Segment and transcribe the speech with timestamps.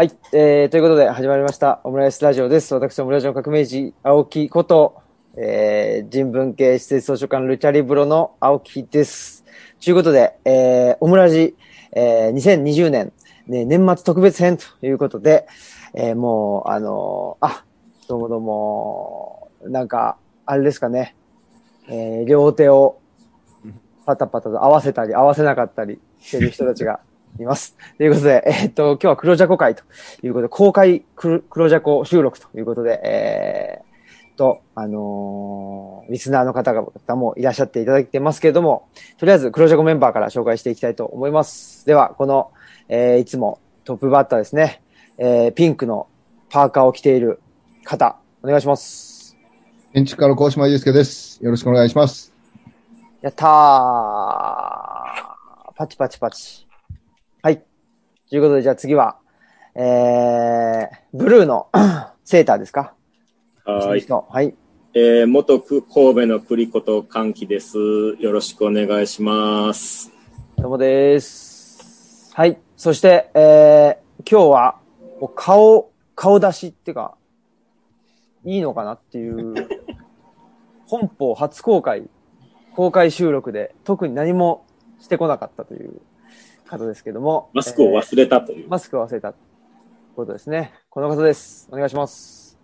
[0.00, 2.72] はい、えー、ということで始まりました、オムライスラジオです。
[2.72, 5.02] 私、オムライスの革命児、青木こと、
[5.36, 9.44] えー、人文系施設図書館ルチャリブロの青木です。
[9.78, 11.54] ということで、えー、オムラジ、
[11.92, 13.12] えー、2020年、
[13.46, 15.46] ね、年末特別編ということで、
[15.92, 17.64] えー、もう、あのーあ、
[18.08, 21.14] どうもどうも、なんか、あれですかね、
[21.90, 23.02] えー、両手を
[24.06, 27.00] パタパタと合わせたり合わせなかったりしてる人たちが
[27.38, 27.76] います。
[27.96, 29.82] ということで、えーっと、今日は黒ジャコ会と
[30.22, 33.90] いうことで、公開黒黒ジャコ収録ということで、えー、
[34.40, 41.86] と、あのーリスナーの方々もいらっしゃっていただいてますけれども、とりあえず黒ジャコメンバーから紹介していきたいと思います。
[41.86, 42.50] では、この、
[42.88, 44.82] えーいつもトップバッターですね、
[45.18, 46.08] えーピンクの
[46.48, 47.40] パーカーを着ている
[47.84, 49.36] 方、お願いします。
[49.92, 51.44] 建築家の高島祐介です。
[51.44, 52.32] よろしくお願いします。
[53.20, 53.50] やったー
[55.74, 56.69] パチパチパチ。
[58.32, 58.36] はい。
[58.36, 59.16] ということで、じゃあ次は、
[59.74, 61.68] えー、ブルーの
[62.24, 62.94] セーターですか？
[63.64, 64.00] はい。
[64.00, 64.54] 人はい。
[64.94, 67.76] えー、元く神戸の栗子と歓喜です。
[68.20, 70.12] よろしくお願いします。
[70.56, 72.30] どうもです。
[72.34, 72.58] はい。
[72.76, 74.76] そして、えー、今日は、
[75.34, 77.16] 顔、顔出しっていうか、
[78.44, 79.54] いいのかなっていう、
[80.86, 82.08] 本邦初公開、
[82.74, 84.64] 公開収録で特に何も
[85.00, 86.00] してこなかったという
[86.70, 87.50] 方ですけども。
[87.52, 88.68] マスクを忘れたという。
[88.68, 89.34] マスクを忘れた
[90.14, 90.72] ことですね。
[90.88, 91.68] この方です。
[91.72, 92.56] お願いします。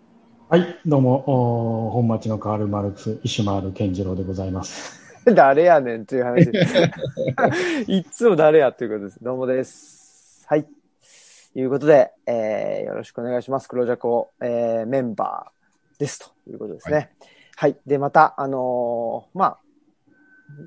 [0.47, 5.01] はい、どうも、お本町のカール・マルクス、石丸健次郎でございます。
[5.35, 6.75] 誰やねんっていう話です。
[7.91, 9.21] いつも誰やっていうことです。
[9.21, 10.45] どうもです。
[10.47, 10.63] はい。
[10.63, 13.67] ということで、えー、よろしくお願いします。
[13.67, 17.11] 黒ジャコ、えー、メンバーですということですね。
[17.57, 17.75] はい。
[17.85, 19.57] で、また、あのーまあ、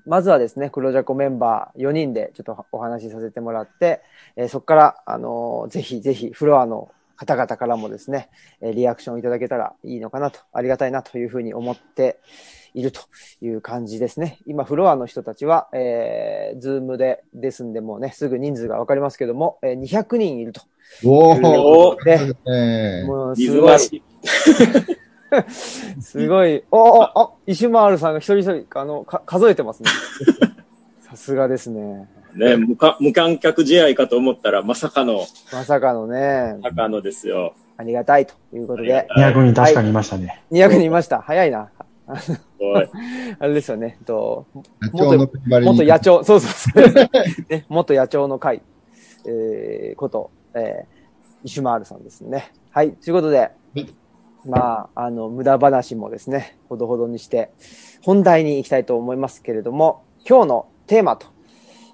[0.07, 4.01] まずはですね、黒ジャコメンバー4人でちょっとお話しさせてもらって、
[4.37, 8.29] えーそこから、あのーぜひぜひフロアの方々からもですね、
[8.61, 12.19] えーリアクションいただけたらいいのかなと、ありがたいなというふうに思って
[12.75, 13.01] いると
[13.41, 14.39] いう感じですね。
[14.47, 20.63] 今、フロアの人たちは、えー、ズームでですんで、もうね、すぐ人数がわかりますけども、えー200人いると。
[21.05, 23.79] おおー、で、えーもうすごい。
[26.01, 29.91] すごい、おおあ、石丸さんが一人一人、あの、か数えてますね。
[31.01, 32.09] さすがですね。
[32.35, 37.55] ね、無か無観客試合かと思ったら、まさかのまさかのね、高野ですよ。
[37.77, 40.43] ありがたいということで、200人確かにいましたね。
[40.53, 41.21] 200人いました。
[41.21, 41.71] 早いな。
[42.61, 42.89] おい。
[43.39, 43.99] あれですよね。
[44.05, 44.47] と
[44.83, 47.09] 野鳥のバリに元野鳥、そうそうそう。
[47.49, 48.63] ね、元野鳥の会、
[49.27, 52.53] えー、こと、えー、石丸さんですね。
[52.71, 52.93] はい。
[52.93, 53.51] ということで、
[54.47, 57.51] まあ、あの、無駄話もですね、ほどほどにして、
[58.03, 61.27] 本題に行きたいと思いますけれども、今日のテーマと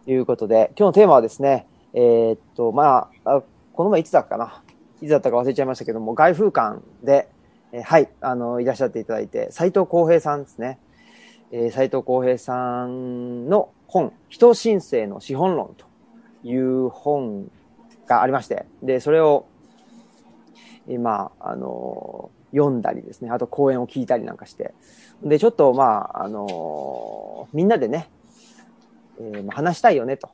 [0.07, 3.43] いうことで、今日のテーマはですね、えーっと、まあ、
[3.73, 4.63] この前いつだったかな？
[5.03, 7.29] いつだったか忘れちゃいましたけども、外風館で、
[7.73, 10.79] えーはい、あの、いらっしゃっていただいて、斉藤浩平さんですね。
[11.51, 15.87] えー斉藤浩平さんの本、人申請の資本論と
[16.47, 17.51] いう本
[18.07, 19.47] がありまして、で、それを
[20.89, 24.73] 今、あの、読んだりですね、あと講演を聞いたりなんかして、
[25.23, 28.09] で、ちょっとまあ、あの、みんなでね、
[29.19, 30.31] えーまあ話したいよねと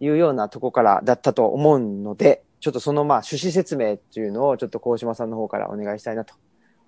[0.00, 6.34] いうようなとこからだったと思うので、ちょっとそのまあ趣旨説明っていうのをちょっと高島さんの方からお願いしたいなと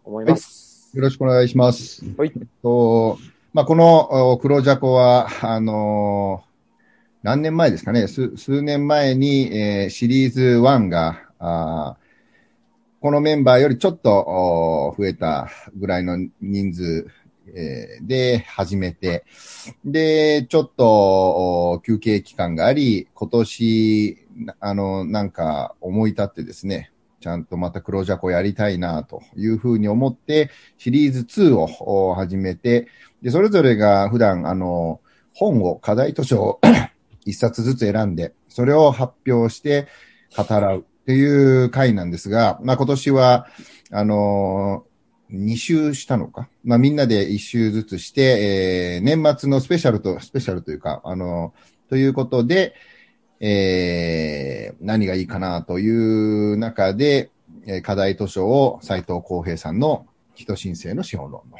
[0.04, 0.91] 思います。
[0.94, 2.04] よろしくお願いします。
[2.16, 2.32] はい。
[2.62, 3.19] と
[3.53, 6.53] まあ、このお黒ジャコは、あのー
[7.22, 12.01] 何年前ですかね、数数年前に、えーシリーズ1が、あー
[13.02, 17.08] このメンバーよりちょっと増えたぐらいの人数、
[17.52, 19.24] えで始めて、
[19.84, 24.18] で、ちょっと休憩期間があり、今年、
[24.60, 32.86] あの、なんか思い立ってですね、ちゃんとまた黒ジャコやりたいなというふうに思って、シリーズ2を始めて、
[33.20, 35.00] で、それぞれが普段、あの、
[35.34, 36.60] 本を、課題図書を
[37.26, 39.88] 一冊ずつ選んで、それを発表して
[40.36, 40.87] 語らう。
[41.02, 43.46] っていう回なんですが、まあ今年は、
[43.90, 44.84] あの
[45.32, 46.49] 2週したのか？
[46.64, 51.52] まあみんなで1週ずつして、えー年末のスペシャルと、スペシャルというか、あの
[51.88, 52.75] ということで、
[53.40, 55.90] えー何がいいかなとい
[56.52, 57.31] う中で、
[57.66, 61.58] えー課題図書を斉藤浩平さんの人申請の資本論の、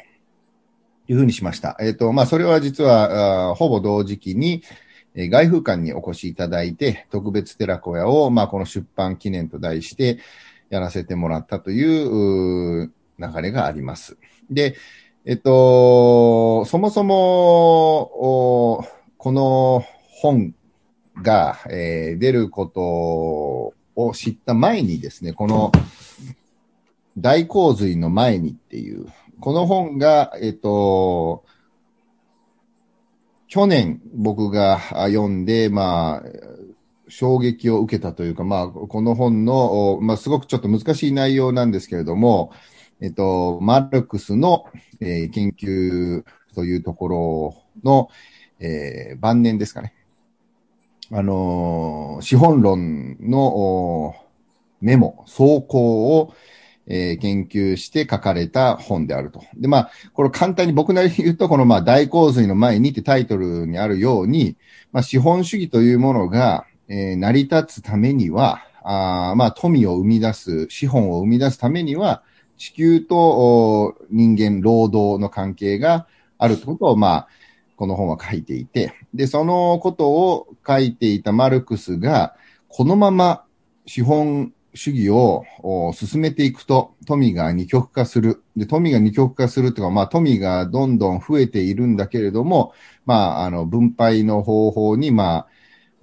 [1.09, 1.75] いうふうにしました。
[1.81, 4.63] えっ、と、まあ、それは実は、あほぼ同時期に、
[5.15, 10.19] え外風館にお越しいただいて、特別寺子屋を、まあ、この出版記念と題して、
[10.69, 14.17] やらせてもらったというう流れがあります。
[14.49, 14.75] で、
[15.25, 17.15] えっと、そもそも、
[18.77, 18.83] お
[19.17, 19.85] この
[20.21, 20.55] 本
[21.21, 22.81] が、えー出ること
[23.95, 25.71] を知った前にですね、この
[27.17, 29.07] 大洪水の前にっていう、
[29.39, 31.43] この本が、えっと、
[33.53, 36.29] 去年僕が読んで、まあ、
[37.07, 42.51] 衝撃を受けたというか、まあ、この本の、まあ、すごくちょっと難しい内容なんですけれども、
[42.99, 44.65] えっと、マルクスの、
[44.99, 46.23] えー、研究
[46.55, 48.09] というところの、
[48.59, 49.93] えー、晩年ですかね。
[51.11, 54.15] あのー、資本論の
[54.81, 56.33] メモ、走行を、
[56.87, 59.43] えー、研究して書かれた本であると。
[59.55, 64.57] で、まあ、これ簡単に僕なりに言うと、このまあ大洪水の前にってタイトルにあるように、
[64.91, 72.23] まあ、資本主義というものが、えー、成り立つためには、あまあ、富を生み出す、資本を生み出すためには、
[72.57, 76.07] 地球と人間、労働の関係が
[76.37, 77.27] あるってことを、まあ、
[77.75, 82.35] この本は書いていて、で、そのことを書いていたマルクスが、
[82.67, 83.43] このまま
[83.85, 85.43] 資本主義を
[85.93, 88.43] 進めていくと、富が二極化する。
[88.55, 92.73] で、富が二極化するというか、まあ、富がどんどん増えているんだけれども、
[93.05, 95.47] まあ、あの、分配の方法に、ま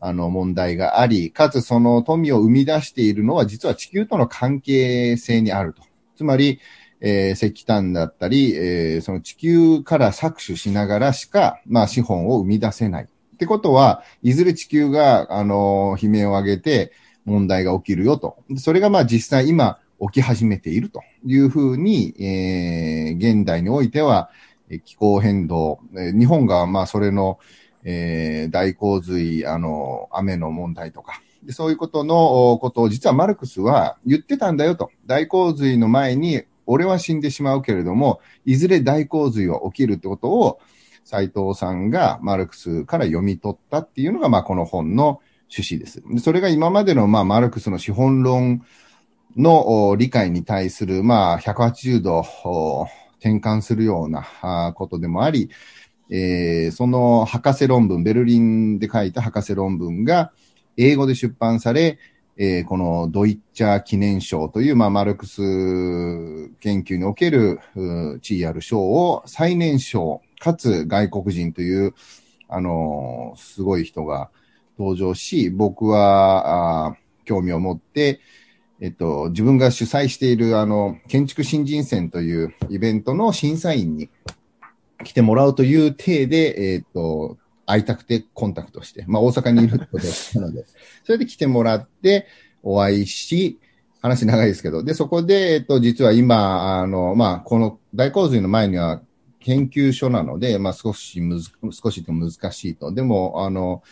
[0.00, 5.82] あ、あの、問題があり、かつその富を生み出しているのは、実は地球との関係性にあると。
[6.16, 6.60] つまり、
[7.00, 13.04] えー、石炭だったり、えー、その地球から搾取しながらしか、まあ、資本を生み出せない。
[13.04, 16.92] ってことは、いずれ地球が、あの、悲鳴を上げて、
[17.24, 18.38] 問題が起きるよと。
[18.56, 24.30] それがまあ実際今起き始めているというふうに、えー、現代においては
[24.84, 27.38] 気候変動、日本がまあそれの、
[27.84, 34.90] えー、大洪水、あの、雨の問題とか、そういうことのことを実はマルクスは言ってたんだよと。
[35.06, 40.60] 大洪水の前に俺は死んでしまうけれども、いずれ大洪水は起きるってことを
[41.04, 45.20] 斎藤さんがマルクスから読み取ったっていうのが、まあこの本の
[45.50, 46.02] 趣旨です。
[46.22, 48.64] それが今までの、まあ、マルクスの資本論
[49.36, 52.24] の理解に対する、まあ、180度
[53.18, 55.50] 転換するようなことでもあり、
[56.10, 60.32] えー、その博士論文、ベルリンで書いた博士論文が
[60.76, 61.98] 英語で出版され、
[62.36, 65.40] えー、このドイッチャー記念賞という、まあ、マルクス
[66.60, 67.60] 研究における
[68.22, 71.94] 地位ある賞を最年少、かつ外国人という、
[72.48, 74.30] あのー、すごい人が、
[74.80, 76.96] 登場し、僕は、あ
[77.26, 78.20] 興味を持って、
[78.80, 84.08] えっと、自分が主催している、あの、建築新人戦というイベントの審査員に
[85.04, 87.36] 来てもらうという体で、えっと、
[87.66, 90.64] 会いたくてコンタクトして、まあ大阪にいるってことなので、
[91.04, 92.26] それで来てもらって、
[92.62, 93.58] お会いし、
[94.02, 99.02] 話長いですけど、で、そこで、えっと、実は今、あの、まあ、この大洪水の前には
[99.40, 102.92] 研究所なので、まあ、少しむず、少しと難しいと。
[102.92, 103.82] でも、あの、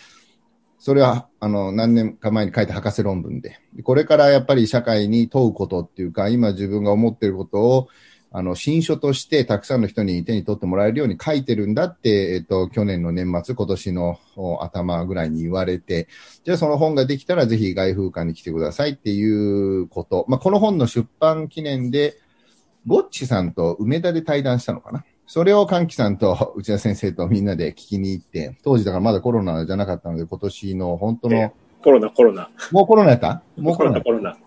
[0.78, 7.88] それは、あの、何年か前に書いた博士論文で、これからやっぱり社会に問うことっていうか、今自分が思っていることを、
[8.30, 14.18] あの、新書としてたくさんの人に手に取ってもらえるように書いてるんだって、えっと、去年の年末、今年の
[14.60, 16.08] 頭ぐらいに言われて、
[16.44, 20.26] じゃあその本ができたらぜひ外風館に来てくださいっていうこと。
[20.28, 22.16] まあ、この本の出版記念で、
[22.86, 25.04] ゴッチさんと梅田で対談したのかな。
[25.28, 31.52] それを歓喜さんと内田先生とみんなで聞きに行って、当時だからまだコロナじゃなかったので、今年の本当の。
[31.84, 32.50] コロナ、コロナ。
[32.72, 33.42] もうコロナやった？
[33.58, 34.38] もうコロナ、コロナ。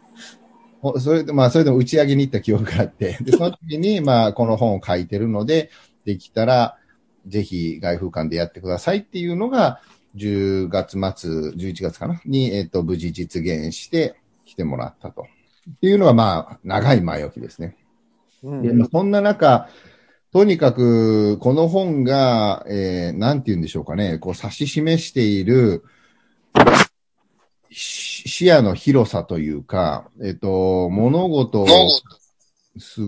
[1.00, 5.70] それで、まあ、それでも打ち上げに行った記憶があって、で、その時に、 まあ、この本を書いてるので、
[6.04, 6.78] できたら、
[7.28, 9.82] ぜひ外風館でやってくださいっていうのが、
[10.16, 11.00] 10月末、
[11.52, 12.20] 11月かな？
[12.26, 14.16] に、えっ、と、無事実現して
[14.46, 15.28] 来てもらったと。
[15.70, 17.78] っていうのが、まあ、長い前置きですね。
[18.42, 19.70] うん、でそんな中、
[20.32, 25.84] とにかく、この本が、えー、なんて言うんでしょうかね、こう指し示している、
[27.70, 31.68] 視野の広さというか、えっと、物事を、
[32.78, 33.02] す、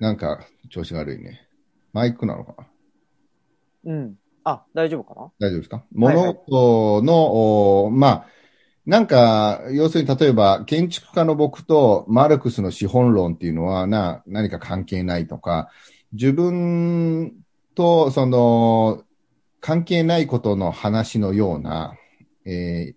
[0.00, 1.48] なんか、調子が悪いね。
[1.92, 2.54] マイクなのか
[3.84, 3.92] な？
[3.92, 4.14] うん。
[4.42, 5.30] あ、大丈夫かな？
[5.38, 5.84] 大丈夫ですか？
[5.92, 8.26] 物事の、はいはい、まあ、
[8.86, 15.70] なんか、要するに例えば、建築家の僕とマルクスの資本論っていうのはな、何か関係ないとか、
[16.12, 17.34] 自分
[17.74, 19.02] とその、
[19.60, 21.94] 関係ないことの話のような、
[22.44, 22.94] えー、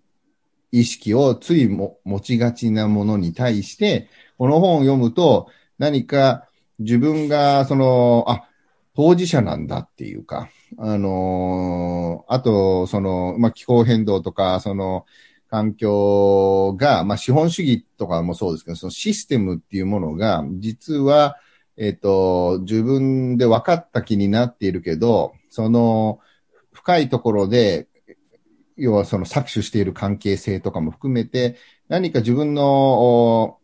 [0.70, 8.48] 意識をついも持ちがちなものに対して、この本を読むと、何か自分が、その、あ、
[8.94, 15.06] 当事者なんだっていうか、あのー、あと、その、まあ、気候変動とか、その、
[15.50, 21.36] 環境が、まあ、資本主義とかもそうですけど、そのシステムっていうものが、実は、
[21.76, 26.20] えっ、と、自分で分かった気になっているけど、その、
[26.72, 27.88] 深いところで、
[28.76, 31.56] 要はその搾取している関係性とかも含めて、
[31.88, 33.58] 何か自分の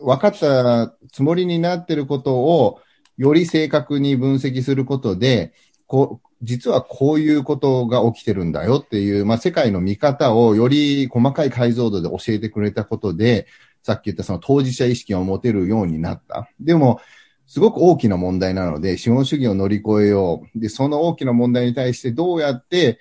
[0.00, 2.80] 分かったつもりになっていることを
[3.16, 5.52] より正確に分析することで、
[5.86, 13.46] こ、実はこういうことが起きてるんだよっていう、まあ、世界の見方をより細かい解像度で教えてくれたことで、
[13.82, 16.48] さっき言ったその当事者意識を持てるようになった。
[16.60, 17.00] でも、
[17.46, 20.60] すごく大きな問題なので、資本主義を乗り越えよう。
[20.60, 23.00] で、その大きな問題に対してどうやって、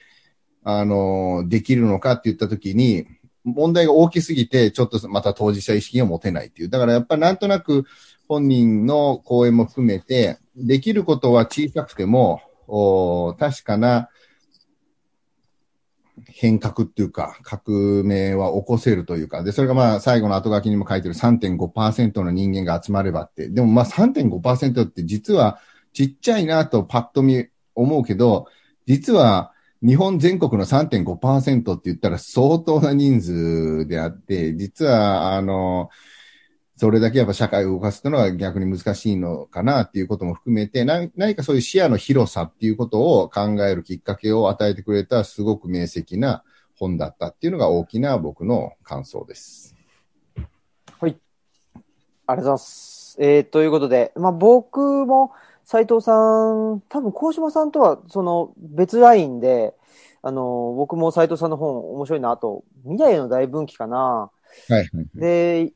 [0.63, 3.05] あの、できるのかって言ったときに、
[3.43, 6.69] 問題が大きすぎて、ちょっとまた当事者意識を持てないっていう。
[6.69, 7.85] だからやっぱりなんとなく
[8.27, 14.09] 本人の講演も含めて、できることは小さくても、お確かな
[16.25, 25.59] 変革っていうか、革命は起こせるというか、で、それがまあ最後の後書きにも書いてる3.5%の人間が集まればって、でもまあ3.5%って実は
[25.93, 28.47] ちっちゃいなとパッと見思うけど、
[28.85, 35.89] 実は日本全国の3.5%って言ったら相当な人数であって、実は、あの、
[36.77, 46.43] それだけやっぱ社会を動かすというのは逆に難しいのかなっていうことも含めて、何かそういう視野の広さっていうことを考えるきっかけを与えてくれたすごく明晰な
[46.75, 49.75] 本だったっていうのが大きな僕の感想です。
[50.99, 51.17] はい。
[51.73, 51.79] あり
[52.27, 53.17] がとうございます。
[53.19, 55.31] えー、ということで、まあ僕も、
[55.63, 59.73] 斉藤さん、多分、鴻島さんとは、その、別ラインで、
[60.21, 63.97] あの、僕も斉藤さんの本面白いなと、未来の大分岐かな。
[63.97, 64.31] は
[64.69, 64.89] い、はい。
[65.15, 65.73] で、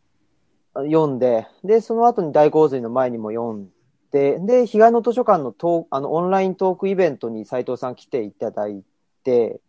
[0.73, 3.69] 読んで、で、その後に大洪水の前にも読ん
[4.11, 8.83] で、で、彼岸の図書館のトあのオンライントークイベントに斉藤さん来ていただい
[9.23, 9.59] て、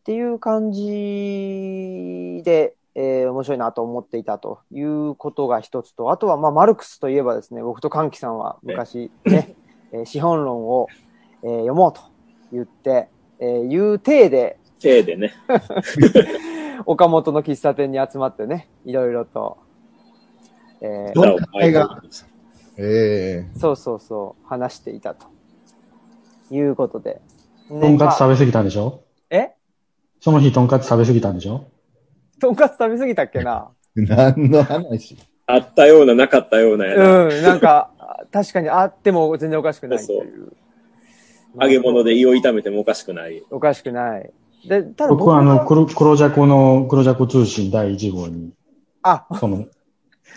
[0.00, 9.54] っていう感じで、えー、面白いなと思っていたということが一つと、あとは、まあ、マルクスといえばですね、僕と歓喜さんは昔ね、
[9.92, 10.88] えー、資本論を、
[11.42, 12.02] えー、読もうと
[12.52, 15.32] 言って、えー、いう体で、体でね。
[16.84, 19.58] 岡本の喫茶店に集まってね、いろいろと、
[20.82, 22.02] えー、が、
[22.76, 25.26] えー、そうそうそう、話していたと
[26.50, 27.20] いうことで。
[27.70, 29.04] ね、とんかつ食べ過ぎたんでしょ？
[29.30, 29.52] え？
[30.20, 31.66] その日とんかつ食べ過ぎたんでしょ？
[32.40, 33.70] とんかつ食べ過ぎたっけな？
[33.94, 35.16] 何の話？
[35.46, 37.24] あったような、なかったようなやな。
[37.24, 37.90] うん、なんか、
[38.32, 40.32] 確かにあっても全然おかしくないという。
[40.32, 40.56] そう
[41.60, 43.42] 揚げ物で胃を痛めてもおかしくない。
[43.50, 44.32] おかしくない。
[44.66, 48.52] で、ただ僕はあの、黒黒ジャコの、黒ジャコ通信第1号に、
[49.02, 49.66] あ、その、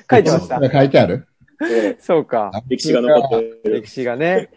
[0.09, 0.59] 書いてました。
[0.71, 1.27] 書いてある
[1.99, 2.51] そうか。
[2.67, 3.81] 歴史が残ってる。
[3.81, 4.49] 歴史がね。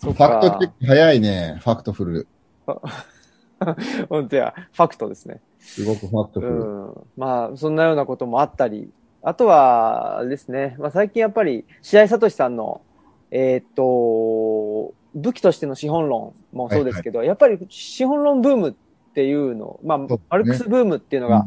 [0.00, 1.58] ファクト結構早いね。
[1.62, 2.28] ファクトフル。
[4.08, 5.40] 本当や、ファクトですね。
[5.58, 6.52] すごくファクトフル。
[6.52, 6.94] うん。
[7.16, 8.90] まあ、そんなようなこともあったり、
[9.22, 12.82] あとはですね、まあ最近やっぱり、白井聡さんの、
[13.30, 18.74] えー、っと、武器としての資本論もそうですけど、はいはい、やっぱり資本論ブームっ
[19.14, 19.98] ていうの、まあ、
[20.28, 21.46] マルクスブームっていうのが、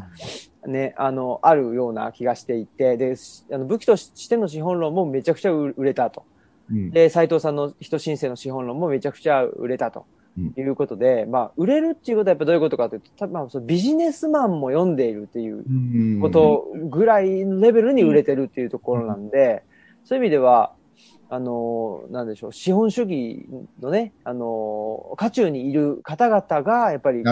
[0.66, 3.16] ね、あの、あるような気がしていて、で、
[3.52, 6.24] あの武器としての資本論もめちゃくちゃ売れたと。
[6.70, 10.06] うん、で、斎藤さんの人申請の資本論もめちゃくちゃ売れたと。
[10.56, 19.64] いうことで、うん、まあ、売れるっていうことはやっぱどういうことかというと、まあ、そのビジネスマンも読んでいるっていうことぐらいレベルに売れてるっていうところなんで、
[20.04, 20.72] そういう意味では、
[21.32, 23.46] あの、なんでしょう、資本主義
[23.80, 27.22] のね、あの、渦中にいる方々が、やっぱり、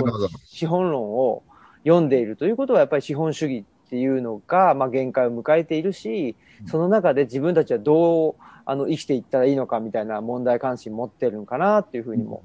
[0.44, 1.42] 資本論を
[1.88, 8.34] 読んでいるということは、やっぱり資本主義っていうのが、まあ、限界を迎えているし、その中で自分たちはどう、
[8.66, 12.42] あの、生きていったらいいのかみたいな問題関心持ってるのかなっていうふうにも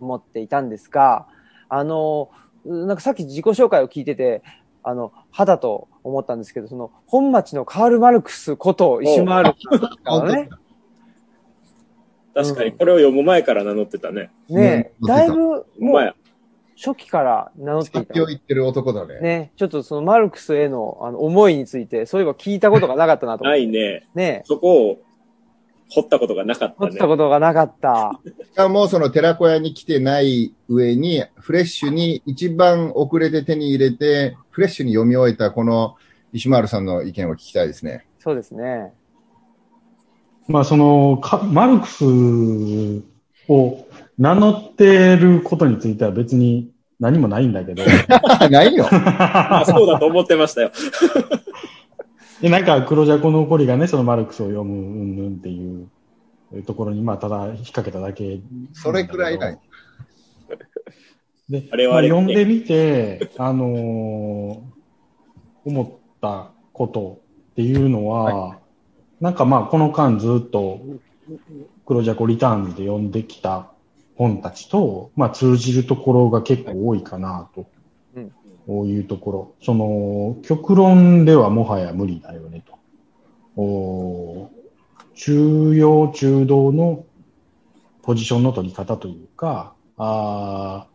[0.00, 1.26] 思っていたんですが、
[1.68, 2.30] あの、
[2.64, 4.42] なんかさっき自己紹介を聞いてて、
[4.84, 9.56] あの、肌と思ったんですけど、その、本町のカール・マルクスこと石丸か
[10.04, 10.48] らね。
[12.34, 14.30] 確かに、これを読む前から名乗ってたね。
[14.48, 16.14] ねえ、だいぶ、もう、
[16.76, 17.98] 初期から名乗っていた。
[18.00, 19.20] 発表言ってる男だね。
[19.20, 24.06] ねちょっとそのマルクスへのあの思いについて、そういえば聞いたことがなかったなとないね。
[24.14, 24.98] ねそこを
[25.88, 26.90] 掘ったことがなかったね。
[26.90, 28.18] 掘ったことがなかった。
[28.26, 35.96] しかも、その寺子屋に来てない上に、フレッシュに一番遅れて手に入れて、フレッシュに読み終えたこの
[36.32, 38.06] 石丸さんの意見を聞きたいですね。
[38.18, 38.92] そうですね。
[40.48, 42.04] まあ、その、マルクス
[43.48, 43.83] を
[44.18, 47.82] 名乗ってることについては別に何もないんだけど。
[48.50, 48.84] ないよ。
[49.66, 50.70] そうだと思ってましたよ。
[52.40, 58.40] で、なんか、黒ジャコの怒りがね、そのマルクスを読む、うんぬんっていうところに、まあ、ただ引っ掛けただけ。
[58.72, 59.58] それくらいない。
[61.48, 64.58] で、あれは、ね、まあ、読んでみて、あのー、
[65.64, 65.88] 思っ
[66.20, 67.20] たこと
[67.52, 70.80] っていうのは、はい、なんかまあ、この間ずっと、
[71.86, 73.73] 黒ジャコリターンズで読んできた
[74.16, 77.66] 本たちと、まあ、通じるところが結構多いかなと。
[78.66, 79.54] こういうところ。
[79.62, 82.78] その、極論ではもはや無理だよねと。
[83.60, 84.50] お
[85.14, 87.04] 中庸中道の
[88.02, 90.86] ポジションの取り方というか、あ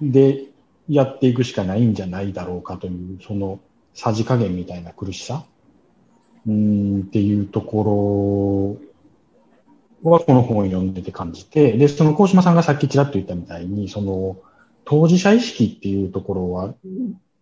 [0.00, 0.46] で、
[0.88, 3.60] やっていくしかないんじゃないだろうかという、その、
[3.94, 5.44] さじ加減みたいな苦しさ
[6.46, 8.83] うんっていうところ
[10.10, 14.36] はこの本を読んでて感じて、で、その高島さんがさっきちらっと言ったみたいに、その、
[14.84, 16.74] 当事者意識っていうところは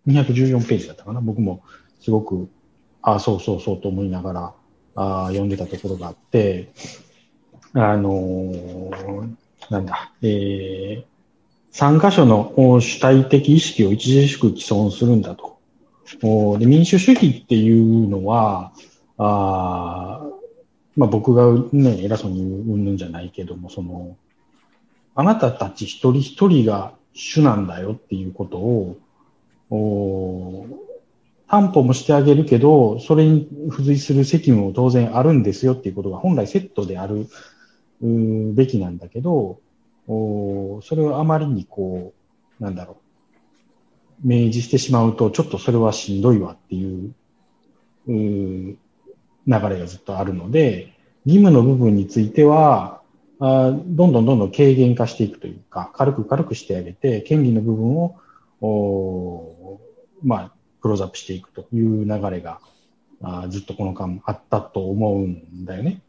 [0.06, 1.20] 214ページだったかな。
[1.20, 1.62] 僕も
[2.00, 2.48] すごく、
[3.02, 4.54] ああ、そうそうそうと思いながら、
[4.94, 6.72] あ読んでたところがあって、
[7.74, 9.36] あのー、
[9.70, 11.04] なんだ、えー、
[11.70, 15.52] 参加者の主体的意識を著しく既存するんだと。
[16.58, 18.72] で民主主義っていうのは、
[19.16, 20.20] あ
[20.96, 24.16] まあ、僕がね、偉そうに言うんじゃないけども、その、
[25.14, 28.98] あなたたち一人一人が主なんだよっていうことを、
[29.70, 30.66] お
[31.48, 37.26] 担保もしてあげるけど、それに付随する責務も当然あるんですよっていうことが本来セットである
[38.00, 39.60] べきなんだけど、
[40.08, 42.12] おそれをあまりにこ
[42.60, 42.96] う、なんだろ
[44.24, 47.14] う、明示してしまうと、ちょっとそれはしんどいわっていう
[48.08, 48.76] う
[49.46, 50.92] 流れがずっとあるので、
[51.24, 53.00] 義務の部分については、
[53.40, 58.16] あどんどんどんどん軽減化していくというか、軽く軽くしてあげて、権利の部分を、
[58.60, 59.80] お
[60.22, 62.60] まあ、クローズアップしていくという流れが、
[63.22, 66.02] あずっとこの間あったと思うんだよね。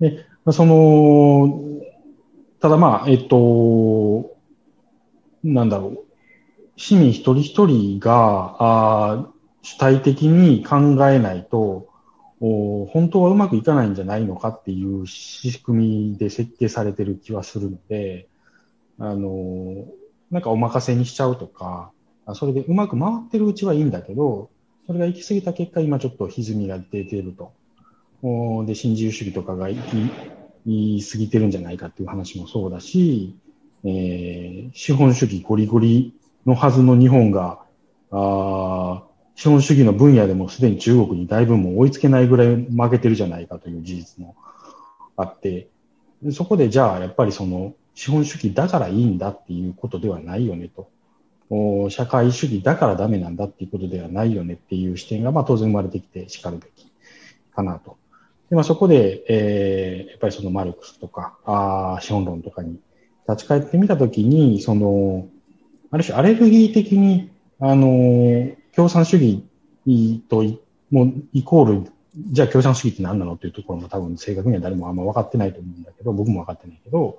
[0.00, 1.60] で、その、
[2.60, 4.36] ただまあ、えっと、
[5.42, 6.04] なんだろう。
[6.76, 9.26] 市民一人一人が、あ
[9.62, 10.76] 主体的に考
[11.08, 11.89] えないと、
[12.40, 18.28] 本当はうまくいかないんじゃないのかっていう仕組みで設計されてる気はするので、
[18.98, 19.86] あの、
[20.30, 21.92] なんかお任せにしちゃうとか、
[22.34, 24.50] それでうまく回ってるうちはいいんだけど、
[24.86, 27.52] それが行き過ぎた結果、今ちょっと歪みが出てると。
[28.64, 30.10] で、新自由主義とかが行き
[30.66, 33.36] 言い過ぎてるんじゃないかっていう話もそうだし、
[33.84, 36.14] えー、資本主義ゴリゴリ
[36.46, 37.60] のはずの日本が、
[38.10, 39.04] あ
[39.40, 44.36] 資本主義の分野でもすでに中国にだいぶもう追いつけないぐらい負けてるじゃないかという事実も
[45.16, 45.70] あって、
[46.30, 50.90] そこでじゃあやっぱりその資本主義だからいいんだっていうことではないよねと。
[51.88, 56.92] 社会主義だからダメなんだっていうことではないよねっていう視点がまあ当然生まれてきて叱るべき
[57.54, 57.96] かなと。
[58.50, 62.78] でまあ、そこで、えー、やっぱりそのマルクスとか、あ資本論とかに
[63.26, 65.28] 立ち返ってみたときに、その、
[65.90, 69.44] ある種アレルギー的に、あの、共産主義
[70.28, 70.44] と
[70.90, 77.18] もうイコール、じゃあ共産主義って何なのっていうところも多分正確には誰もあんま分かってないと思うんだけど、僕も分かってないけど、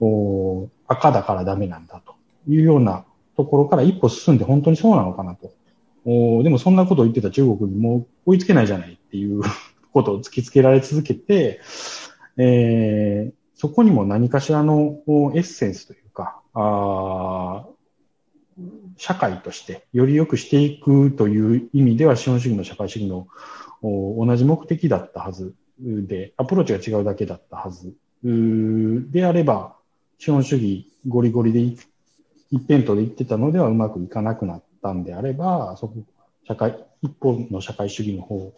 [0.00, 2.14] お赤だからダメなんだと
[2.48, 3.04] いうような
[3.36, 5.52] ところから一歩進んで本当にそうなのかなと。
[6.04, 9.42] おでもそんなことを言ってた中国にもう追いつけないじゃないっていう
[9.92, 11.60] ことを突きつけられ続けて、
[12.36, 17.66] えー、そこにも何かしらのエッセンスというか、あ
[18.96, 23.26] 社会としてより良くしていくという意味では資本主義の社会主義の
[23.82, 27.94] 同じ目的だったはずで、アプローチが違うだけだったはず。
[28.22, 29.76] であれば、
[30.18, 31.88] 資本主義ゴリゴリで一
[32.52, 35.94] 辺倒で言ってたのではうまくいかなくなったんであれば、そこ、
[36.46, 38.52] 社会、一方の社会主義の方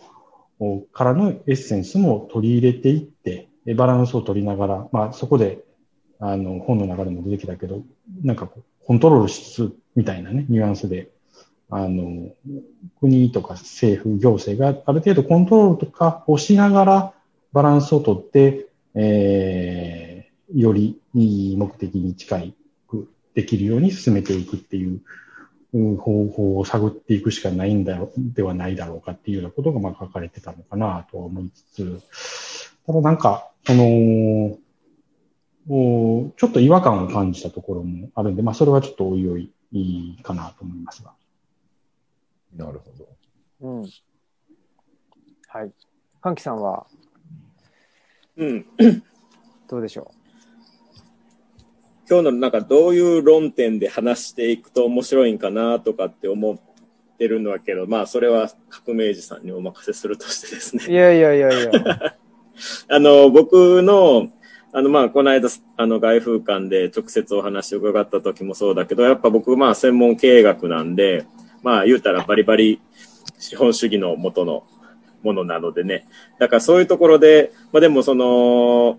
[0.93, 5.65] からのエッセンスも取り入れていって、バランスを取りながら、まあそこで、
[6.21, 7.83] あの、本の中でも出てきたけど、
[8.23, 11.11] なんかこうコントロールしつつみたいなね、ニュアンスで、
[11.71, 12.33] あの、
[13.01, 17.13] 国とか政府、行政がある程度コントロールとかをしながら
[17.53, 22.43] バランスをとって、えー、よりいい目的に近
[22.89, 25.01] くできるように進めていくっていう
[25.73, 32.03] 方法を探っていくしかないんだよ、ではないだろうかっていうようなことがまあ書かれてたのかなとは思いつつ、
[32.87, 34.59] ただなんか、その、
[35.69, 41.13] おちょっと違和感を感じたところもあるんで、まあそれはちょっとおいおいいいかなと思いますが。
[42.55, 43.09] なるほど。
[43.61, 43.83] うん。
[45.49, 45.73] はい。
[46.21, 46.87] 歓喜さんは、
[48.37, 48.67] うん。
[49.69, 50.15] どうでしょう？
[52.09, 56.59] 今日のなんかどういう論点で話していくと面白いんかなとかって思っ
[57.17, 60.87] てるのはけど、まあそれは革命児さんにお任せするとしてですね。
[60.89, 61.73] いやいやいやいや。
[62.89, 64.29] あの、僕の、
[64.77, 71.27] あの、まあ、この間、あの、外風館で直接お話を伺った時もそうだけど、やっぱ僕、まあ、専門経営学なんで、
[71.63, 72.81] まあ、言うたらバリバリ
[73.39, 74.65] 資本主義の元の
[75.23, 76.09] ものなのでね。
[76.41, 78.99] だからそういうところで、まあでもその、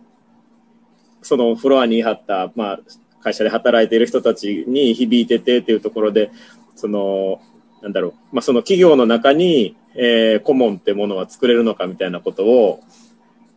[1.21, 2.79] そのフロアに貼った、まあ、
[3.21, 6.31] 会社で働いている人たちに響いててっていうところで、
[6.75, 7.41] その、
[7.81, 12.79] なんだろう、まあ、その企業の中に、えー、顧問ってものは作れるのかみたいなことを、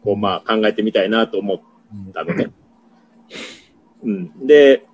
[0.02, 1.77] こう、まあ、考えてみたいなと思って
[2.12, 2.50] たのね。
[4.04, 4.46] うん。
[4.46, 4.86] で、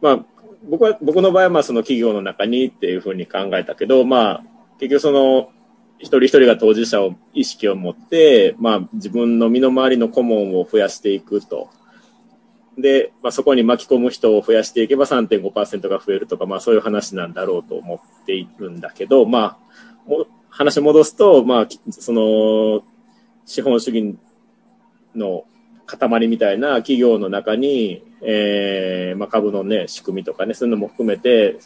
[0.00, 0.26] まあ、
[0.68, 4.44] 僕は、僕の場合は、まあ、その企業の中にっていうふうに考えたけど、まあ、
[4.78, 5.50] 結局その、
[5.98, 11.70] 一人一人が当事者を、意識を持って、まあ、自分の身の回りの顧問を増やしていくと。
[12.78, 19.58] で、まあ、そこに巻き込む人を増やしていけば3.5%が増えるとか、まあ、そういう話なんだろうと思っているんだけど、ま
[20.06, 22.82] あ、も話戻すと、まあ、その、
[23.44, 24.16] 資本主義
[25.14, 25.44] の
[25.96, 31.58] 塊みたいな企業の中に、えー、まあ、株のね、仕組みとかね、そういうのも含めて、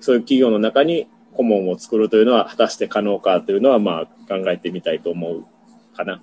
[0.00, 5.44] そういう企業の中に顧問を作るというのは果たして可能かというのは、まあ、考えてみたいと思う
[5.96, 6.20] かな。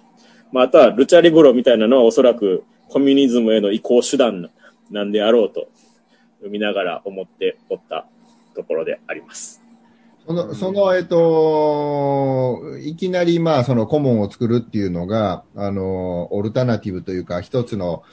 [0.52, 4.50] まあ、あとは、ルチャリブロみたいなのはおそらくコミュニズムへの移行手段
[4.92, 5.68] なんであろうと、
[6.38, 8.06] 読みながら思っておった
[8.56, 9.62] ところであります。
[10.26, 18.04] その、その、えっと、いきなり、まあ、その顧問を作るっていうのが、あの、オルタナティブというか、一つの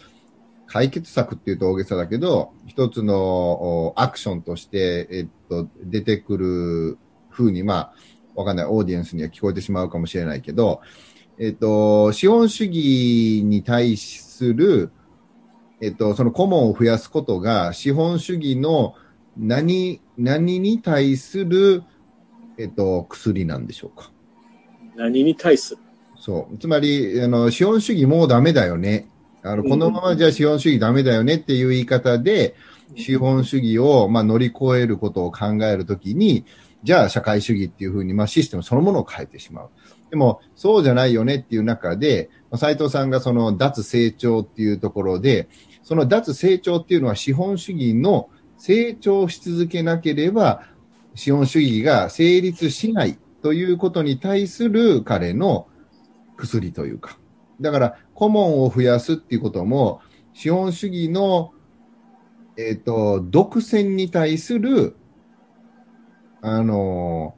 [0.67, 6.99] 解決策っていうと大げさだけど、一つのアクションとして、えっと、出てくる
[7.31, 7.95] 風に、まあ、
[8.35, 10.81] わかんない、オーディエンスには聞こえてしまうかもしれないけど、
[11.39, 14.91] えっと、資本主義に対する、
[15.81, 18.95] えっと、その顧問を増やすことが、資本主義の
[19.37, 21.83] 何、何に対する、
[22.59, 24.11] えっと、薬なんでしょうか。
[24.97, 25.81] 何に対する？
[26.19, 26.59] そう。
[26.59, 29.09] つまり、あの、資本主義もうダメだよね。
[29.43, 32.55] あの、このままじゃ資本主義ダメだよねっていう言い方で、
[32.97, 36.45] 資本主義を、まあ、乗り越えることを考えるときに、
[36.83, 39.71] じゃあ社会主義っていうふうに、まあ、システムそのものを変えてしまう。
[40.11, 45.49] でも、そうじゃないよねっていう中で、斉藤さんがその脱成長っていうところで、
[45.83, 50.65] その脱成長っていうのは資本主義の成長し続けなければ、
[51.21, 55.69] 資本主義が成立しないということに対する彼の
[56.39, 57.19] 薬というか。
[57.61, 60.01] だから、顧問を増やすっていうことも、
[60.33, 61.53] 資本主義の、
[62.57, 64.97] えっ、ー、と、独占に対する、
[66.41, 67.35] あの、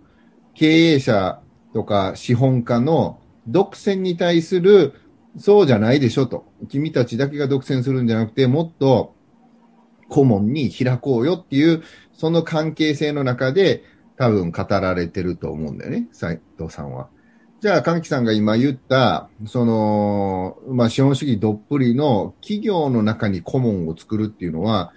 [0.54, 1.40] 経営者
[1.74, 3.18] とか資本家の
[3.48, 4.94] 独占に対する、
[5.38, 6.46] そうじゃないでしょと。
[6.68, 9.16] 君たちだけが独占するんじゃなくて、もっと
[10.08, 13.84] 顧問に開こうよっていう、その関係性の中で
[14.16, 17.08] 多分語られてると思うんだよね、斉藤さんは。
[17.60, 24.92] じゃあ、神木さんが今言った、その、まあ、資本主義どっぷりの企業の中に顧問を作るっていうのは、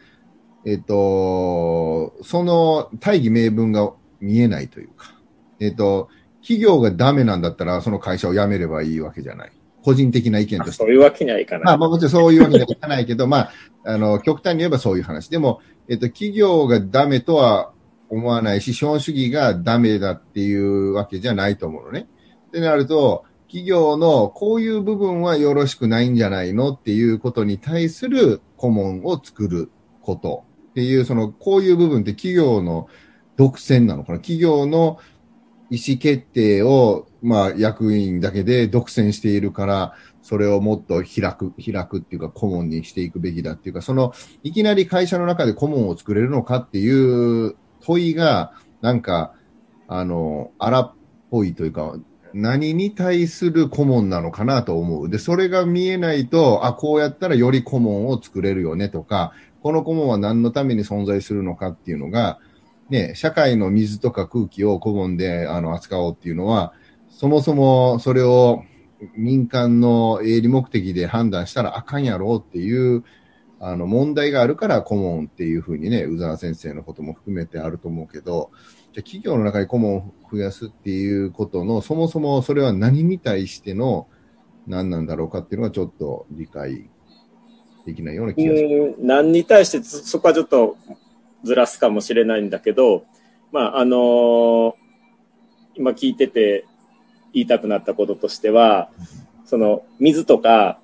[0.65, 5.13] えっと、その大義名分が見えないというか、
[5.59, 6.09] えっと、
[6.41, 9.51] 企業がダメなんだったら、その会社を辞めればいいわけじゃない。
[9.83, 10.83] 個人的な意見として。
[10.83, 11.65] そういうわけにはいかない。
[11.65, 13.51] まあ、もちろんそういうわけにはいかないけど、まあ、
[13.83, 15.29] あの、極端に言えばそういう話。
[15.29, 17.71] でも、えっと、企業がダメとは
[18.09, 22.07] 思わないし、資本主義がダメだっていうわけじゃないと思うのね。
[22.47, 29.71] ってなると、企業のこういう部分はよろしくないんじゃないのっていうことに対する顧問を作る
[30.01, 32.87] ことっていう、その、こういう部分って企業の
[33.37, 34.99] 独占なのかな企業の
[35.69, 39.93] 意思決定を、まあ、役員だけで独占しているから、
[40.25, 44.11] それをもっと開く、開くっていうか、顧問にしていくべきだっていうか、その、
[44.41, 49.35] いきなり会社の中で顧問を作れるのかっていう問いが、なんか、
[49.87, 50.93] あの、荒っ
[51.29, 51.99] ぽいというか、
[52.33, 55.09] 何に対する顧問なのかなと思う。
[55.11, 62.39] で、それが見えないと、あ、こうやったらより顧問を作れるよねとか、この顧問は何のために存在するのかっていうのが、
[62.89, 66.73] ね、社会の水とか空気を顧問であの扱おうっていうのは、
[67.09, 68.63] そもそもそれを
[69.15, 73.03] 民間の営利目的で判断したらあかんやろうっていう、
[73.59, 78.51] あの問題があるから顧問っていうふうにね、宇沢先生のことも含めてあると思うけど、
[78.93, 84.07] じゃ企業の中に顧問を増やすっていうことの、そもそもそれは何に対しての
[84.67, 86.89] 何なんだろうかっていうのはちょっと理解
[87.85, 88.95] できないような気がする。
[88.99, 90.77] 何に対してそこはちょっと
[91.43, 93.05] ずらすかもしれないんだけど、
[93.51, 94.73] まあ、あのー、
[95.75, 96.65] 今聞いてて
[97.35, 98.89] 言いたくなったこととしては、
[99.45, 100.79] その水とか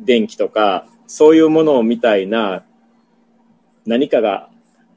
[0.00, 2.64] 電気とか、そういうものみたいな
[3.86, 4.50] 何かが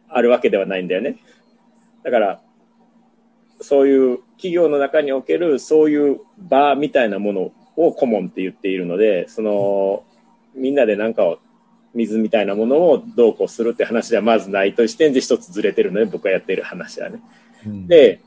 [0.09, 1.17] あるわけではないんだよね。
[2.03, 2.41] だから、
[3.61, 10.03] そういう企業の中におけるそういう場みたいなものを顧問って言っているので、その、
[10.55, 11.39] みんなで何かを
[11.93, 17.19] 水みたいなものをどうこうするって話ではまずないという視点で一つずれてるので、僕がやっている話はね。
[17.65, 18.21] うん、で、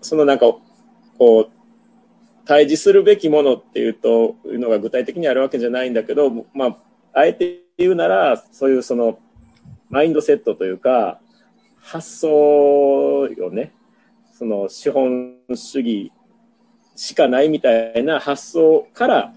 [0.00, 0.46] そのなんか、
[1.20, 1.50] こう、
[2.46, 6.76] 対峙するべきものっていうと、いうのが具体的にあるわけじゃないんだけど、まあ、
[7.12, 9.18] あえて言うなら、そういうその、
[9.90, 11.20] マインドセットというか、
[11.82, 13.74] 発想よね。
[14.32, 16.10] その資本主義
[16.96, 19.34] しかないみたいな発想から、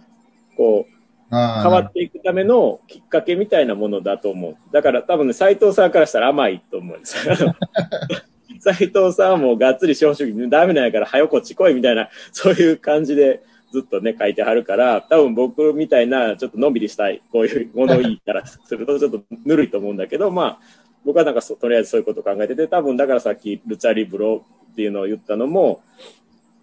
[0.55, 0.93] こう、
[1.29, 4.55] 変わっていくためのきっかけみたいなものだと思う。
[4.71, 7.35] だから多分ね、斎藤さんからしたら甘いと思うんですよ。
[8.63, 20.59] 斎藤さんはもうがっつり資本主義ダメなんやから、早こっち来いみたいな、そういう感じでずっとね、書いてはるから、多分僕みたいな、ちょっとのんびりしたい、こういう物言いからするとちょっとぬるいと思うんだけど、まあ、
[21.03, 25.81] 僕はなんかそとりあえずそういうことを考えてて、多分だからさっきルチャリブロっていうのを言ったのも、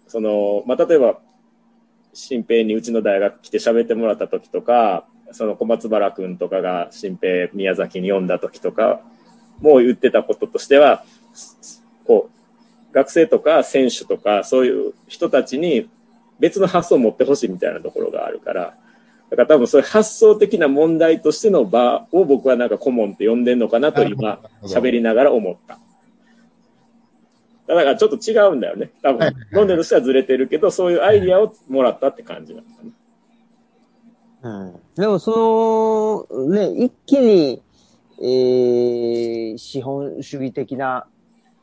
[0.07, 1.19] その、まあ、例えば、
[2.13, 9.01] 新平にうちの大学来て喋ってもらった時とか、その小松原くんとかが新平宮崎に読んだ時とか
[9.61, 11.03] も言ってたこととしては、
[12.05, 12.29] こ
[12.91, 15.89] う、学生とか選手とかそういう人たちに
[16.39, 18.75] 別の発想を持ってほしいみたいなところがあるから、
[19.29, 25.79] だから多分そういう発想的な問題としての場を僕はなんか顧問って呼んでんのかなと今喋りながら思った。
[27.67, 28.91] だからちょっと違うんだよね。
[29.01, 32.83] 多分、論点としてはずれてるけど、そういうアイディアをもらったって感じなのか
[34.41, 34.65] な。
[34.65, 34.75] うん。
[34.95, 37.61] でもその、ね、一気に、
[38.19, 41.07] えー、資本主義的な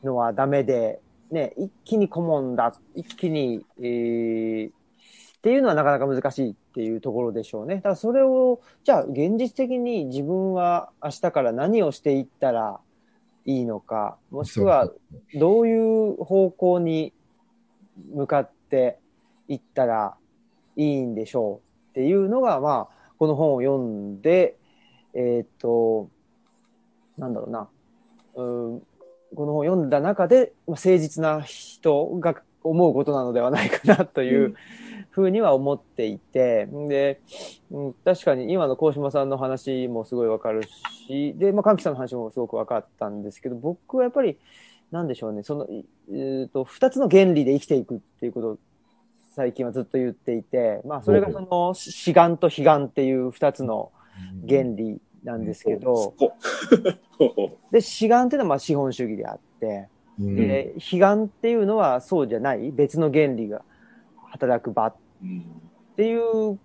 [0.03, 0.99] のはダメで、
[1.31, 7.75] ね、一気に顧問だ、一気に、えー、っていうのはなかなか難しいっていうところでしょうね。
[7.75, 12.79] だからそれを、じゃあ現実的に自分は明日から何をしていったら
[13.45, 14.91] いいのか、もしくは
[15.35, 17.13] どういう方向に
[18.13, 18.99] 向かって
[19.47, 20.15] いったら
[20.75, 24.57] いいんでしょうっていうのが、まあ、この本を読んで、
[25.13, 26.09] えっ、と、
[27.17, 27.69] なんだろうな、
[28.35, 28.83] うん、
[29.35, 34.55] この本を読んだ中で、まあ、誠実な人が思うことなのではないかなという、
[35.19, 37.19] ふうには思っていて、で、
[37.71, 40.63] うん、確かに今の高島さんの話もすごいわかる
[41.07, 44.37] し、で、まあ、神木さんの話もすごく分かったんですけど、僕はやっぱり、
[44.91, 48.57] なんでしょうね、その、えー、と、二つの原理で生きていくっていうことを
[49.35, 53.91] 最近はずっと言っていて、まあ、それがその、志願と悲願っていう二つの
[54.47, 56.13] 原理なんですけど、
[57.71, 63.63] で、志願っていうのはまあ資本主義であって、で、悲願っていうのはそうじゃない別の原理が
[64.31, 64.95] 働く場っ
[65.95, 66.59] ていう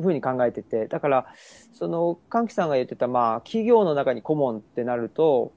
[0.00, 1.26] ふうに考えてて、だから、
[1.72, 5.52] その、歓喜さんが言ってた、まあ、企業の中に顧問ってなると、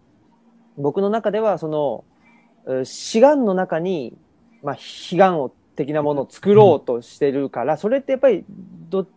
[0.78, 4.18] 僕の中では、その、志願の中に、
[4.62, 8.44] まあ、悲願を的なものを作ろうとしてるから、それってやっぱり、
[8.90, 9.08] ど、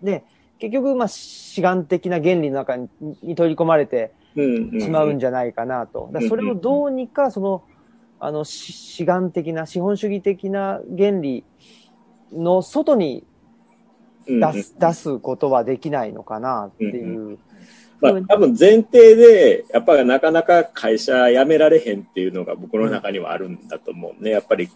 [0.00, 0.24] ね、
[0.58, 2.88] 結局、まあ、志願的な原理の中に
[3.36, 6.10] 取り込まれてしまうんじゃないかなと。
[6.12, 7.62] だそれをどうにか、その、
[8.20, 11.44] あの、志願的な、資本主義的な原理
[12.32, 13.24] の外に
[14.26, 17.38] 出す、出すことはできないのかなっていう。
[18.00, 24.30] まあ、多分前提で、やっぱりなかなか会社辞められへんっていうのが僕の中にはあるんだと思うね。
[24.30, 24.72] やっぱり、だ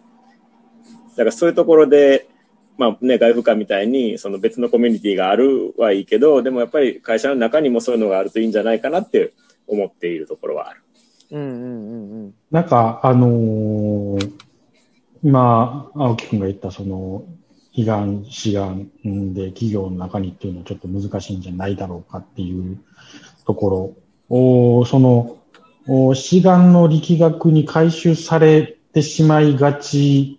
[1.16, 2.28] からそういうところで、
[2.82, 9.32] まあね、外部官みたいに、その別のコミュニティがあるはいいけど、でもやっぱり会社の中にもそういうのがあるといいんじゃないかなって
[9.68, 10.82] 思っているところはある。
[11.30, 12.34] うんうんうんうん。
[12.50, 14.32] なんか、あのー、
[15.22, 17.24] 今、青木くんが言ったその、
[17.72, 18.90] 悲願、志願
[19.32, 22.78] で企業の中にっていうのはちょっと難しいんじゃないだろうかっていう
[23.46, 23.96] ところ
[24.28, 25.38] おその
[25.88, 30.38] お志願の力学に回収されてしまいがち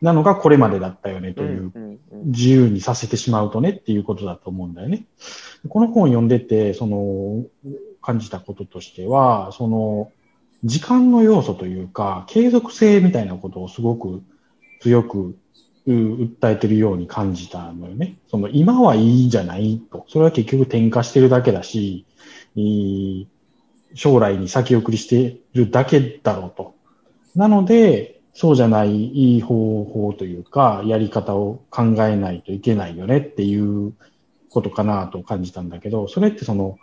[0.00, 5.04] なのがこれまでだったよねという、自由にさせてしまうとねっていうことだと思うんだよね。
[5.68, 7.44] この本を読んでて、その、
[8.02, 10.10] 感じたこととしては、その、
[10.64, 14.22] 時間の要素というか、継続性みたいなことをすごく
[14.80, 15.36] 強く
[15.86, 18.18] 訴えてるように感じたのよね。
[18.28, 20.04] その今はいいじゃないと。
[20.08, 22.06] それは結局転化してるだけだし、
[23.94, 26.74] 将来に先送りしてるだけだろうと。
[27.34, 33.92] なので、そうじゃないいい方法というか、やり方を考えないといけないよねっていう
[34.48, 36.78] ことかなと感じたんだけど、それってその、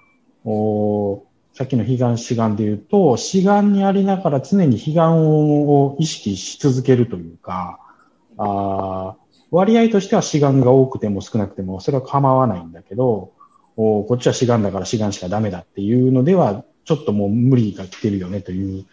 [0.45, 7.79] おさっきの悲願志願で言うと、志願にありながら常に悲願を意識し続けるというか、
[8.37, 9.15] あ
[9.49, 13.31] 割合としては志願が多くても少なくてもそれは構わないんだけど、
[13.75, 18.85] おこっちは志願だから志願しかダメだっていうのでは、ちょっともう無理が来てるよねという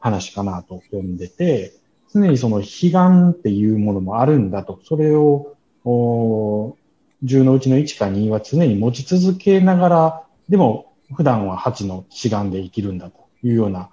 [0.00, 1.74] 話かなと読んでて、
[2.12, 6.76] 常にその悲願っていうものもあるんだと、それを、お
[7.24, 13.90] 10のうちの1か2は常に持ち続けながら、でも普段は8の志願で生きるんだというような、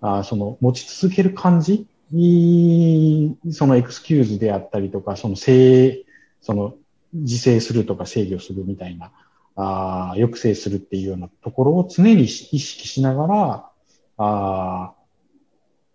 [0.00, 1.86] あその持ち続ける感じ？
[2.10, 6.04] に、そのエクスキューズであったりとか、その制、
[6.40, 6.74] その
[7.12, 9.10] 自制するとか制御するみたいな、
[9.56, 13.70] あ抑制するっていうようなところを常に意識しながら、
[14.18, 14.94] あ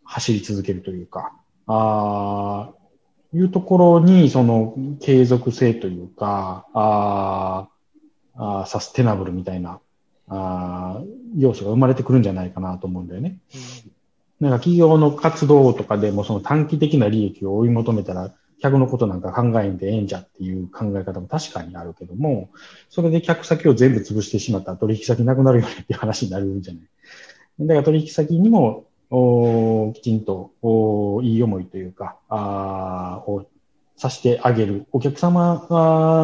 [0.04, 1.39] 走り続けるというか、
[1.72, 2.70] あ
[3.34, 7.68] いうところに、その継続性というか、あ
[8.36, 9.80] あサステナブルみたいな
[10.30, 11.02] あ
[11.38, 13.38] 要素が生まれてくるんじゃないかなと思うんだよね。
[14.42, 22.50] うん、なんか企業の活動とかでもその短期的な利益を追い求めたら、客のことなんか考えんでええんじゃっていう考え方も確かにあるけども、
[22.90, 26.84] それで客先を全部潰してしまったら取引先なくなるよねっていう話になるんじゃない。
[27.62, 33.46] だから取引先にも、おきちんとおいい思いというか、あを
[33.98, 34.86] させてあげる。
[34.92, 35.68] お客様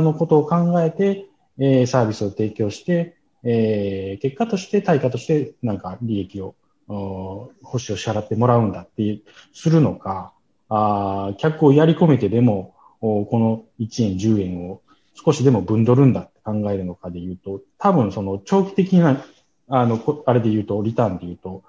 [0.02, 1.26] のことを考えて、
[1.58, 6.56] えー、サービスを提供して、えー、結果として対価としてなんか利益を、
[6.88, 9.22] 報酬を支払ってもらうんだっていう、
[9.54, 10.34] するのか、
[10.70, 14.82] あ客をやり込めてでも、この1円、10円を
[15.14, 19.24] 少しでも分取るんだって考えるのかで言うと、多分その長期的な、
[19.68, 21.64] あの、あれで言うと、リターンで言うと、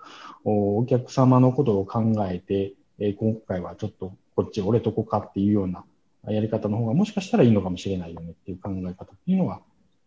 [0.49, 5.85] お客様のことを考えて、えー、今回はちょっとこっち俺とこかっていうような
[6.29, 9.61] やり方の方がもしかしたらいいのかもしれないよねっていう考え方っていうのは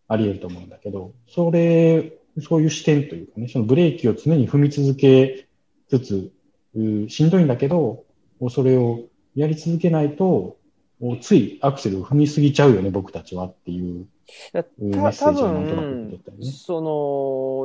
[0.08, 5.46] あり得ると思うんだけど、それ、そういう視点というかね、そのブレーキを常に踏み続け
[5.88, 6.32] つつ、
[7.08, 8.04] しんどいんだけど、
[8.50, 10.56] それをやり続けないと、
[11.20, 14.06] ついアクセルを踏みすぎちゃうよね、僕たちはっていう
[14.52, 16.46] メッセージをなんとなく受けたね。
[16.46, 16.80] そ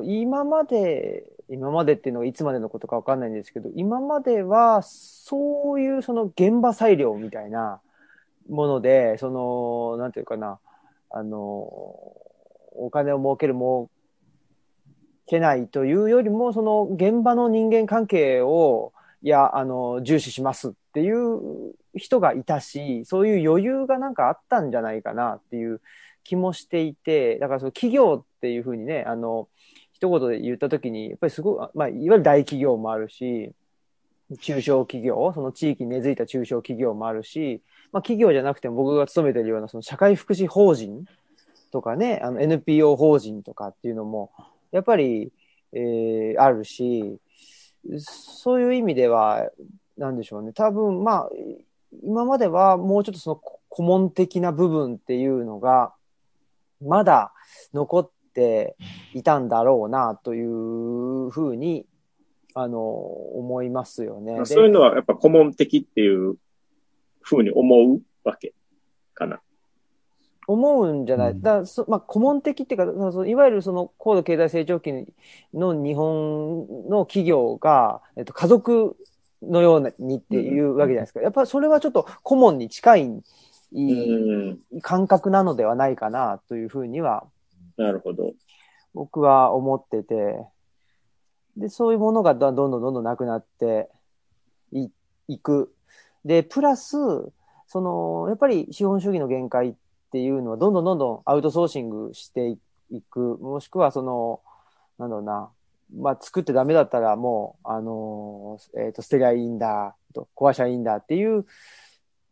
[0.04, 7.82] の、今まで、今までっていうのがいつまでのことかわかんないんですけど、今までは、そういうその現場裁量みたいな
[8.50, 10.60] もので、その、なんていうかな、
[11.10, 13.90] あの、お金を儲ける儲
[15.28, 25.82] けないというよりも、その現場の人間関係を、いや、あの、重視しますっていう人がいたし、そういう余裕がなんかあったんじゃないかなっていう
[26.24, 29.48] 気もしていて、だからその企業っていうふうにね、あの、
[29.94, 33.54] 一言で言ったときに、やっぱりすごい、まあ、いわゆる大企業もあるし、
[34.42, 41.06] 中小企業、その地域に根付いた中小企業もあるし、まあ企業じゃなくても僕が勤めてるようなその社会福祉法人
[41.72, 44.32] とかね、あの NPO 法人とかっていうのも、
[44.72, 45.32] やっぱり、
[45.74, 47.20] えー、あるし、
[48.00, 49.50] そういう意味では、
[49.98, 50.52] なんでしょうね。
[50.54, 51.30] 多分、まあ、
[52.04, 53.36] 今まではもうちょっとその
[53.70, 55.94] 顧問的な部分っていうのが、
[56.82, 57.34] まだ
[57.74, 58.76] 残って
[59.14, 61.86] いたんだろうな、というふうに、
[62.54, 64.46] あの、思いますよね。
[64.46, 66.36] そういうのはやっぱ顧問的っていう
[67.22, 68.54] ふうに思うわけ
[69.14, 69.42] かな。
[70.48, 74.94] 思うんじゃない、うん、だそまあ、顧問的っていうか、そのいわゆるその高度経済成長期
[75.54, 78.96] の日本の企業が、えっと、家族
[79.50, 81.22] のようにっていうわけじゃないですか。
[81.22, 83.24] やっぱりそれはちょっと顧問に近い、
[84.82, 87.26] 感覚なのではないかなというふうには、
[87.78, 88.34] なるほど。
[88.94, 90.46] 僕は思ってて、
[91.58, 93.90] で、そういうものがどんどんどんどんなくなって
[94.72, 94.90] い
[95.28, 95.74] いく。
[96.24, 96.98] で、プラス、
[97.68, 99.74] その、やっぱり資本主義の限界っ
[100.16, 102.56] っていうのはどんどんどんどんアウトソーシングして
[102.90, 104.40] いく、もしくはその、
[104.98, 105.50] なんだろうな、
[105.94, 111.46] まあ、作ってダメだったらもう、あのえっ、ー、と、捨てりゃいいんだ、と壊しゃいいんだっていう、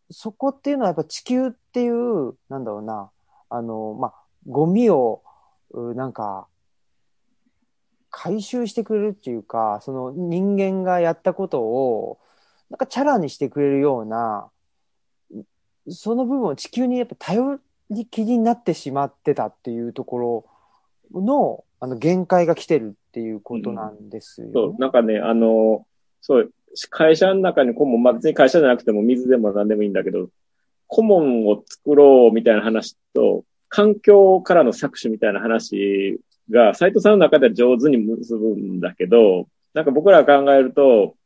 [0.10, 3.12] そこっていうのはやっぱ地球っていう、なんだろうな、
[3.50, 4.14] あのまあ、
[4.48, 5.22] ゴミを、
[5.74, 6.48] なんか、
[8.10, 12.20] 回収してくれるっていうか、その人間がやったことを、
[12.70, 14.50] なんかチャラにしてくれるような、
[15.90, 20.46] その部分を地球にやっぱ頼りきりになってしまってたっていうとこ
[21.12, 25.86] ろの、あの、限界が来てるっていうことなんですよ、ねうん、そう、なんかね、あの、
[26.22, 26.54] そう、
[26.90, 30.30] 会社の中に顧問、まあ、別に会社じゃなくても水でも何でもいいんだけど、
[30.88, 41.18] 顧問を作ろうみたいな話と、環境からの搾取みたいな話が、斎藤さんの中では上手に結ぶんだけど、なんか僕らが考えると、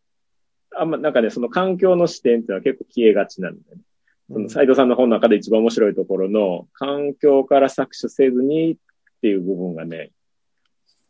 [0.75, 3.83] あんま、なんかね、その環境の視点っていうのは結構消えがちなんだよね。
[4.31, 8.77] その斎藤さんの本の中で一番面白いところの、環境から搾取せずにっ
[9.21, 10.09] ていう部分がね、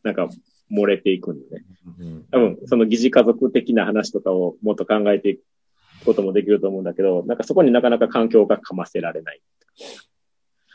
[0.07, 0.29] なんか
[0.71, 1.65] 漏れていくんでね。
[2.31, 5.43] 多分、その疑似家族的な話とかをもっと考えていく
[6.05, 9.41] こともできると思うんだけど、なんかそこになかなか環境がかませられない。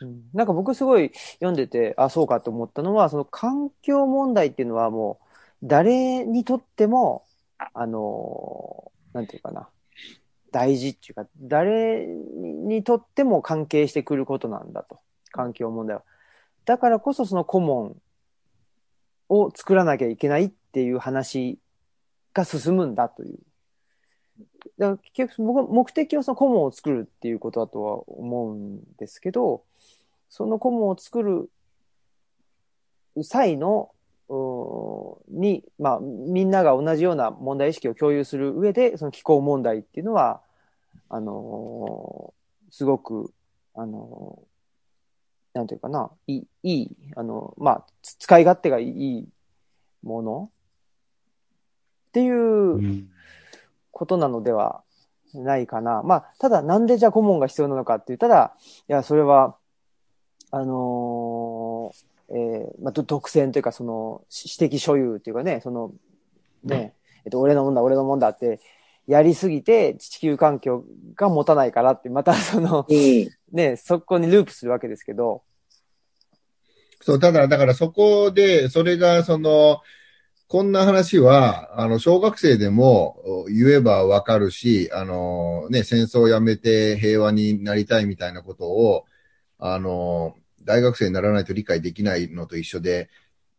[0.02, 5.18] うん、なんか僕すごい読んでて、あ、そうかと思ったのは、その環境問題っていうのはも
[5.62, 7.24] う、誰にとっても、
[7.56, 9.68] あの、なんていうかな、
[10.50, 14.98] 大事っていうか、誰にとっても関係してくることなんだと。
[15.30, 16.02] 環境問題は。
[16.64, 17.96] だからこそその顧問
[19.32, 21.58] を作らなきゃいけないっていう話
[22.34, 23.38] が進むんだという。
[24.78, 29.64] だから結局僕目的はその顧問を作るっていうことだとは思うんですけど、
[30.28, 31.50] その顧問を作る
[33.22, 33.90] 際の、
[35.28, 40.40] に、まあ、みんなが同じような問題意識を共有する上で、その気候問題っていうのは、
[41.08, 43.32] あのー、すごく、
[43.74, 44.51] あのー、
[45.54, 49.28] なんていうかな、いい、いい、あの、まあ、使い勝手がいい
[50.02, 50.50] もの。
[52.08, 53.08] っていう
[53.90, 54.82] ことなのでは
[55.34, 56.02] ないかな。
[56.02, 58.54] まあ、ただなんでじゃあ顧問が必要なのかって言ったら、
[58.88, 59.56] いや、それは、
[60.50, 65.92] あのー、えー、まあ、独占というか、その、私的所有っていうかね、その、
[66.64, 66.94] ね、
[67.24, 68.60] えっと、俺のもんだ、俺のもんだって、
[69.06, 70.84] やりすぎて地球環境
[71.16, 75.42] が持たないからって、またその、うん、ね、そこにループするわけですけど。
[77.00, 79.80] そう、ただ、だからそこで、それが、その、
[80.46, 89.06] こんな話は、あの、小学生でも言えばわかるし、あの、ね、戦争をやめて平和になりたいみたいなことを、
[89.58, 93.08] あの、大学生にならないと理解できないのと一緒で、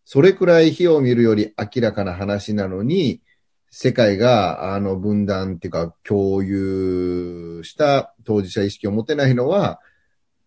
[0.06, 3.22] それくらい火を見るより明らかな話なのに、
[3.76, 9.80] 世界が、あの、分断っていうか、共有した当事者意識を持てないのは、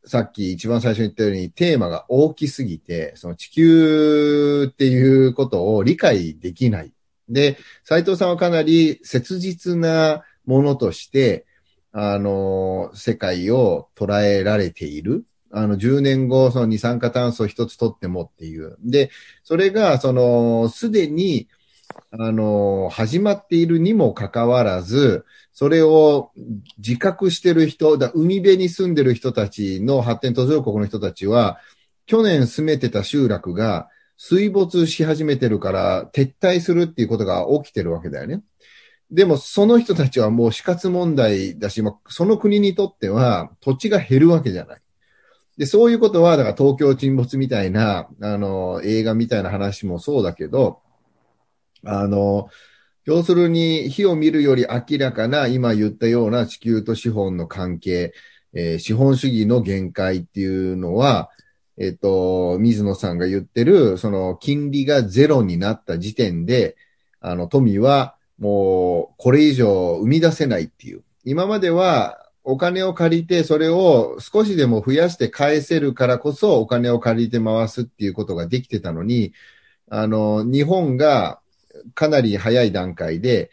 [0.04, 6.92] さっき一番最初に言ったように、テーマが大きすぎて、その地球っていうことを理解できない。
[7.28, 11.46] で、斉藤さんはかなり切実なものとして、
[11.90, 15.24] あの、世界を捉えられている。
[15.50, 18.76] あの、10年後、その二酸化炭素一つ取ってもっていう。
[18.84, 19.10] で、
[19.42, 21.48] それが、その、すでに、
[22.10, 26.32] あの、始まっているにもかかわらず、それを
[26.78, 31.58] 自覚してる人、だ海辺に住んでる人たちの発展途上国の人たちは、
[32.06, 38.42] 去年住めてた集落が水没し始めてるから撤退するっていうことが起きてるわけだよね。
[39.10, 44.80] でもその人たちはもう死活問題だし、その国にとっては土地が減るわけじゃない。
[45.58, 50.80] で、そういうことは、だから東京沈没みたいな、あの、映画みたいな話もそうだけど、
[51.86, 52.48] あの、
[53.04, 58.12] 要するに火を見るより明らかな今言ったような地球と資本の関係、
[58.52, 61.30] えー、資本主義の限界っていうのは、
[61.78, 66.76] えっ、と、水野さんが言ってる、その金利がゼロになった時点で、
[67.20, 71.02] あの、富はもうこれ以上生み出せないっていう。
[71.24, 79.32] 今まではお金を借りて、それを少しでも増やして返せるからこそ、お金を借りて回すっていうことができてたのに、
[79.90, 81.40] あの、日本が
[81.94, 83.50] かなり早い段階で、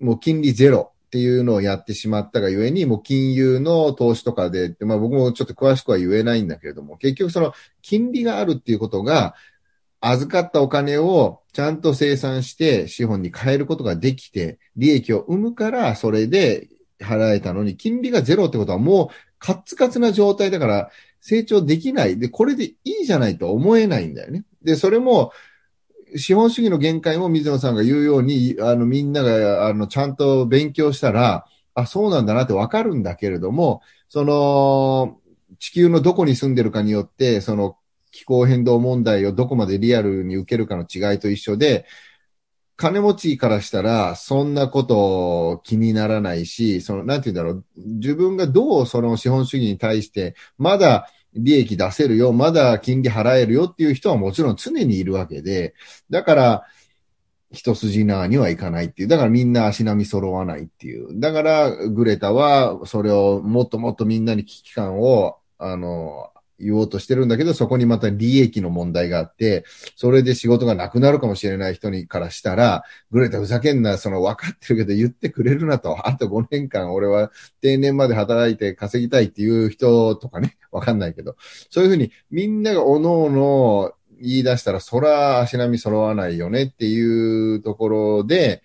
[0.00, 7.52] もう金利ゼロっていうのをやってしまったがゆえに、もう金融の投資とかで、まあ僕もちょっと詳しくは言えないんだけれども、結局その
[7.82, 9.34] 金利があるっていうことが、
[10.00, 16.68] 預かったお金をちゃんと生産して資本に変えることができて、利益を生むから、それで
[17.00, 19.08] 払えたのに、金利がゼロってことはもう
[19.38, 20.90] カツカツな状態だから
[21.20, 22.18] 成長できない。
[22.18, 24.44] で、これでいいじゃないと思えないんだよね。
[24.62, 25.32] で、それも、
[26.16, 35.20] 資本主義の限界も水野さんが言うように、あの、みんなが、あの、ちゃんと勉強したら、あ、そうなんだなってわかるんだけれども、その、
[35.58, 37.76] 地球のどこに住んでるかによって、その
[38.10, 41.84] 気候変動問題をどこまでリアルに受けるかの違いと一緒で、
[42.76, 55.74] 金持ちからしたら、そんなこと気にならないし、その、なんて言うんだろう、自分がどうその資本主義に対して、まだ利益出せるよ、まだ金利払えるよっていう人はもちろん常にいるわけで、
[56.10, 56.64] だから、
[57.50, 59.08] 一筋縄にはいかないっていう。
[59.08, 61.20] だからみんな足並み揃わないっていう。
[61.20, 69.64] だから、グレタは、それをもっともっとみんなに危機感を、あの、言おうとしてるんだけど、そこにまた利益の問題があって、
[69.96, 81.36] それで仕事がなくなるかもしれない人にからしたら、グレタふざけんな、その分かってるけど言ってくれるなと、あと5年間俺は定年まで働いて稼ぎたいっていう人とかね、わかんないけど、
[81.70, 88.62] そういうふうにみんながおのおの言い出したら、そら足並み揃わないよねっていうところで、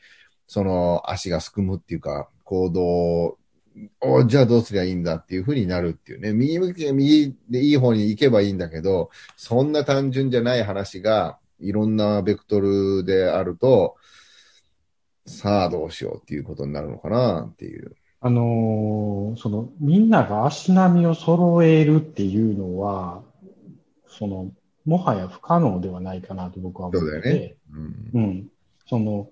[0.47, 3.38] その足がすくむっていうか、行動
[4.01, 6.33] おじゃあどうすりゃいいんだっていうふうになるっていうね。
[6.33, 13.95] 右向き右でいい方に行けばいいんだけど、そんな単純じゃない話がいろんなベクトルであると、
[15.25, 17.95] さあどうしようっていうことになるのかなっていう。
[18.21, 23.23] あのー、その、みんなが足並みを揃えるっていうのは、
[24.07, 24.51] その、
[24.85, 27.55] もはや不可能ではないかなと僕は思ってそうだよね。
[27.71, 28.09] うん。
[28.13, 28.47] うん。
[28.87, 29.29] その、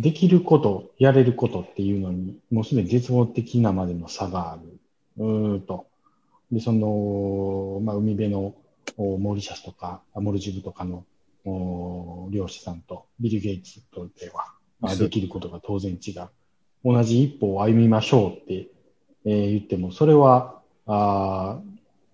[0.00, 4.62] できること、やれることっていうのに、もうすでに絶望的なまでの差がある。
[5.18, 5.86] うーと。
[6.50, 8.54] で、その、まあ、海辺の
[8.96, 11.04] モーリシャスとか、モルジブとかの
[12.30, 16.28] 漁師さんとビル・ゲイツとでは、まあ、できることが当然違う。
[16.82, 18.68] 同じ一歩を歩みましょうって、
[19.26, 21.60] えー、言っても、それは、あ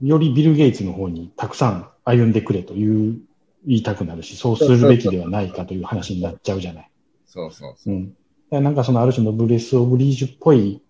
[0.03, 3.18] よりビル・ゲイツの方にたくさん歩んでくれという
[3.66, 6.91] 言いたくなるし、そうするべきではないかという話になっちゃうじゃない。
[7.37, 7.95] そうそうそう。
[7.95, 8.16] うん。
[8.51, 10.80] なんかそのある種のブレス・オブ・リージュっぽい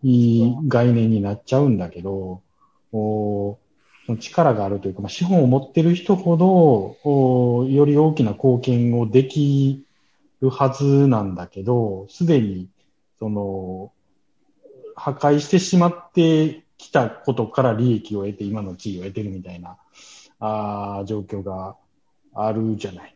[0.68, 2.42] 概念になっちゃうんだけど、
[2.92, 3.58] お
[4.20, 9.84] 力があるというか、まあ、資本を持ってる人ほどお、より大きな貢献をでき
[10.40, 12.68] るはずなんだけど、すでに、
[13.18, 13.92] その、
[14.94, 19.76] 破壊してしまってきたことから利益を得て、今の地位を得てるみたいな、
[20.38, 21.76] あ状況が
[22.34, 23.15] あるじゃない。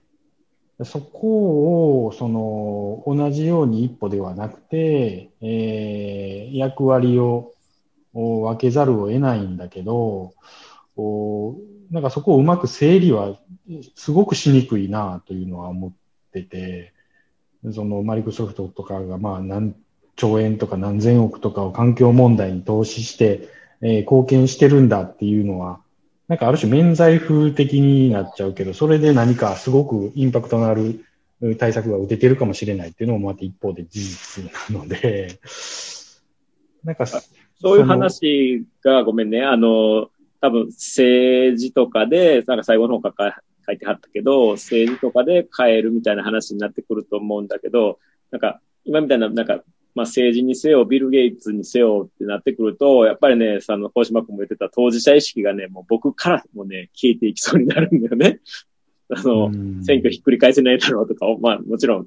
[0.85, 7.55] そこを、その、同じように一歩ではなくて、えー、役割を
[8.13, 10.35] 分けざるを得ないんだけど
[10.97, 11.57] お、
[11.91, 13.37] なんかそこをうまく整理は
[13.95, 15.93] すごくしにくいなというのは思っ
[16.33, 16.93] てて、
[17.73, 19.75] そのマリクソフトとかがまあ何
[20.17, 23.49] 兆円とか何千億とかを環境問題に投資して、
[23.83, 25.81] えー、貢献してるんだっていうのは、
[26.31, 31.05] なんかある種免罪風的になっちゃうけど、それで何かすごくインパクトのある
[31.59, 35.41] 対策が打ててるかもしれないっていうのもまた一方で事実なので、
[36.85, 40.09] なんかそういう話がごめんね、あの、
[40.41, 47.99] 多分政治とかで、なんか最後の方か書いてはったけど、政治とかで変えるみたいな話になってくると思うんだけど、
[48.31, 49.65] なんか今みたいな、なんか
[49.95, 58.41] まあ政治にせよ、ビル・ゲイツにせよってなってくると、やっぱりね、その、大島君も言ってた当事者意識がね、もう僕からもね、消えていきそうになるんだよね。
[59.11, 59.51] あの、
[59.83, 62.07] 選挙ひっくり返せないだろうとか、まあもちろん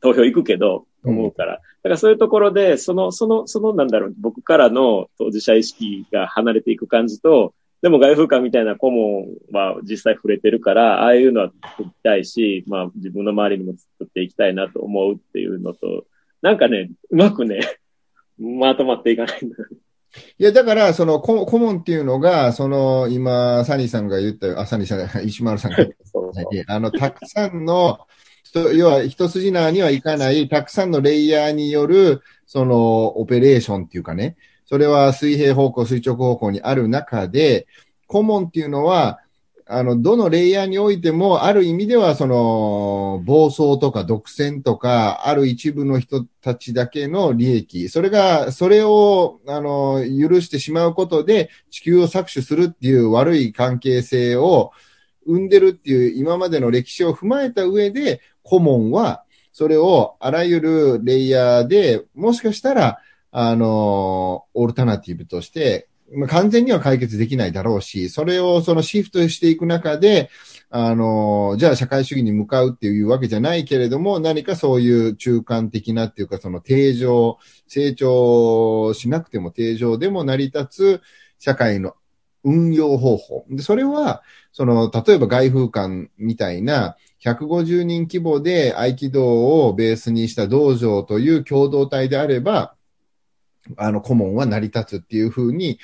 [0.00, 1.54] 投票行くけど、思うから。
[1.54, 16.04] だからそういうところで、その、その、そのなんだろう、僕からの当事者意識が離れていく感じと、でも外風館みたいな顧問は実際触れてるから、ああいうのは作りたいし、まあ自分の周りにも作っていきたいなと思うっていうのと、
[16.42, 17.60] なんかね、うまくね、
[18.38, 19.66] まとまっていかないんだよ
[20.38, 26.44] いや、だから、その、顧問っていうのが、その、今、サニーさんが言った、あ、サニーさん、石丸さんが言ったそうそう。
[26.66, 28.00] あの、たくさんの、
[28.74, 37.66] 要は、一筋縄にはいかない、たくさんのレイヤーによる、その、オペレーションっていうかね、それは水平方向、垂直方向にある中で、
[38.06, 39.18] 顧問っていうのは、
[39.70, 54.72] あの、どのレイヤーにおいても、ある意味では、その、暴走とか独占とか、ある一部の人たちだけの利益、それが、それを、あの、許してしまうことで、地球を搾取するっていう悪い関係性を
[55.26, 63.00] 生んでるっていう今までの歴史を踏まえた上で、顧問は、それをあらゆるレイヤーで、もしかしたら、
[63.30, 70.30] あの、オルタナティブとしてまあ、完全には解決できないだろうし、それをそのシフトしていく中で、
[70.70, 81.02] あの、じゃあ社会主義に向かうっていうわけじゃないけれども、何かそういう中間的なっていうか、その定常、成長しなくても定常でも成り立つ
[81.38, 81.94] 社会の
[82.44, 83.44] 運用方法。
[83.50, 92.74] で、それは、その、例えば外風館みたいな、150人規模で合気道をベースにした道場という共同体であれば、
[93.76, 95.78] あの、顧問は成り立つっていうふうに、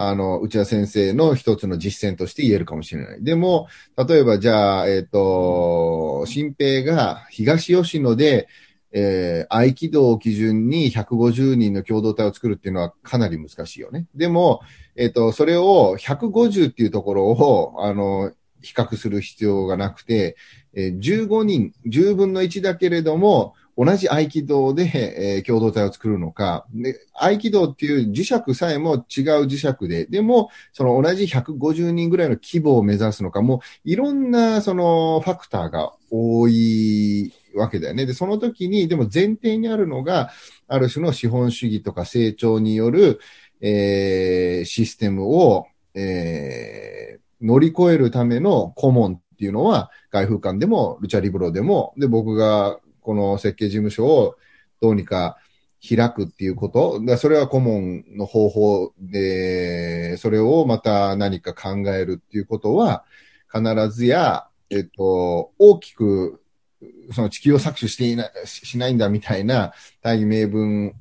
[0.00, 3.24] あの、内田先生の一つの実践として言えるかもしれない。
[3.24, 3.66] でも、
[3.96, 8.48] 例えばじゃあ、えっ、ー、と、新平が東吉野で、
[8.92, 14.06] えー、合気道を基準に150人の共同体を作るっていうのはかなり難しいよね。
[14.14, 14.60] でも、
[14.96, 20.36] えっ、ー、と、それを150っていうところを、あの、比較する必要がなくて、
[20.74, 29.02] えー、15人、10分の1だけれども、同じ合気道で、えー、共同体を作るのか、で合気道っていう磁石さえも違う
[29.46, 38.04] 磁石で、でも、その同じ150人ぐらいの規模を目指すのか、もういろんなそのファクターが多いわけだよね。
[38.04, 40.30] で、その時に、でも前提にあるのが、
[40.66, 43.20] ある種の資本主義とか成長による、
[43.60, 54.36] えー、システムを、えー、乗り越えるための顧問っていうのは、外風館でも、ルチャリブロでも、で、僕がこの設計事務所を
[54.82, 55.38] どうにか
[55.82, 57.02] 開くっていうこと。
[57.02, 63.06] だそれは顧問の方法で、それをまた何か考えるっていうことは、
[63.50, 66.42] 必ずや、えっと、大きく、
[67.12, 70.94] その地球を搾取していない、しないんだみたいな大義名分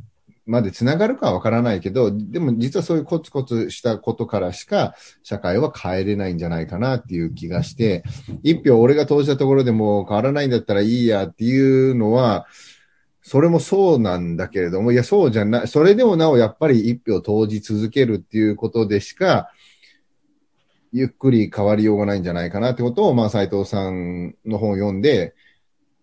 [0.48, 8.04] まで繋がるかはわからないけど、でも実はそういうコツコツしたことからしか社会は変えれないんじゃないかなっていう気がして、
[8.44, 12.48] 一票俺が投じたところでも変わらないんだったらいいやっていうのは、
[13.22, 19.52] それもそうなんだけれども、いや、そうじゃない、それでもなおやっぱり一票投じ続けるっていうことでしか、
[20.94, 25.36] ゆっくり変わりようがないんじゃないかなってことを、まあ、斎藤さんの本を読んで、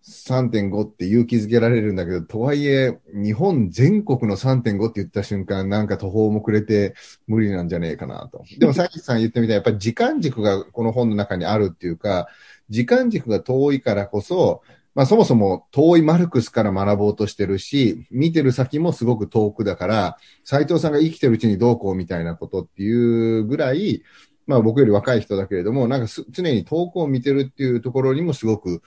[0.07, 6.93] 3.5って勇気づけられるんだけど、とはいえ、日本全国の3.5って言った瞬間、なんか途方もくれて
[7.27, 8.43] 無理なんじゃねえかなと。
[8.59, 12.27] でも、さっきさん言ってみたいやっぱり時間軸がこの本の中にあるっていうか、
[12.69, 14.61] 時間軸が遠いからこそ、
[14.93, 24.03] まあそもそも遠いマルクスから学ぼうとしてるし、見てる先もすごく遠くだから、斎藤さんが生きてるうちにどうこうみたいなことっていうぐらい、
[24.45, 28.83] まあ僕より若い人だけれども、なんか常に遠くを見てるっていうところにもすごく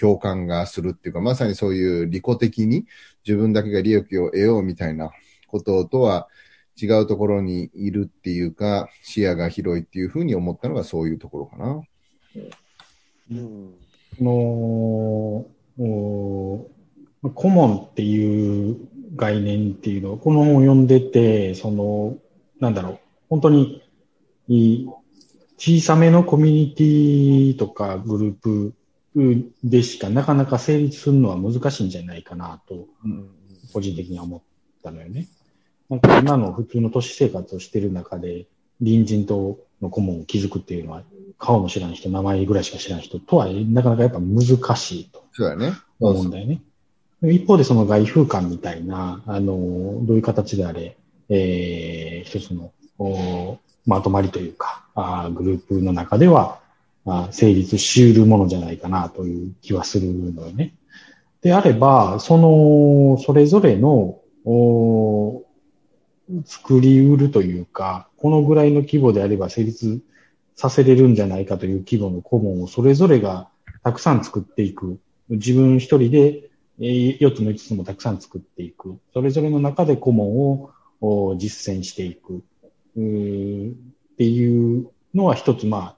[0.00, 2.86] 共感がするっていうか、まさにそういう利己的に
[3.26, 5.10] 自分だけが利益を得ようみたいな
[5.46, 6.28] こととは
[6.80, 11.82] 違うところにいるっていうか、視野が広いっていうふうに思ったのがそういうところかな。
[13.30, 13.74] うん、
[14.20, 15.46] の
[17.34, 18.78] 顧問っていう
[19.14, 22.16] 概念っていうのを、この本を読んでて、その、
[22.58, 22.98] なんだろう、
[23.28, 23.82] 本当に
[25.58, 28.74] 小さめのコミュニティとかグループ
[29.14, 32.86] でしかなかなか成立するのは難しいんじゃないかなと、
[33.72, 34.40] 個人的には思っ
[34.82, 35.26] たのよね。
[35.88, 38.46] なんか今の普通の都市生活をしてる中で、
[38.78, 41.02] 隣人との顧問を築くっていうのは、
[41.38, 44.44] 顔も知らん人、名前ぐらいしか知らん人とは、なかなかやっぱ難
[44.76, 45.24] しいと。
[45.32, 45.72] そうだね。
[45.98, 46.62] 思うんだよね。
[47.22, 50.96] 一方でその外風館みたいな、あの、どういう形であれ、
[51.28, 52.72] えー、一つの、
[53.86, 56.59] まとまりというか、あグループの中では、
[57.06, 60.74] あ成立し得るものじゃないかなという気はするのよね。
[61.40, 65.44] であれば、その、それぞれの、お
[66.44, 70.00] 作り得るというか、このぐらいの規模であれば成立
[70.56, 73.48] させれるんじゃないかという規模の顧問をそれぞれが
[73.82, 74.98] たくさん作っていく。
[75.28, 78.98] 自分一人で4つも5つもたくさん作っていく。
[79.12, 80.70] それぞれの中で顧問
[81.00, 82.38] を実践していく。
[82.38, 82.42] っ
[84.16, 85.96] ていうのは一つ、まあ、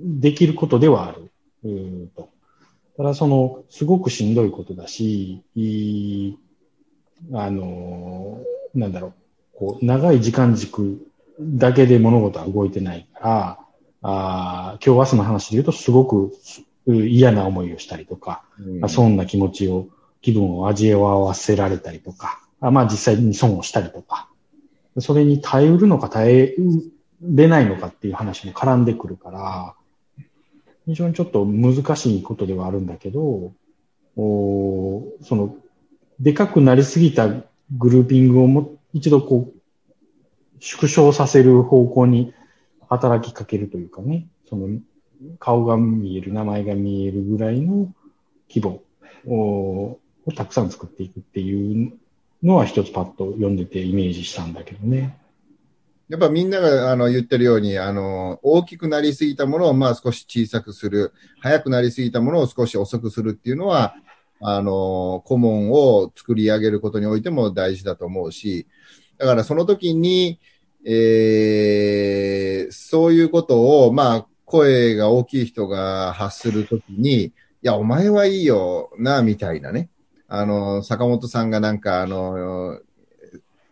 [0.00, 1.30] できることではある。
[1.64, 2.30] うんと。
[2.96, 6.36] ただ、その、すごくしんどいことだし、い
[7.32, 8.40] あの、
[8.74, 9.12] なんだろう、
[9.58, 11.06] こう、長い時間軸
[11.40, 13.58] だけで物事は動いてないから、
[14.02, 16.32] あ今日明日の話で言うと、すごく
[16.86, 19.88] 嫌な思いをしたりとか、うん、そんな気持ちを、
[20.20, 24.28] 気分を味わわせられたりとか、あまあ実際に損をしたりとか、
[24.98, 26.54] それに耐えうるのか耐え
[27.24, 29.74] れないのかっていう話も絡んでくるから、
[30.86, 33.52] 非常にちょっと難しいことではあるんだけど、
[34.16, 35.56] おその、
[36.20, 37.28] でかくなりすぎた
[37.76, 39.54] グルーピングをも一度こう、
[40.60, 42.32] 縮小させる方向に
[42.88, 44.68] 働きかけるというかね、その、
[45.38, 47.92] 顔が見える、名前が見えるぐらいの
[48.48, 48.82] 規模
[49.26, 49.98] を
[50.36, 51.92] たくさん作っていくっていう
[52.42, 55.18] のは一つパッと読んでてイメージしたんだけどね。
[56.08, 63.94] やっぱみんながあの言ってるように、あの、大きくなりすぎたものをまあ少し小さくする、早くなりすぎたものを少し遅くするっていうのは、
[64.40, 68.66] あの、顧問を作り上げることにおいても大事だと思うし、
[69.16, 70.40] だからその時に、
[70.86, 77.32] えー、そういうことを、まあ、声が大きい人が発するときに、い
[77.62, 79.88] や、お前はいいよな、みたいなね。
[80.28, 82.78] あの、坂本さんがなんか、あの、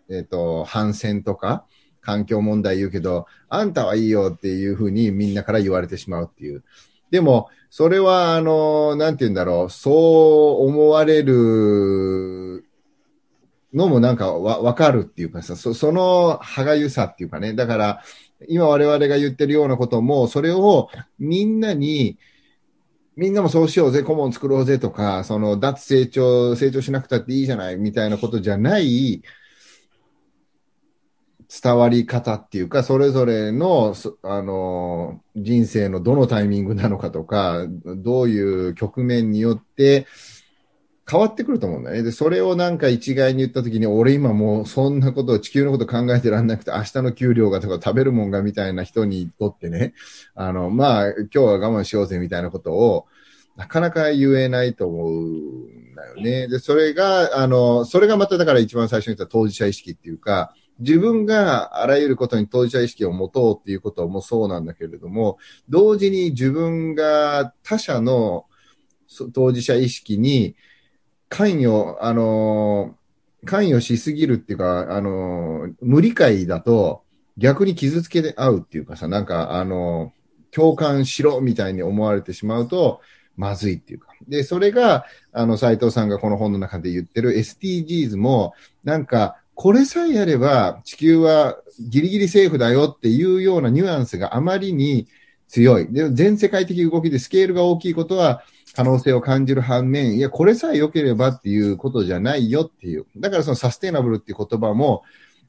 [0.08, 1.66] えっ、ー、と、反戦とか、
[2.02, 6.64] 環境問題言うけど、あんたはいいよっていうふうにみんなから言われてしまうっていう。
[7.10, 12.64] でも、それは、あの、なんて言うんだろう、そう思われる
[13.72, 17.54] のもなんかわ、わかるっていうかさ、そその歯がゆさっていうかね。
[17.54, 18.02] だから、
[18.48, 20.88] 今我々が言ってるようなことも、それを
[21.18, 22.18] みんなに、
[23.16, 29.22] みんなもそうしようぜ、顧問作ろうぜとか、その脱成長、成長しなくたっていいじゃないみたいなことじゃない、
[31.62, 40.06] 伝わり方っていうか、それぞれの、あの、人生のどのタイミングなのかとか、どういう局面によって
[41.10, 42.02] 変わってくると思うんだよね。
[42.04, 49.92] で、それをなんか一概に言ったときに、俺今もうそんなこと地球のこと考えてらんなくて、明日の給料がとか食べるもんがみたいな人にとってね、
[50.34, 53.06] あの、まあ、今日は我慢しようぜみたいなことを、
[53.56, 56.48] なかなか言えないと思うんだよね。
[56.48, 68.46] で、それが、あの、それがまただから一番最初に言った当事者意識っていうか、自分があらゆることに当事者意識を持とうっていうこともそうなんだけれども、同時に自分が他者の
[69.32, 70.56] 当事者意識に
[71.28, 72.96] 関与、あの、
[73.44, 77.02] 関与しすぎるっていうか、あの、無理解だと
[77.38, 80.12] 逆に傷つけ合うっていうかさ、なんか、あの、
[80.50, 83.00] 共感しろみたいに思われてしまうと、
[83.36, 84.08] まずいっていうか。
[84.28, 88.52] で、それが、あの、斎藤さんがこの本の中で言ってる SDGs も、
[88.84, 95.08] なんか、これさえやれば地球はギリギリセーフだよっていうようなニュアンスがあまりに
[95.48, 95.92] 強い。
[95.92, 98.42] で、全世界的動きでスケールが大きいことは
[98.74, 103.06] 可能性を感じる反面、いや、これさえ良ければっていうことじゃないよっていう。
[103.18, 105.02] だからそのサステナブルっていう言葉も、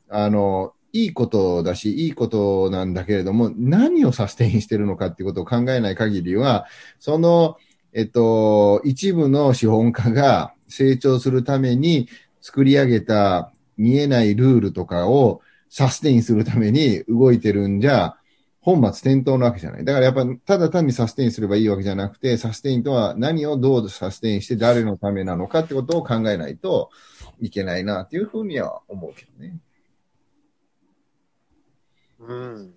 [0.10, 6.66] あの、いいことだし、いいことなんだけれども、何をサステインしてるのかっていうことを考えない限りは、
[7.00, 7.58] その、
[7.94, 12.10] えっと、一部の資本家が成長するために
[12.42, 18.16] 作り上げた見えないルールとかをサステインするために動いてるんじゃ、
[18.62, 19.86] 本末転倒なわけじゃない。
[19.86, 26.90] だからやっぱ、ただ単にサステインすればいいわけじゃなくて、サステインとは何をどうサステインして誰のためなのかってことを考えないと
[27.42, 29.58] いけないなっていうふうには思うけどね。
[32.20, 32.74] うん。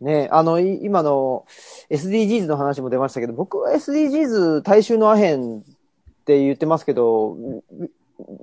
[0.00, 1.44] ねあの、今の
[1.90, 5.62] SDGs の話も出ましたけど、僕は SDGs 大衆のアヘンっ
[6.24, 7.36] て言ってますけど、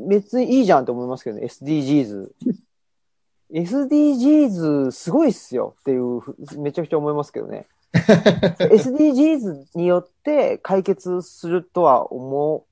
[0.09, 2.29] 別にいいじゃんって思いますけどね、SDGs。
[3.53, 6.21] SDGs すごいっすよっていう、
[6.57, 7.67] めちゃくちゃ思いますけどね。
[7.93, 12.65] SDGs によって解決するとは思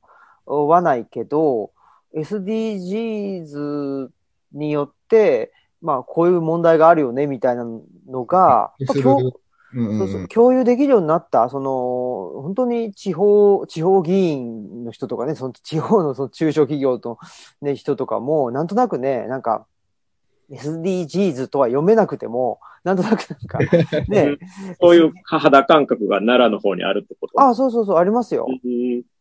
[0.45, 1.71] わないけど、
[2.15, 4.09] SDGs
[4.53, 5.51] によって、
[5.81, 7.65] まあ、こういう問題があるよね、みたいな
[8.07, 9.33] のが、共
[9.75, 17.17] そうそう共有できるようになった、その、本当に地方、地方議員の人とかね、その地方のその中小企業の、
[17.61, 19.65] ね、人とかも、なんとなくね、なんか、
[20.49, 23.59] SDGs とは読めなくても、なんとなくなんか、
[24.07, 24.37] ね。
[24.79, 27.41] そういう肌感覚が奈良の方にあるってこと？
[27.41, 28.47] あそうそうそう、ありますよ。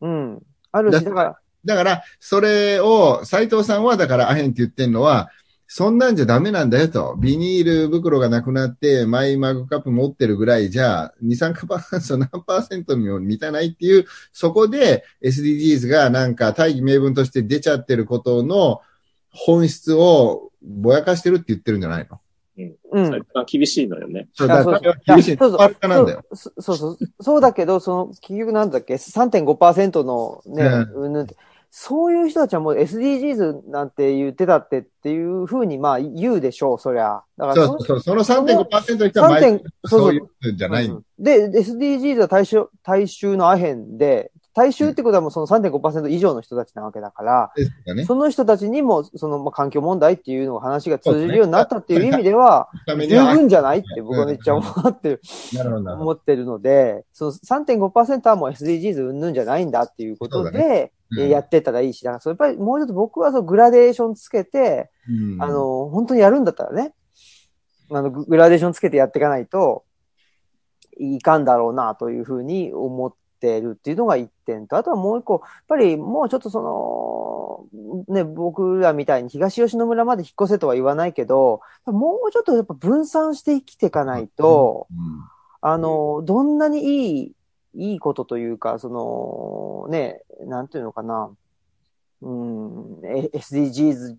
[0.01, 0.41] うん。
[0.71, 1.39] あるし、だから。
[1.65, 5.29] だから、それを、斎藤さんは、だから、アヘンって言ってんのは、
[5.67, 7.15] そんなんじゃダメなんだよと。
[7.17, 18.81] ビニール袋がなくなって、マイマグカップ持ってるぐらいじゃ、二酸化炭素何パーセントにも満たないっていう、そこで SDGs がなんか大義名分として出ちゃってることの
[19.31, 22.19] 本質をぼやかしてるって言ってるんじゃないの？
[22.91, 23.25] うん。
[23.45, 24.29] 厳しいのよね。
[24.33, 24.63] そうだ、
[25.05, 25.37] 厳しい。
[25.37, 26.23] そうそうなんだよ。
[26.31, 26.97] そうそう。
[27.19, 30.63] そうだけど、その、結局なんだっけ、3.5%のね、
[30.95, 31.27] うん、
[31.77, 37.21] そういう人たちはもう SDGs なんて言ってたってっていうふうにまあ言うでしょう、そりゃ。
[37.37, 55.21] だからそうそう、その3.5%の人は毎そういうじゃない、で、SDGs は大衆、大衆のアヘンで、大衆ってことはもうその3.5%以上の人たちなわけだから、ね、その人たちにもそのまあ環境問題っていうの話が通じるようになったっていう意味では、十分じゃないって僕はめっちゃ思ってる、
[55.59, 66.93] 思ってるので、その3.5%はもう SDGs うんぬんじゃないんだっていうことで、やってたらいいし、だからそやっぱりもうちょっと僕はそのグラデーションつけて、うん、あの、本当にやるんだったらね、
[67.91, 69.85] あの、グラデーションつけてやっていかないと
[70.97, 77.69] いかんだろうなというふうに思ってるっていうのが一点と、あとはもう一個、やっぱりもうちょっとそ
[78.07, 85.23] の、ね、僕らみたいに東吉野村まで引っ越せとは言わないけど、もうちょっとやっぱ分散して生きていかないと、うんうん、
[85.61, 87.34] あの、どんなにいい
[87.75, 91.29] いいことというか、その、ね、なんていうのかな、
[92.21, 94.15] うん、SDGs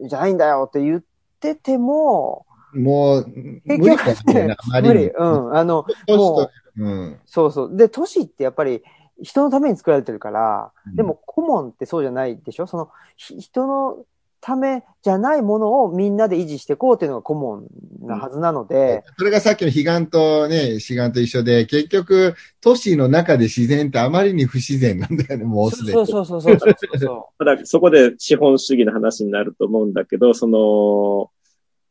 [0.00, 1.02] じゃないんだよって言っ
[1.40, 5.08] てても、もう、結局、ね、無理。
[5.08, 5.56] うん。
[5.56, 7.76] あの、もう、うん、そうそう。
[7.76, 8.82] で、都市ってやっぱり
[9.22, 12.66] 人のために作られてるから、でも顧問ってそうじゃないでしょ？
[12.66, 14.04] その、人の
[14.40, 17.66] ためじゃないものをみんなで維持していこうっていうのが顧問
[18.00, 19.02] なはずなので。
[19.18, 25.92] それがさっきの彼岸とね、志願と一緒で、結局、都市の中で自然ってあまりに不自然なんだよね、もうすでに。
[25.92, 27.44] そうそうそうそうそうそう。
[27.44, 31.30] た だ、そこで資本主義の話になると思うんだけど、その、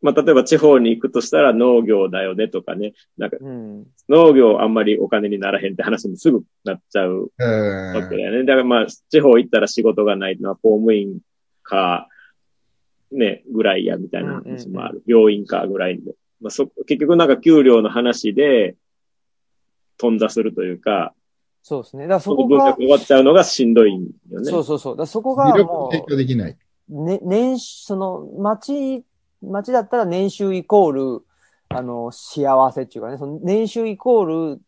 [0.02, 3.38] まあ、例えば地方に行くとしたら農業だよねとかね、なんか、
[4.10, 8.46] 農業あんまりお金にならへんって話にすぐなっちゃうわけだよね。
[8.46, 11.20] だからまあ、地方行ったら仕事がないのは公務員
[11.64, 12.08] か、
[13.12, 15.04] ね、ぐらいや、みたいな話もある。
[15.06, 16.14] 病院かぐらいで。
[16.42, 18.76] まあ、そ、結局なんか給料の話で、
[19.98, 21.14] 頓挫するというか、
[21.68, 22.04] そうですね。
[22.04, 22.76] だからそこが。
[22.76, 24.50] 分終わっちゃうのがしんどいんよね。
[24.50, 24.98] そうそうそう。
[24.98, 25.94] だそこがもう。
[25.94, 26.58] 提供できない。
[26.88, 29.04] ね、年、その、町、
[29.42, 31.26] 町だったら年収イコール、
[31.68, 34.62] あの、幸せっていうかね、その年収イコール、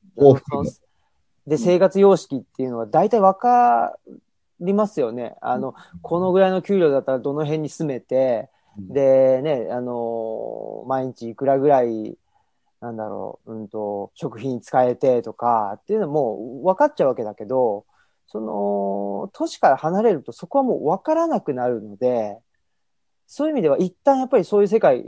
[1.47, 3.95] で、生活様式っていうのは大体わか
[4.61, 5.35] りますよね。
[5.41, 12.17] あの、このぐらいの給料だったらどの辺に住めて、で、ね、あの、毎日いくらぐらい、
[12.81, 17.85] なんだろう、うんと、食品使えてとかっていうのも分かっちゃうわけだけど、
[18.27, 22.39] その、都市から離れるとそこはもう分からなくなるので、
[23.27, 25.05] そういう意味では一旦やっぱりそういう世界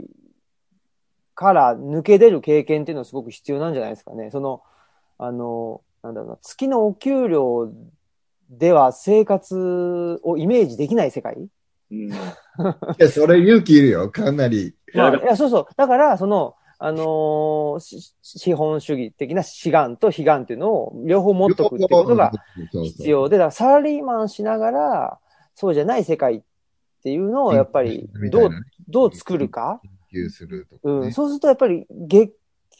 [1.34, 4.30] から抜け出る経験っていうのはすごく必要なんじゃないですかね。
[4.30, 4.62] その、
[5.18, 7.72] あの、なんだろうな、月のお給料
[8.52, 11.36] では生活をイメージできない世界？
[11.90, 12.08] うん。
[12.08, 12.12] い
[12.98, 14.74] や、それ勇気いるよ、かなり。
[14.94, 15.66] まあ、いや、そうそう。
[15.76, 22.32] だから、その、あのー資本主義的な志願と悲願っていうのを両方持っとくってことが
[22.72, 25.18] 必要で、だからサラリーマンしながら、
[25.54, 26.42] そうじゃない世界っ
[27.02, 28.50] ていうのをやっぱりどう、
[28.88, 29.80] どう作るか？
[30.82, 31.12] うん。
[31.12, 32.32] そうするとやっぱり月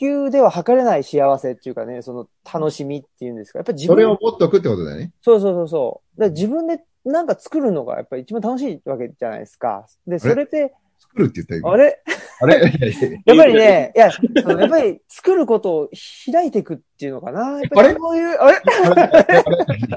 [0.03, 3.61] 給では測れない幸せっていうかね、その楽しみっていうんですか。
[3.61, 5.12] やっぱり自分それを持っとくってことだよね。
[5.20, 6.20] そうそうそうそう。
[6.20, 9.86] だ自分でなんか作るのがやっぱり一番楽しいわけじゃないですか。
[10.05, 12.03] で、それで、作るって言ったあれ？
[12.40, 12.55] あれ？
[13.26, 15.90] やっぱりね、いや、やっぱり作ることを
[16.32, 17.53] 開いていくっていうのかな。
[17.53, 18.61] やっぱりそういう、あれ？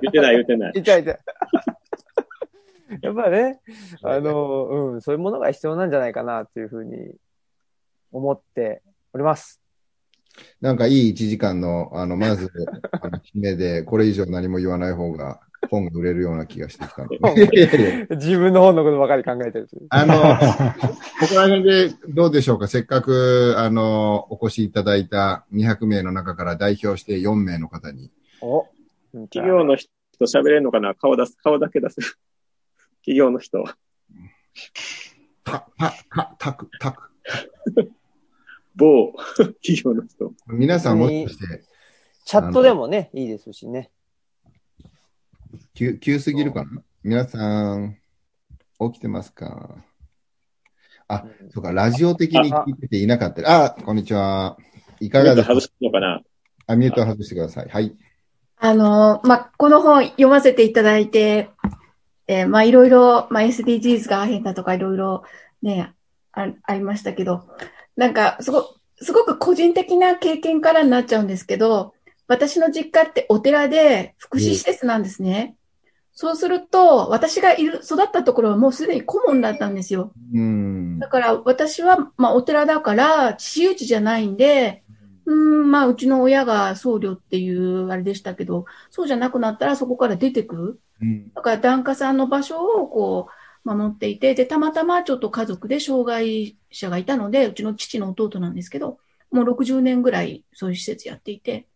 [0.02, 0.72] 言ってない言ってない。
[0.74, 1.22] 言ってない言って
[2.92, 3.00] ない。
[3.02, 3.60] やっぱね、
[4.04, 7.16] あの、うん、そういうものが必要なんじゃないかなっていうふうに
[8.12, 8.84] 思って
[9.14, 9.65] おります。
[10.62, 12.50] なんかいい1時間の、あの、 まず、
[12.92, 17.06] あの、決めで、これ以上何も言わない方が本が売れるような気がしてきた
[18.16, 19.68] 自分の本のことばかり考えてる。
[19.90, 20.20] あの、こ
[21.28, 22.68] こら辺でどうでしょうか？
[22.68, 28.12] せっかく、あの、お越しいただいた200名の中から代表して4名の方に。
[28.42, 28.66] お
[29.32, 29.90] 企業の人
[30.22, 30.94] 喋れるのかな？
[30.94, 32.20] 顔出す、顔だけ出す。
[33.02, 33.64] 企業の人。
[35.44, 37.12] た、た、た、たく、たく。
[38.76, 39.14] 某
[39.64, 40.34] 企業の人。
[40.48, 41.64] 皆さんもしかして。
[42.26, 43.92] チャットでもね、いいですしね。
[45.74, 46.82] 急、急すぎるかな？
[47.04, 47.98] 皆さん、
[48.80, 49.76] 起きてますか？
[51.08, 53.66] あ、うん、そうか、ラジオ的に聞いてていなかった。
[53.66, 54.58] あこんにちは。
[55.00, 55.54] いかがですか？
[55.54, 56.22] 外すのかな？
[56.68, 57.70] あ、ミュート外してください。
[57.70, 57.96] はい。
[58.58, 61.50] あの、まこの本読ませていただいて、
[62.28, 65.24] えー、まいろいろ、ま SDGs が変だとかいろいろ
[65.62, 65.94] ね、
[66.32, 67.48] あありましたけど、
[67.96, 71.94] なんか、すご、すごく個人的な経験からになっちゃうんですけど、
[72.28, 75.56] 私の実家ってお寺で福祉施設なんですね。
[76.18, 80.14] そうすると、私がいる、育ったところはもうすでに顧問だったんですよ。
[80.34, 84.84] うん、だから私は、まあお寺だから、私有地じゃないんで、
[85.26, 90.80] うん、まあうちの親が僧侶っていうあれでしたけど、そうじゃなくなったらそこから出てく。
[91.02, 93.32] うん、だから檀家さんの場所をこう、
[93.66, 99.00] 守っていて、で、たまたまちょっと家族で障害者がいたので、うちの父の弟なんですけど、
[99.32, 101.68] もう60年ぐらいそういう施設やっていて、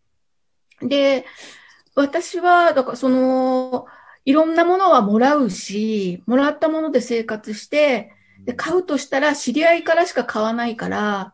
[0.82, 1.26] で、
[1.96, 3.88] 私は、だからその、
[4.24, 8.14] いろんなものはもらうし、もらったもので生活して、
[8.46, 11.34] で、買うとしたら知り合いからしか買わないから、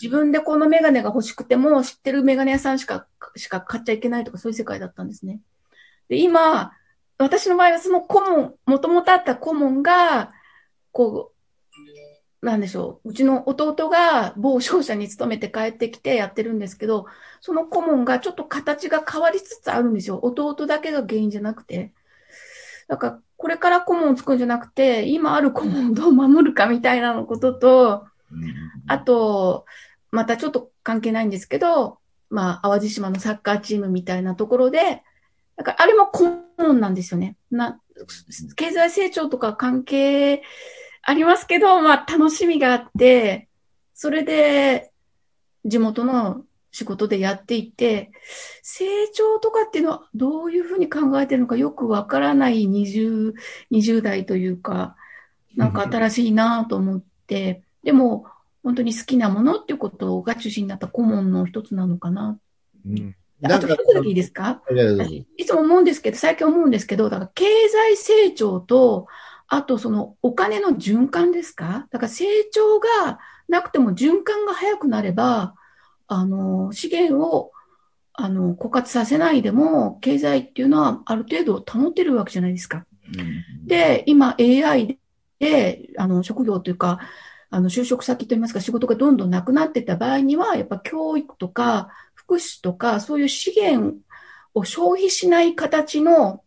[0.00, 5.40] 自分でこのメガネが欲しくても知ってるメガネ屋さんしか、しか買っちゃいけないとかそういう世界だったんですね。
[6.08, 6.72] で、今、
[7.18, 10.32] 私の場合はその顧問、もともとあった顧問が、
[10.92, 11.32] こ
[12.40, 13.10] う、なんでしょう。
[13.10, 17.06] うちの弟が某商社に勤めて帰ってきてやってるんですけど、
[17.40, 20.18] その顧問がちょっと形が変わりつつあるんですよ。
[20.22, 21.92] 弟だけが原因じゃなくて。
[22.88, 28.06] だから、これから顧問を作るんじゃなくて、今ある顧問をどう守るかみたいなのことと、
[28.88, 29.64] あと、
[30.10, 31.98] またちょっと関係ないんですけど、
[32.28, 35.02] まあ、淡路島のサッカーチームみたいなところで、
[35.56, 37.36] だからあれも顧問なんですよね。
[37.50, 37.80] な、
[38.56, 40.42] 経済成長とか関係
[41.02, 43.48] ありますけど、まあ楽しみがあって、
[43.94, 44.90] それで
[45.64, 48.12] 地元の仕事でやっていて、
[48.62, 53.34] 成長とかっていうのはどういうふうに考えてるのかよくわからない20、
[53.70, 54.96] 20代というか、
[55.54, 58.26] なんか新しいなと思って、でも
[58.62, 62.38] 本当に好きなものっていうことが中心になった顧問の一つなのかな。
[62.86, 64.62] うんあと一つだけいいですか？
[65.36, 69.06] いつも思うんですけど、最近思うんですけど、だから経済成長と
[69.48, 71.86] あとそのお金の循環ですか？
[71.90, 73.18] だから成長が
[73.48, 75.54] なくても循環が早くなれば、
[76.06, 77.52] あの、資源を、
[78.14, 82.84] あの、枯渇させないでも、経済っていうのはある程度保てるわけじゃないですか。
[83.16, 84.98] うん、で、今 AI
[85.38, 87.00] で、あの、職業というか、
[87.50, 91.88] あの、就職先といいますか、仕事がどんどんなくなってた場合には、やっぱ教育とか、
[92.24, 93.96] 福祉とか、そういう資源
[94.54, 96.42] を消費しない形の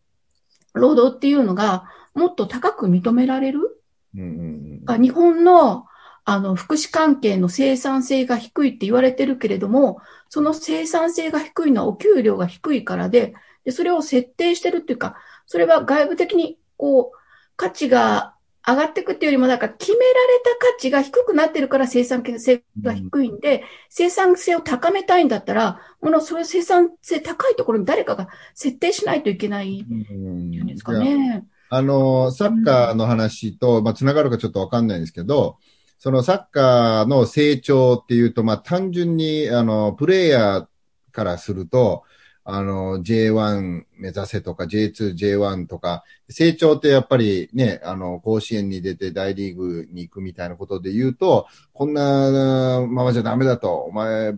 [0.73, 3.81] 労働っていうのが、もっと高く認められる、
[4.15, 5.85] うんうん、日本の
[6.27, 17.17] あの福祉関係の生産性が低いって言われてるけれども、その生産性が低いのはお給料が低いからで、でそれを設定してるっていうか、それは外部的にこう
[17.55, 18.34] 価値が
[18.67, 31.45] 上がっていくっていうよりも、なんか決められた価値が低くなってるから生産性が低いんで、うん、生産性を高めたいんだったら、もの、そういう生産性高いところに誰かが設定しないといけないっていうんですかね。
[31.69, 35.57] あの、サッカーの話と、まあ、つながるかちょっとわかんないんですけど、
[35.97, 40.67] そのサッカーの成長っていうと、まあ、単純に、あの、プレイヤー
[41.11, 42.03] からすると、
[42.47, 54.35] あの、J1 目指せとか、J2、J1 とか、成長ってやっぱりね、あの、甲子園に出て大リーグに行くみたいなことで言うと、こんなままじゃダメだと、お前、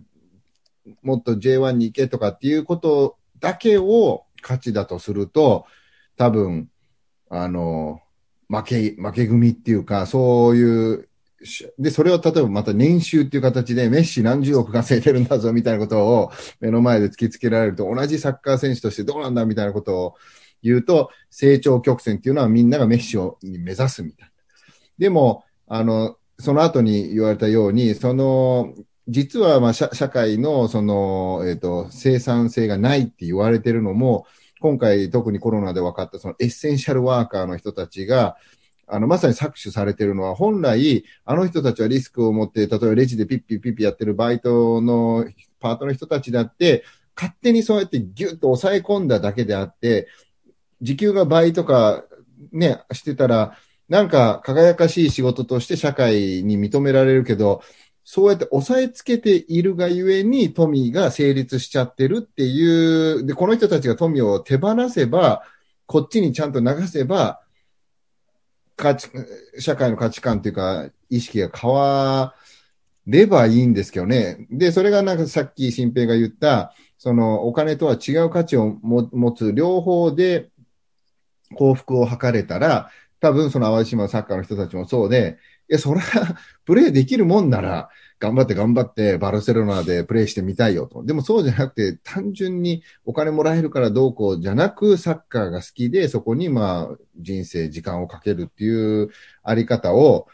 [1.02, 5.66] もっと J1 に行けとかっていうことだけを価値だとすると、
[6.16, 6.70] 多分、
[7.28, 8.00] あの、
[8.48, 11.07] 負け、負け組っていうか、そういう
[11.78, 20.14] で、それを例えばまた年収っていう形でメッシ何十億稼いでるんだぞみたいなことを目の前で突きつけられると同じサッカー選手としてどうなんだみたいなことを
[20.62, 24.32] 言うと成長曲線っていうのはみんながメッシを目指すみたいな。
[24.98, 28.74] でも、あの、その後に言われたように、その、
[29.06, 34.26] 実はまあ社社会のその、えっ、ー、と、生産性がないって言われてるのも、
[34.60, 38.36] 今回特にコロナで分かったそのエッセンシャルワーカーの人たちが、
[38.90, 45.26] あの、まさに搾取されてるのは、本来、あの人たちはリスクを持って、例えばレジでピッピッピッピやってるバイトの
[45.60, 46.84] パートの人たちだって、
[47.16, 50.08] 勝手にそうやってギュッと抑え込んだだけであって、
[50.80, 52.04] 時給が倍とか
[52.52, 53.58] ね、してたら、
[53.88, 57.62] なんか輝かしい仕事として社会に認められるけど、
[58.04, 65.42] そうやって抑えつけているがゆえに富が成立しちゃってるっていう、で、この人たちが富を手放せば、
[65.86, 67.40] こっちにちゃんと流せば、
[68.78, 69.10] 価値、
[69.58, 72.34] 社会の価値観というか、意識が変わ
[73.06, 74.46] ればいいんですけどね。
[74.50, 80.50] で、それがなんかさっき新平が言った、そのお金とは違う価値を持つ両方で
[81.54, 87.90] 幸福を図れたら、多分その淡路島サッカーの人たちもそうで、いや、それは プレイできるもんなら、
[88.20, 91.04] 頑張って頑張ってバルセロナでプレイしてみたいよと。
[91.04, 99.10] でもそうじゃなくて、単純にお金もらえるからどうこうじゃなく、サッカーが好きで、そこにまあ人生、時間をかけるっていう
[99.42, 100.26] あり方を、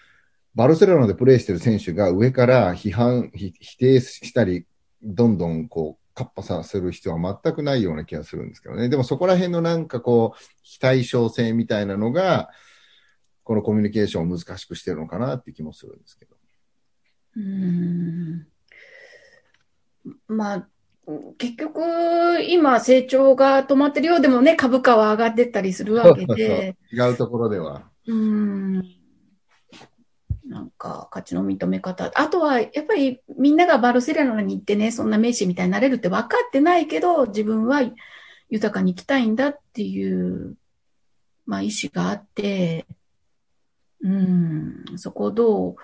[0.55, 4.66] バルセロナでプレイしてる選手が上から批判、否定したり、
[5.03, 8.89] どんどんこう、カッパさせる必要は全くないような気がするんですけどね。
[8.89, 12.51] でもそこら辺のなんかこう、非対称性みたいなのが、
[13.43, 16.34] このコミュニケーションを難しくしてるのかなって気もするんですけど。
[17.37, 18.47] うん
[20.28, 20.68] まあ、
[21.39, 21.80] 結局、
[22.49, 26.76] 今、成長が止まってるようでもね、株価は上がってったりするわけで。
[26.93, 27.91] 違うところでは。
[28.07, 28.82] うん。
[30.47, 32.11] なんか、価値の認め方。
[32.14, 37.82] あとは、やっぱりみんながバルセロナに行ってね、そんな名刺みたいになれるって分かってないけど、自分は
[38.49, 40.57] 豊かに生きたいんだっていう、
[41.47, 42.87] まあ、意思があって、
[44.01, 45.76] うん、そこをどう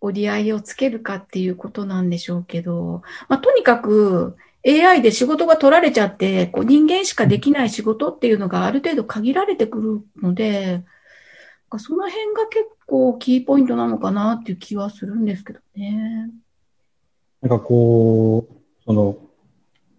[0.00, 4.36] 折り合いをつけるかっていうことなんでしょうけど、まあ、とにかく
[4.66, 10.84] AI で仕事が取られちゃって、こう人間しかできない仕事っていうのがある程度限られてくるので、
[11.78, 16.30] その辺が結構キーポイントなのかなっていう気はするんですけどね。
[17.42, 19.18] なんかこう、その、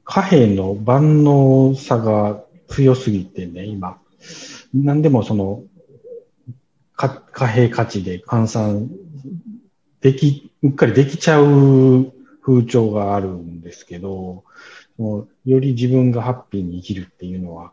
[0.03, 3.99] 貨幣の万能さが強すぎてね、今。
[4.73, 5.63] 何でもその、
[6.95, 8.89] 貨幣価値で換算
[10.01, 14.43] でき、うっかりできちゃう風潮があるんですけど、
[14.97, 17.71] もうより自分がハッピーに生きるっていうのは、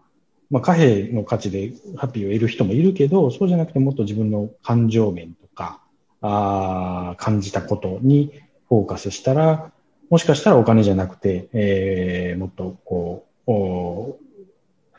[0.51, 5.81] まあ、貨幣の価値でハッピーを得る人もいるけど、そうじゃなくてもっと自分の感情面とか、
[6.23, 8.33] あ感じたことに
[8.69, 9.73] フォーカスしたら、
[10.09, 14.19] もしかしたらお金じゃなくて、えー、もっとこう、お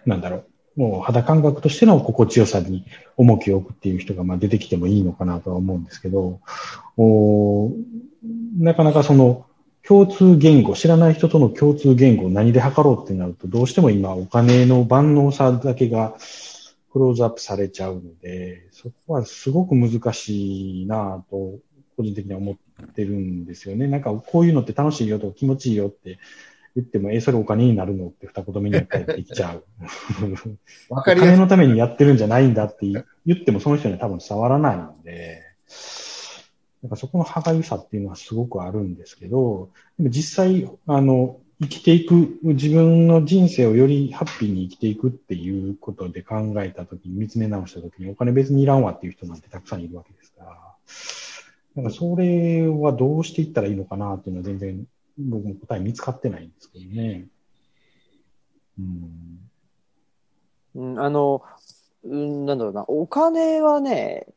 [0.06, 0.47] なんだろう、
[0.78, 2.86] もう肌感覚としての心地よさに
[3.18, 6.40] 重きを置くっていう人がまあ出てきてもいいのかなとは思うんですけど、
[6.96, 7.72] お
[8.60, 9.46] なかなかその
[9.84, 16.16] 共通言語、知らない人との共通言語を何で測ろうってなると、どうしても今お金の万能さだけが
[16.92, 21.60] クローズアップされちゃうので、そこはすごく難しいなと、
[21.96, 23.88] 個人的には思ってるんですよね。
[23.88, 26.20] なんかこういうのって楽しいよとか気持ちいいよって
[26.78, 29.64] 言っても、え、それお金になるのって二言目に返ってきちゃう。
[30.94, 32.86] わかり金のためにやってるんじゃないんだって
[33.26, 35.42] 言ってもその人には多分伝わらないので、
[36.84, 54.86] なんかそこの歯がゆさっていうのはすごくあるんですけど、でも実際、あの、生きていく、自分の人生をよりハッピーに生きていくっていうことで考えたときに、見つめ直したときに、お金別にいらんわっていう人なんてたくさんいるわけですから、なんかそれはどうしていったらいいのかなっていうのは全然
[55.18, 57.28] 僕も答え見つかってないんですけどね。
[60.76, 61.00] うん。
[61.00, 61.42] あの、
[62.04, 64.28] うん、なんだろうな、お金はね、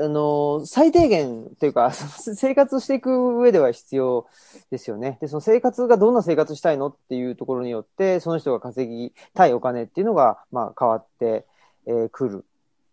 [0.00, 4.26] あの、最低限というか、 生活していく上では必要
[4.70, 5.18] ですよね。
[5.20, 11.46] で、その生活がどんな生活したいのっていうところによって、その人が稼ぎたいお金っていうのが、まあ、変わって
[11.84, 12.44] く、えー、る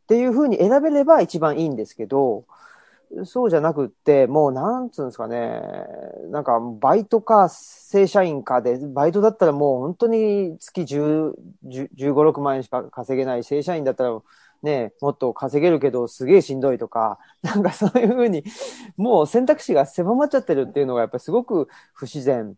[0.04, 2.44] っていうふうに選べれば一番いいんですけど、
[3.26, 5.62] そうじゃなくって、もうなんつうんですかね、
[6.32, 11.34] なんかバイトか正社員かで、バイトだったらもう本当に月10、
[11.64, 14.20] 15、6万円しか稼げない、正社員だったら
[14.64, 18.44] ね、もっと稼げるけどすげえしんどいとか、なんかそういうふうに、
[18.98, 22.56] もう選択肢が狭まっちゃってるっていうのがやっぱりすごく不自然、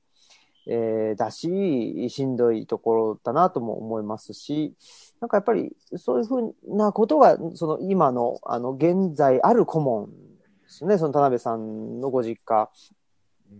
[0.67, 4.73] えー、だし、しんどいところだなとも思いますし、
[5.19, 10.09] なんかやっぱりそういうふうなことが、その今の、あの、現在ある顧問
[10.75, 12.69] ですね、その田辺さんのご実家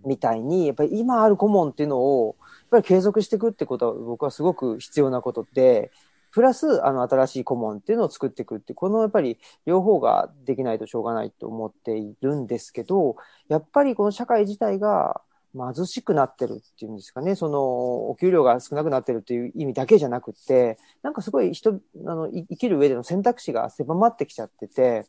[0.05, 5.91] みたいに、やっぱり今ある顧問っていうのを、やっぱり継続していくってことは僕はすごく必要なことで、
[6.31, 13.15] プラス、あの、新しい顧問っていうのを作っていくって、このやっぱり両方ができないとしょうがないと思っているんですけど、
[13.47, 15.21] やっぱりこの社会自体が
[15.55, 25.05] 貧しくなってるっていうんですかね、その、お給料が少なくなってるっていう意味だけじゃなくて、なんかすごい人、あの、生きる上での選択肢が狭まってきちゃってて、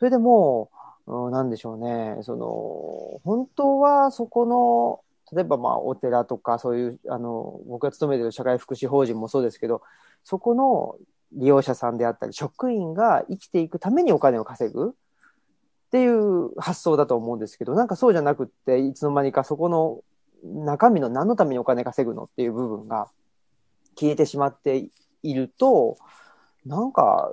[0.00, 5.00] それでもう、なんでしょうね、その、本当はそこの、
[5.34, 9.82] 例えばまあお寺とかそういう、あの、僕が勤めてる社会福祉法人もそうですけど、
[10.24, 10.96] そこの
[11.32, 14.92] 利用者さんであったり、職員が生きていくためにお金を稼ぐっ
[15.90, 20.02] ていう発想だと思うんですけど、なんかそうじゃなくって、いつの間にかそこの
[20.44, 23.08] 中身の何のためにお金稼ぐのっていう部分が
[23.98, 24.88] 消えてしまって
[25.22, 25.96] いると、
[26.64, 27.32] なんか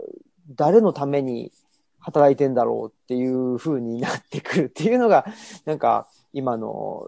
[0.56, 1.52] 誰のために
[2.00, 5.26] 働いてんだろうっていう風になってくるっていうのが、
[5.66, 7.06] なんか今の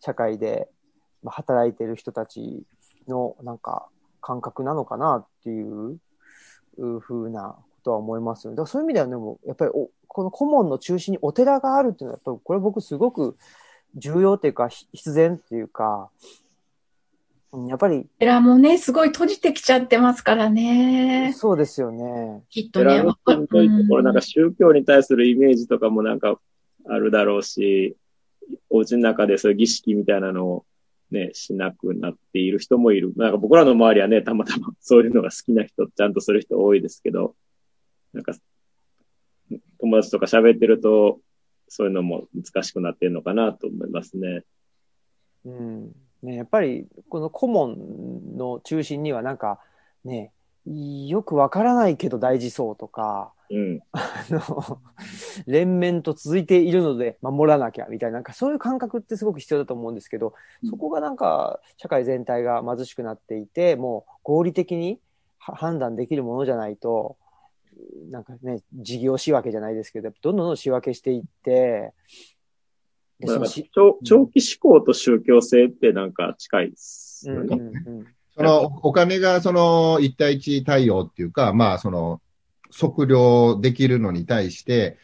[0.00, 0.68] 社会で
[1.24, 2.62] 働いてる人たち
[3.06, 3.88] のなんか
[4.20, 5.98] 感覚なのかなっていう
[7.00, 8.56] 風なことは思いますよね。
[8.56, 13.36] だからそういう意味ではでも、やっぱりおこの顧問の中心にお寺があるっていうのは、やっぱこれ僕すごく
[13.94, 16.10] 重要っていうか必然っていうか、
[17.68, 18.06] やっぱり。
[18.18, 21.32] 寺もね、すごい閉じてきちゃってますからね。
[21.34, 22.42] そうですよね。
[22.50, 23.00] きっとね。
[23.00, 23.14] 寺の
[23.46, 26.38] といところ、なんか宗教に対するイメージとかもなんか
[26.86, 27.96] あるだろうし、
[28.68, 30.66] お家の中でそういう儀式みたいなのを
[31.10, 33.12] ね、しなくなっている人もいる。
[33.16, 37.34] なんか僕らの周りはね、たまたまそういうのが好きな人、ちゃんとする人多いですけど、
[38.12, 38.34] なんか、
[39.80, 41.20] 友達とか喋ってると、
[41.68, 44.42] そういうのも難しくなってるのかなと思いますね。
[45.44, 45.92] うん。
[46.22, 49.60] ね、やっぱりこの顧問の中心にはなんか
[50.04, 50.32] ね、
[50.66, 54.80] よくわからないけど大事そうとか、うん、あの、
[55.46, 60.34] 連綿と続いているので守らなきゃみたいな、なんかそういう感覚ってすごく必要だと思うんですけど、
[60.68, 65.00] そこがなんか社会全体が貧しくなっていて、もう合理的に
[65.38, 67.16] 判断できるものじゃないと、
[68.10, 71.94] なんかね、事業仕分けじゃないですけど、どんどん仕分けしていって、
[73.20, 77.72] 長長期志向と宗教性ってなんか近いですよね。
[78.36, 82.20] そのお金がその一対一対応っていうか、まあその
[82.70, 84.96] 測量できるのに対して、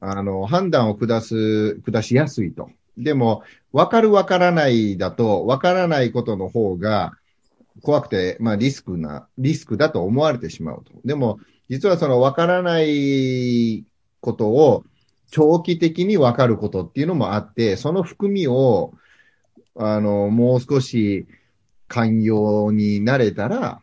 [0.00, 2.70] あの判断を下す、下しやすいと。
[2.96, 3.42] でも、
[3.72, 7.12] わかるわからないだと、わからないことの方が
[7.82, 10.92] 怖くて、まあリスクな、リスクだと思われてしまうと。
[11.04, 11.38] でも、
[11.68, 13.84] 実はそのわからない
[14.20, 14.84] ことを
[15.30, 18.94] 長期的にわかることっていうのもあって、その含みを、
[19.76, 21.26] あの、もう少し
[21.86, 23.82] 寛容になれたら、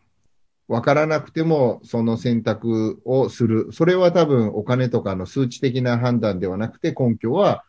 [0.68, 3.70] わからなくてもその選択をする。
[3.72, 7.64] それは多分お金とかの数値的な判断ではなくて根拠は、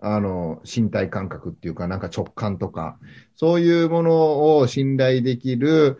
[0.00, 2.98] あの、身体感覚っていうかなんか直感とか、
[3.36, 5.98] そういうものを信頼できる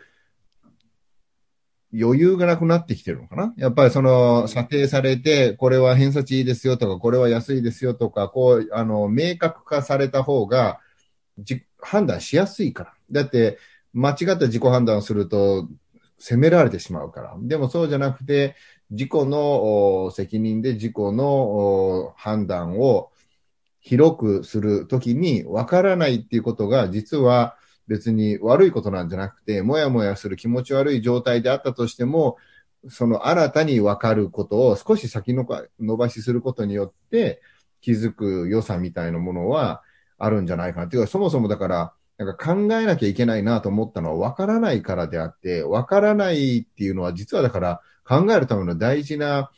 [1.92, 3.54] 余裕がなくなってきてるのかな？
[3.56, 10.80] やっぱりその、査定されて、これは偏差値いいですよとか、これは安いですよとか、こう、あの、明確化された方が、
[11.38, 12.94] じ、判断しやすいから。
[13.10, 13.58] だって、
[13.92, 15.68] 間違った自己判断をすると、
[16.18, 17.36] 責められてしまうから。
[17.40, 18.56] でもそうじゃなくて、
[18.90, 23.10] 自己の責任で自己の判断を
[23.80, 27.56] 広くするときに、わからないっていうことが、実は、
[27.88, 32.36] 別に悪いことなんじゃなくて、もやもやする気持ち悪い状態であったとしても、
[32.88, 37.40] その新たに分かることを少し先のか伸ばしすることによって
[37.80, 39.82] 気づく良さみたいなものは
[40.18, 40.88] あるんじゃないかな。
[40.88, 49.50] というか、そもそもだから、なんか考えなきゃいけないなと思ったのは分からないからであって、分からないっていうのは実はだから考えるための大事な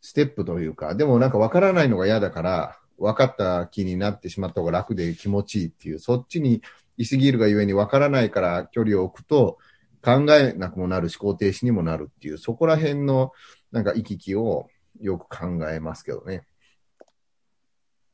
[0.00, 6.62] ステップというか、でもなんか分からないのが嫌だから、分かった気になってしまった方が楽で気持ちいいっていう、そっちに
[6.96, 9.58] いすぎるがゆえにわからないから距離を置くと、
[10.04, 13.32] 考えなくもなる思考停止にもなるっていう、そこら辺の
[13.72, 14.68] なんか行き来を
[15.00, 16.44] よく考えますけどね。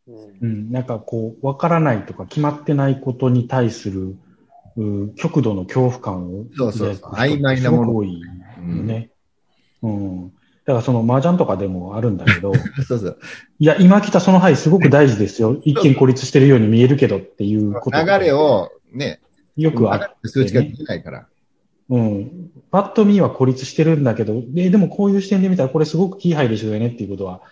[0.06, 4.16] うん、なんかこう、わからないとか決まってないことに対する、
[4.76, 6.46] う極度の恐怖感を。
[6.56, 7.96] そうそうそう曖昧なもの。
[7.96, 8.26] 多いよ
[8.64, 9.10] ね。
[9.82, 10.32] うん、うん。
[10.72, 12.52] からその麻雀とかでもあるんだけど、
[12.86, 13.18] そうそう。
[13.58, 15.60] いや、今来たその牌すごく大事ですよ。
[15.64, 17.98] 一見孤立してるように見えるけどっていうこと。
[17.98, 19.20] 流れをね、
[19.56, 21.26] よくあって、数値が出ないから。
[21.90, 22.50] うん。
[22.70, 27.42] パッと見は孤立してるんだけど、ででもこういう視点で見たらこれすごくキーハイでしょうよねっていうことは、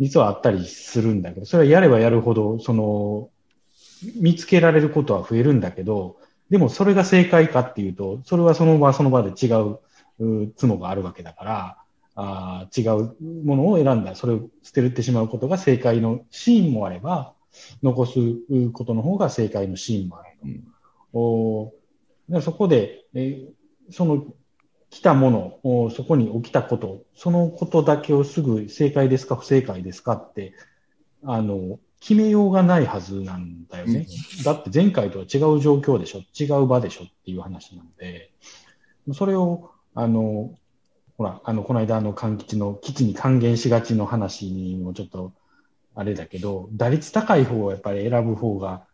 [0.00, 3.28] 実はあったりするんだけど、それはやればやるほど、その、
[4.16, 6.16] 見つけられることは増えるんだけど、
[6.50, 9.78] でもそれが正解かっていうと、それはその場その場で違う、
[10.20, 11.76] うツモがあるわけだから、
[12.14, 17.34] あー違うものを選んだ、それを捨てるってしまうことが正解のシーンもあれば、
[17.82, 18.14] 残す
[18.72, 20.46] ことの方が正解のシーンもあると。
[20.46, 20.64] うん。
[21.12, 21.72] お
[22.28, 23.48] でそこで、えー
[23.90, 24.24] その
[24.90, 30.54] 来たもの、おそこに起きたこと、そのことだけをすぐ正解ですか不正解ですかって、
[31.24, 34.06] あの、決めようがないはずなんだよね。
[34.44, 36.22] だって前回とは違う状況でしょ。
[36.38, 38.30] 違う場でしょっていう話なんで、
[39.14, 40.54] それを、あの、
[41.16, 45.32] ほら、あの、この間あの、勘吉の基地に還元しがちの話にもちょっと、
[45.94, 48.86] あれだけど、打率高い方をやっぱり選ぶ方が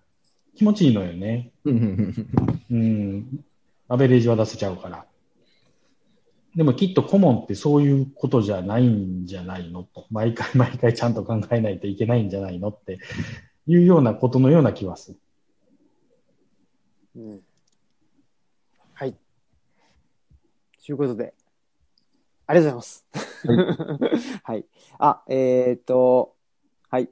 [0.57, 1.51] 気持ちいいのよね。
[1.65, 3.45] うん。
[3.89, 5.07] アベレージは出せちゃうから。
[6.55, 10.07] でもきっと顧問ってそういうことじゃないんじゃないのと。
[10.11, 12.99] 毎回毎回ちゃんと考えないといけないんじゃないのって
[13.67, 15.19] いうようなことのような気はする。
[17.17, 17.41] うん。
[18.95, 19.13] はい。
[20.85, 21.35] ということで、
[22.51, 22.89] ありがとうござ
[23.47, 24.43] います。
[24.43, 24.67] はい。
[24.99, 26.35] あ、えっ、と、
[26.89, 27.09] はい。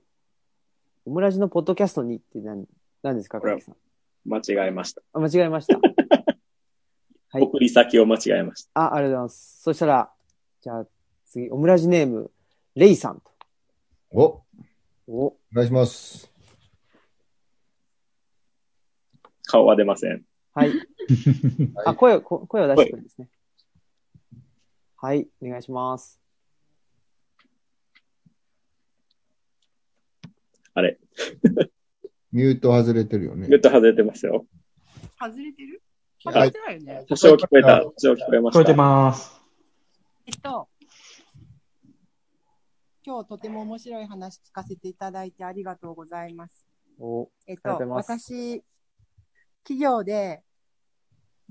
[1.06, 2.66] オムラジのポッドキャストにって何、
[3.05, 3.77] 何ですか、さん？
[4.24, 5.02] 間違えました。
[5.12, 5.78] あ、間違えました。
[7.31, 8.70] はい送り先を間違えました。
[8.81, 9.62] あ、ありがとうございます。
[9.62, 10.12] そしたら、
[10.60, 10.86] じゃあ
[11.27, 12.32] 次、オムラジネーム、
[12.74, 13.31] レイさんと。
[14.10, 14.43] お、
[15.06, 16.28] おお、願いします。
[19.44, 20.24] 顔は出ません。
[20.52, 20.73] はい。
[21.86, 23.28] あ、声を、こ声を出してくるんですね。
[25.00, 26.20] はい、お願いします。
[30.74, 30.98] あれ、
[32.32, 33.54] ミュート外れてるよねグ。
[33.54, 34.44] ッと外れてますよ。
[35.20, 35.80] 外れてる？
[36.24, 37.06] はい外れてないよね。
[37.08, 37.84] 多少聞こえた。
[37.84, 38.76] 多少聞こえま聞こえてした。
[38.76, 39.40] ます。
[40.26, 40.68] えっと、
[43.04, 46.66] 今日とても面白い話聞かせていただいてありがとうございます。
[46.98, 48.64] お、えっとありがとう、ござい私、
[49.62, 50.42] 企業で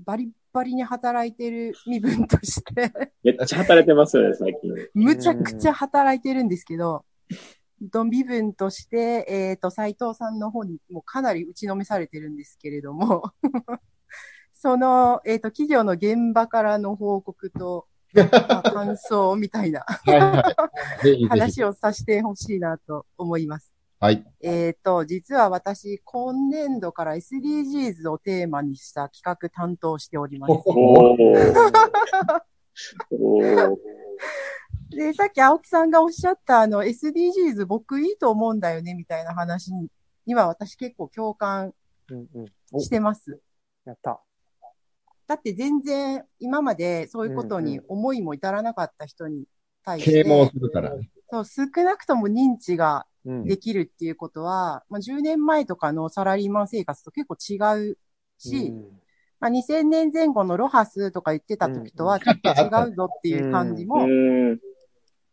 [0.04, 2.92] バリッバリに働いてる身分として、
[3.22, 4.72] めっちゃ働いてますよね、最近。
[4.94, 7.04] むちゃくちゃ働いてるんですけど、
[7.92, 13.32] と身分として、えっ、と、斉藤さんの方にもかなり打ちのめされてるんですけれども、
[14.52, 19.84] その、えっ、と、企業の現場からの報告と、まあ感想みたいな。
[21.28, 23.77] 話をさせてほしいなと思います。
[24.00, 24.24] はい。
[24.40, 30.52] えっ、と、実は私、今年度から SDGs をテーマにした企画担当しております。
[30.52, 31.56] おー。
[33.10, 33.76] おー。
[34.90, 39.88] で、さっき青木さんがおっしゃったあの SDGs 僕いいと思うんだよねみたいな話に、
[40.26, 41.72] 今私結構共感
[42.10, 42.46] うんうん。
[42.72, 43.40] おし、てます。
[43.84, 44.20] やった。
[45.26, 49.44] だって全然今までそういうことに思いも至らなかった人に
[49.84, 51.10] 対し啓蒙て、するからね。
[51.30, 53.07] そう少なくとも認知がうん。
[53.24, 57.98] できるっていうことは、まあ、10年前とかのサラリーマン生活と結構違う
[58.38, 58.98] し、うん
[59.40, 64.06] まあ、2000年前後のロハスとか言ってた時とはちょっと違うぞっていう感じ うも。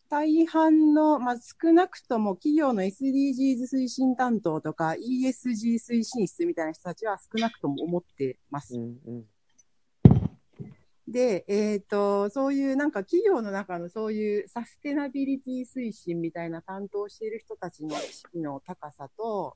[0.08, 8.78] 大半の、まあ、少なくとも企業の SDGs 推進担当とか ESG 推進室みたいな人たちは少なくとも思ってます。
[8.78, 9.26] うんうん。
[11.08, 19.56] で、えっ、と、そういうなんか企業の中のそういうサステナビリティ推進みたいな担当している人たちの意識の高さと、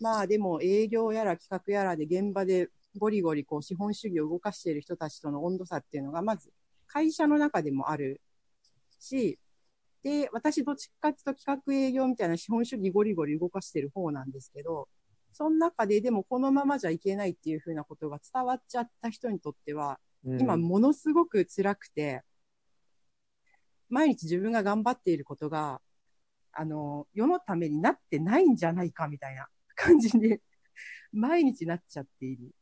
[0.00, 2.68] まあでも営業やら企画やらで現場で
[2.98, 6.50] ゴリゴリこう資本主義を動かしている人たちとの温度差っていうのがまず
[6.86, 8.20] 会社の中でもある
[8.98, 9.38] し、
[10.02, 14.88] で、私どっちかっていうと企画営業みたいな資本主義ゴリゴリ動かしている方なんですけど、
[15.32, 22.22] その中ででもこのままじゃいけないっていうふうなことが伝わっちゃった人にとっては、今ものすごく辛くて、
[23.88, 25.80] 毎日自分が頑張っていることが、
[26.52, 30.40] あの、世のためになってないんじゃないかみたいな感じで、
[31.12, 32.54] 毎日なっちゃっている。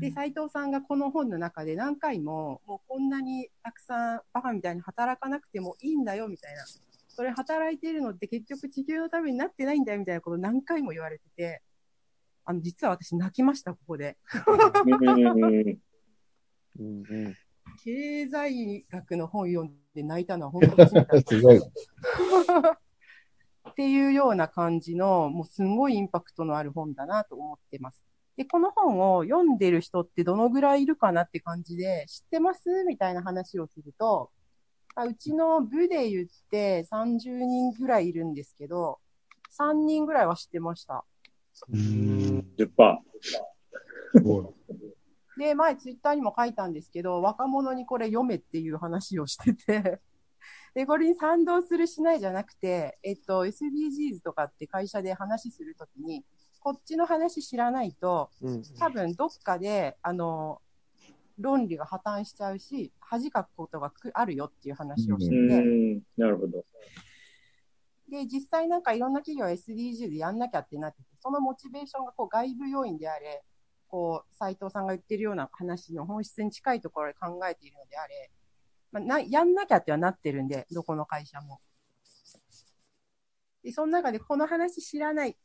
[0.00, 6.64] で、斉藤さんがこの本の中で何回も、もうこんなにたくさんバカみたいに働かなくてもいいんだよみたいな。
[7.08, 11.62] それ働いているのって結局地球のためになってないんだよみたいなことを何回も言われてて、
[12.44, 14.16] あの、実は私泣きました、ここで。
[17.82, 21.58] 経済学の本読んで泣いたのは本当初めてだったすごい。
[23.70, 28.02] っていうような感じの、もうすごいインパクトのある本だなと思ってます。
[28.36, 34.30] で、この本を読んでる人ってどのぐらいいるかなって感じで、知ってますみたいな話をすると、
[34.96, 39.00] うちの部で言って30人ぐらいいるんですけど、
[39.58, 41.04] 3人ぐらいは知ってました。
[41.72, 42.46] うん。
[42.58, 42.98] 10%。
[44.16, 45.40] すごい。
[45.40, 50.00] で、前ツイッターにも書いたんですけど、若者にこれ読めっていう話をしてて
[50.74, 56.24] で、これに賛同するしないじゃなくて、えっと、SDGs とかって会社で話するときに、
[56.60, 58.30] こっちの話知らないと、
[58.78, 60.60] 多分どっかで、あの、
[61.38, 66.02] 論理が破綻しちゃうし、恥かくことがあるよっていう話をしてて。
[66.16, 66.64] なるほど。
[68.08, 73.42] で、実際なんかいろんな企業は SDGs でやんなきゃってなってて、そのモチベーションがこう外部要因であれ、
[73.88, 78.30] こう、斉藤さんが言ってるような話の本質に近いところで考えているのであれ、
[78.92, 81.60] まあ、なやんなきゃってはなってるんで、どこの会社も。
[83.62, 85.36] で、その中でこの話知らない、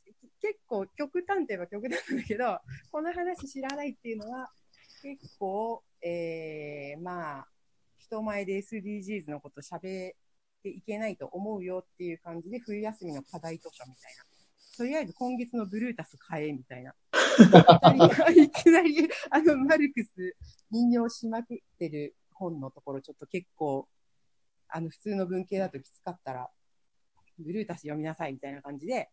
[0.41, 2.60] 結構極端といえば極端なんだけど、
[2.91, 4.52] この話知らないっていうのは、
[5.02, 7.48] 結構、えー、まあ、
[7.98, 10.14] 人前で SDGs のこと喋
[10.60, 14.23] っていけないと思うよっていう感じで、冬休みの課題図書みたいな。
[14.77, 16.94] とりあえず今月のブルータス買えみたいな。
[18.36, 20.36] いきなり、あの、マルクス
[20.72, 23.88] 引用しまくってる本のところ、ちょっと結構、
[24.68, 26.49] あの、普通の文系だときつかったら、
[27.38, 29.10] ブルータス読みなさいみたいな感じで、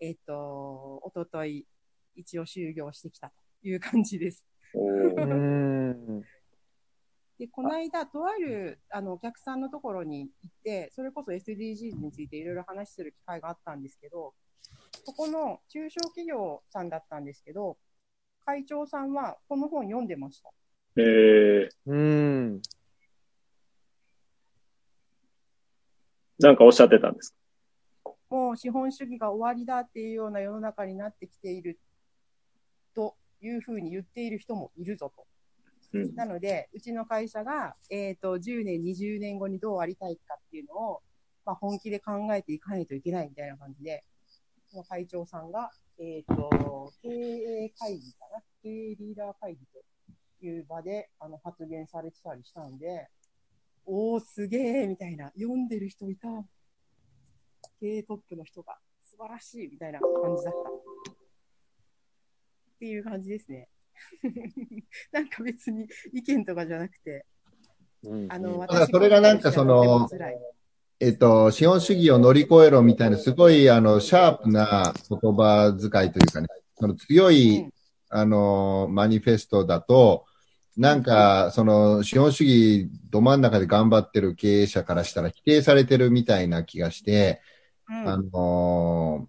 [0.00, 1.66] えっ、ー、と、おととい、
[2.14, 3.30] 一応就業してきた
[3.62, 4.44] という感じです。
[7.40, 14.34] で、この間、とあるあのお客さんのところに行って、それこそ SDGs についていろいろ話する機会があったんですけど、
[15.06, 17.78] そこの中小企業さんだったんですけど、
[18.44, 20.50] 会長さんはこの本読んでました。
[20.96, 21.90] へえー。
[21.90, 22.62] うん。
[26.40, 27.34] なんかおっしゃってたんです
[28.04, 28.10] か？
[28.28, 31.80] もう資本主義が終わりだっていうような世の中になってきている
[32.94, 35.26] というふうに言っている人もいるぞと。
[35.92, 41.02] なので、うちの会社が、えっ、ー、と、10年、20年後にどうありたいかっていうのを、
[41.44, 44.04] まあ、本気で考えていかないといけないみたいな感じで、
[44.68, 48.40] その会長さんが、えっ、ー、と、経営会議かな？
[48.62, 53.08] 経営リーダー会議という場で、あの、発言されてたりしたんで、
[53.84, 56.28] おー、すげーみたいな、読んでる人いた。
[57.80, 60.70] 経営トップの人が素晴らしいみたいな感じだった。
[60.70, 60.72] っ
[62.78, 63.68] ていう感じですね。
[65.12, 67.24] なんか別に意見とかじゃなくて、
[68.04, 70.08] うん、あの、私それがなんかその、
[71.00, 76.48] えっと、資本主義を乗り越えろみたいな、すごい、あの、シャープな言葉遣いというかね、
[76.78, 77.72] その強い、うん、
[78.10, 80.26] あの、マニフェストだと、
[80.76, 87.40] なんか、その、資本主義ど真ん中で頑張ってる経営者からしたら否定されてるみたいな気がして、
[87.88, 89.28] うん、あの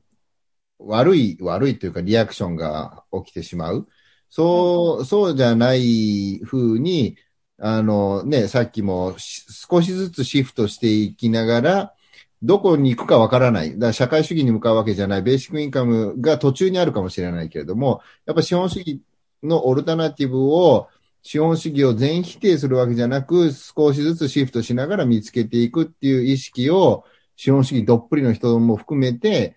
[0.78, 3.88] 悪い、悪いというかリアクションが起きてしまう。
[4.34, 7.18] そう、そうじゃない風に、
[7.58, 11.96] あのね、さっきも少しずつシフトしていきながら、
[12.42, 13.74] どこに行くかわからない。
[13.74, 15.22] だから社会主義に向かうわけじゃない。
[15.22, 19.02] ベーシックインカムが途中にあるかもしれないけれども、やっぱ資本主義
[19.44, 20.88] のオルタナティブを、
[21.24, 27.06] 資本主義を全否定するわけじゃなく、少しずつシフトしながら見つけていくっていう意識を、
[27.36, 29.56] 資本主義どっぷりの人も含めて、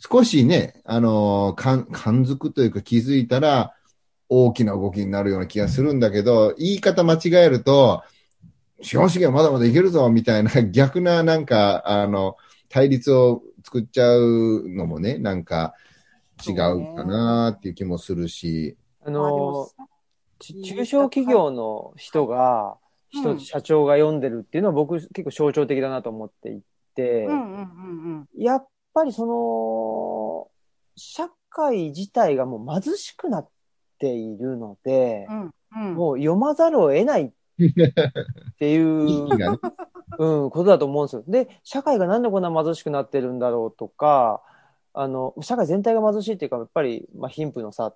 [0.00, 3.74] 少しね、あの、感、感づくというか気づいたら、
[4.30, 8.02] 大きな動きになるような気がするんだけど、言い方間違えると、
[8.80, 12.36] 資本主義はまだまだいけるぞ、みたいな 逆ななんか、あの、
[12.70, 15.74] 対立を作っちゃうのもね、なんか
[16.48, 16.56] 違う
[16.96, 18.76] かなっていう気もするし。
[19.04, 19.68] あの、
[20.38, 22.78] 中小企業の人が、
[23.10, 26.62] 人、社長が読んでるっていうのは僕結構象徴的だなと思ってい
[26.94, 27.28] て、
[28.38, 30.48] やっぱりその、
[30.96, 33.48] 社会自体がもう貧しくなっ
[33.98, 37.30] ているので、うんうん、もう読まざるを得ないっ
[38.58, 39.28] ていう、
[40.18, 41.24] うん、ことだと思うんですよ。
[41.26, 44.42] で、社会がなんでこんな貧しくなってるんだろうとか、
[44.92, 47.94] あの、社会全体が貧しいっていうか、やっぱり、まあ、貧富の差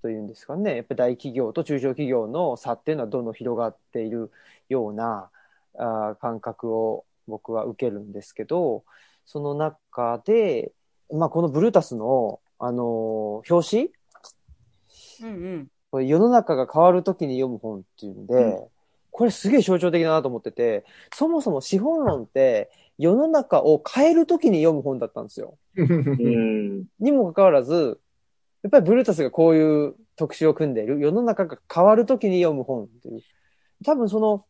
[0.00, 4.30] というんですかね、やっぱり大企業と中小企業の差っていうのはどんどん広がっている
[4.68, 5.30] ような
[5.78, 8.84] あ感覚を僕は受けるんですけど、
[9.24, 10.72] その中で、
[11.12, 13.90] まあ、このブルータスの、あのー、表
[15.20, 15.30] 紙？
[15.32, 15.68] うんうん。
[15.90, 18.64] これ世の中が変わるときに読む本っていうんで、うん、
[19.10, 25.58] これすげえ象徴的だなと思ってて、そもそも資本論って世の中を変えるときに読む本だったんですよ。
[25.76, 28.00] にもかかわらず、
[28.62, 33.22] やっぱりブルータスがこういう特集を組んでいる、世の中が変わるときに読む本っていう。
[33.84, 34.44] 多分その、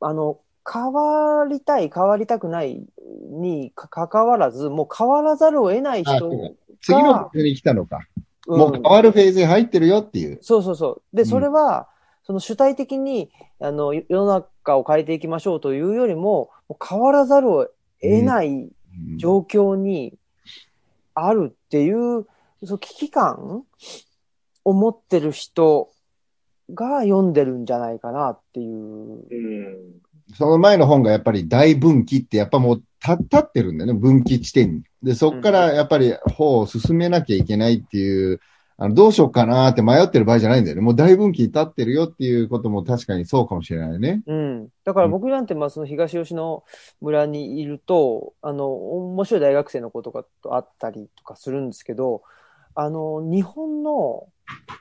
[0.00, 2.82] あの、変わりたい、変わりたくない
[3.30, 6.50] にかかわらず、もう変わらざるを得ない人が。
[6.80, 8.00] 次の国に来たのか。
[8.46, 10.38] もう変わるフェーズに入ってるよっていう。
[10.42, 11.16] そうそうそう。
[11.16, 11.88] で、それは、
[12.26, 13.30] その主体的に、
[13.60, 17.68] あの、世の中を変えていきましょうというよりも、も変わらざるを
[18.00, 18.70] 得ない
[19.18, 20.18] 状況に
[21.14, 22.26] あるっていう、
[22.64, 23.64] その危機感
[24.64, 25.90] を持ってる人
[26.72, 28.72] が読んでるんじゃないかなっていう。
[28.72, 30.03] うん
[30.34, 34.82] その前の本がやっぱり大分岐ってやっぱもう立ってるんだよね、分岐地点に。
[35.02, 38.40] で、そっからやっぱり方を進めなきゃいけないっていう、
[38.76, 40.82] あのどうしようかなって迷ってる場合じゃないんだよね。
[40.82, 44.22] もう大分岐立ってるよっていうことも確かにそうかもしれないね。
[44.26, 44.68] うん。
[44.84, 46.64] だから僕なんてまあその東吉野
[47.00, 52.22] 村にいると、あの、面白い大学生の子とかと会ったりとかするんですけど、
[52.74, 54.26] あの、日本の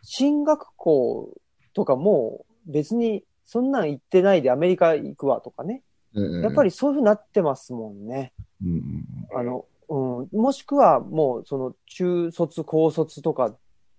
[0.02, 1.30] 進学校
[1.76, 5.82] とかも別にそんなん行ってないでアメリカ行くわとかね。
[6.14, 8.34] やっぱりそういうふうになってますもんね。
[8.64, 9.06] うん、
[9.36, 13.56] あの、うん、もしくはもうその中卒、高卒とか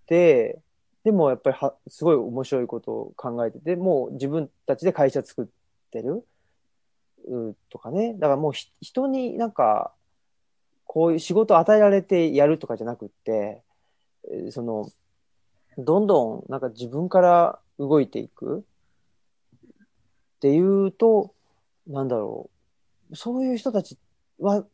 [0.07, 0.61] で、
[1.03, 5.47] でもやっぱりは、すごい面白いことを考えてて、もう自分たちで会社作っ
[5.91, 6.25] てる、
[7.29, 8.15] うとかね。
[8.15, 9.93] だからもう人になんか、
[10.87, 13.61] こういう仕事を与えられてやるとかじゃなくって、
[14.51, 14.89] その、
[15.77, 18.65] どんどんなんか自分から動いていく。
[20.45, 21.33] っていうと、
[21.87, 22.51] なんだろ
[23.11, 23.97] う、そういう人たち
[24.39, 24.66] は、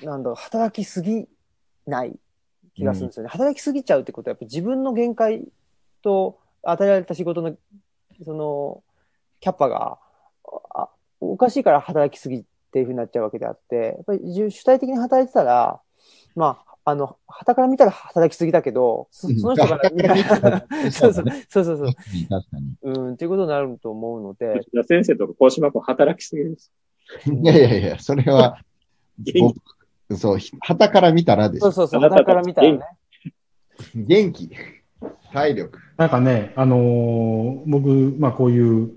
[0.00, 1.26] なんだろう、働きすぎ
[1.88, 2.16] ない
[2.76, 3.26] 気がするんですよね。
[3.26, 5.48] うん、働きすぎちゃうってことは、やっぱ自分の限界
[6.02, 7.56] と与えられた仕事の、
[8.24, 8.84] その、
[9.40, 9.98] キャッパが、
[10.72, 10.88] あ
[11.20, 14.20] おかしいから働きすぎっていうふうになっちゃうわけであって、やっぱり
[14.52, 15.80] 主体的に働いてたら、
[16.36, 21.86] まあ、あの、旗から見たら働きすぎだけど、その人から見たら、 そうそう、そうそうそう。
[21.86, 22.76] 確かに。
[22.82, 24.60] うん、っていうことになると思うので。
[24.86, 26.72] 先生とか高島君働きすぎです。
[27.26, 28.58] いやいやいや、それは、
[30.14, 31.60] そう、旗から見たらです。
[31.60, 32.80] そうそうそう、旗から見たらね。
[33.94, 34.50] 元気。
[35.32, 35.78] 体力。
[35.96, 37.88] なんかね、あのー、僕、
[38.18, 38.90] まあこういう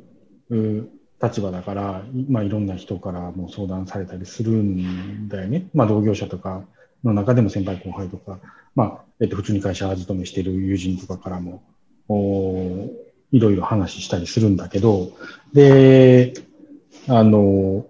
[0.49, 0.89] う
[1.21, 5.67] 立場だから、まあいろんな人からも相談されたりするんだよね。
[5.73, 6.65] まあ同業者とか、
[7.03, 8.39] の中でも先輩後輩とか、
[8.75, 11.63] まあ、えっと、普通に会社勤めしている友人とかからも、
[12.09, 12.89] お
[13.31, 15.11] いろいろ話したりするんだけど、
[15.53, 16.33] で、
[17.07, 17.85] あの、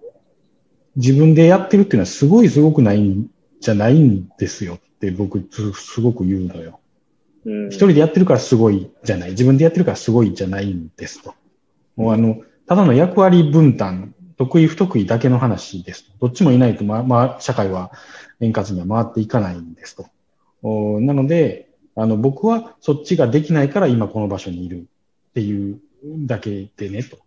[0.96, 3.30] 自分でやってるっていうのはすごいすごくないん
[3.62, 6.80] じゃないんですよって僕すごく言うのよ。
[7.70, 9.32] 一人でやってるからすごいじゃない。
[9.32, 11.34] 自分でやってるからすごいじゃないんですと。
[11.96, 16.12] もうあの、ただの役割分担、得意不得意だけの話です。
[16.22, 17.92] どっちもいないと、まあ、まあ、社会は
[18.40, 20.08] 円滑には回っていかないんですと。
[20.62, 24.88] おなので、あの、僕はそっちができないから今この場所にいる
[25.30, 25.80] っていう
[26.26, 27.18] だけでね、と。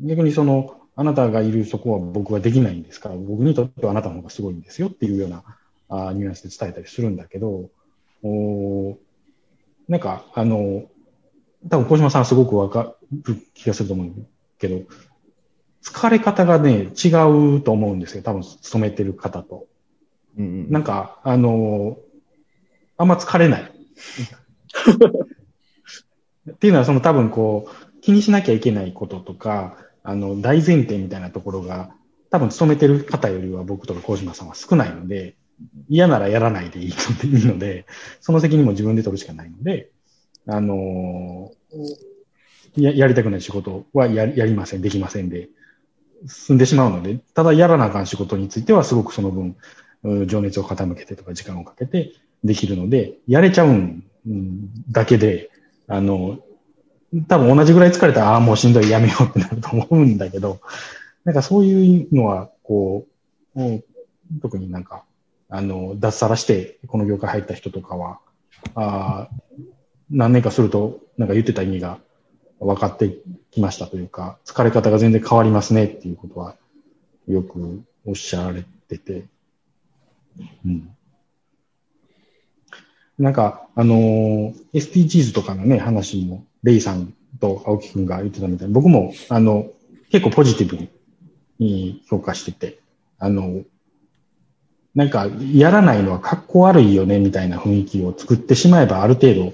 [0.00, 5.44] 逆にその、あなたがいるそこは僕はできないんですから、僕にとってはあなたの方がすごいんですよっていうような
[5.88, 7.70] あニュアンスで伝えたりするんだけど、
[8.22, 8.98] お
[9.88, 10.84] なんか、あの、
[11.68, 14.26] 多分小島さんはすごくわかる気がすると思う
[14.58, 14.82] けど、
[15.82, 17.08] 疲れ方がね、違
[17.56, 18.22] うと思うんですよ。
[18.22, 19.66] 多分、勤めてる方と。
[20.36, 21.98] うんうん、なんか、あの
[22.96, 23.62] あんま疲れない。
[26.50, 31.94] っていうのは、その多分こう、気にしなきゃいけないこととか、あの、大前提みたいなところが、
[32.30, 35.36] 多分勤めてる方よりは僕とか小島さんは少ないので、
[35.88, 36.92] 嫌ならやらないでいい
[37.22, 37.86] ので、
[38.20, 39.90] その責任も自分で取るしかないので、
[40.46, 41.52] あの
[42.76, 45.48] ややりたくない仕事はややりません、できませんで、
[46.26, 49.56] 進んでしまうので、ただやらなあかん仕事についてはすごくその分、
[50.26, 52.12] 情熱を傾けてとか時間をかけて
[52.44, 54.04] できるので、やれちゃうん
[54.90, 55.50] だけで、
[55.86, 56.38] あの、
[57.26, 60.60] 多分同じぐらい疲れたら、ああ、もうしんどい、やめようってなると思うんだけど、
[61.24, 63.06] なんかそういうのは、こ
[63.56, 63.60] う、
[64.40, 65.04] 特になんか、
[65.48, 68.20] あの、脱サラして、この業界入った人とかは、
[68.74, 69.28] あ
[70.10, 71.98] 何年かすると、なんか言ってた意味が
[72.60, 73.18] 分かって
[73.50, 76.56] きましたというか、疲れ方が全然変わりますねっていうことは
[77.26, 79.26] よくおっしゃられてて、
[80.64, 80.90] うん。
[83.18, 89.70] なんか、あのー、SDGs とかのね、話も、レイさんと青木くんが言ってたみたいに、僕も、あの、
[90.10, 90.88] 結構ポジティブ
[91.58, 92.78] に評価してて、
[93.18, 93.64] あの、
[94.94, 99.52] なんか、やらないのは格好悪いよね、みたいな雰囲気を作ってしまえば、ある程度、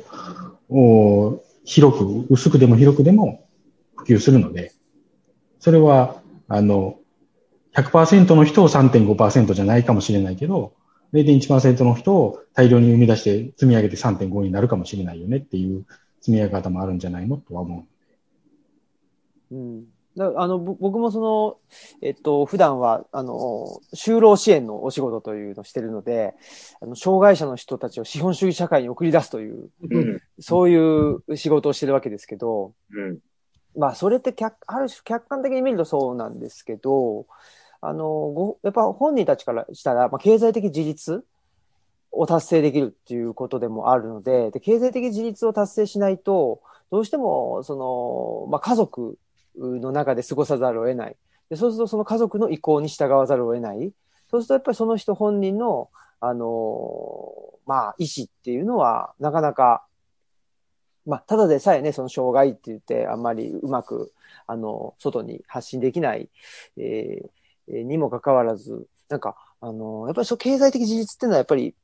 [0.68, 3.46] お広く、薄くでも広くでも
[3.96, 4.72] 普及するので、
[5.58, 6.98] それは、あの、
[7.74, 10.74] 100%の人を3.5%じゃないかもしれないけど、
[11.12, 15.86] 0.1%の人を大量に生み出して積み上げて3.5になるかもしれないよねっていう
[16.20, 17.86] 積み上げ方もあるんじゃないのとは思
[19.50, 19.54] う。
[19.54, 19.84] うん。
[20.16, 21.56] だあの、僕もその、
[22.00, 26.34] えっと、普段は、あの、就労支援のお仕事というのをしてるので、
[26.80, 29.70] あの、障害者の人たちを資本主義社会に送り出すという
[30.40, 33.18] そういう仕事をしてるわけですけど、うん。
[33.76, 37.26] まあ、それって客、ある種客観的に見るとそうなんですけど、
[37.80, 41.24] あの、ご、やっぱ本人たちからしたら、まあ、経済的自立
[42.12, 49.18] を達成できるっていうことでもあるので、で経済的自立を達成しないと、どうしても、その、まあ、家族
[49.58, 51.16] の中で過ごさざるを得ない。
[51.50, 53.92] でそうすると、その家族の意向に従わざるを得ない。
[54.30, 55.90] そうすると、やっぱりその人本人の、
[56.20, 57.32] あの、
[57.66, 59.84] まあ、意思っていうのは、なかなか、
[61.06, 64.12] まあ、ただでさえね、その障害って言って、あんまりうまく、
[64.46, 66.28] あの、外に発信できない、
[66.76, 71.74] えー、にもかかわらず、なんか、あの、やっぱりそう、経済的自立っていうのは、やっぱり、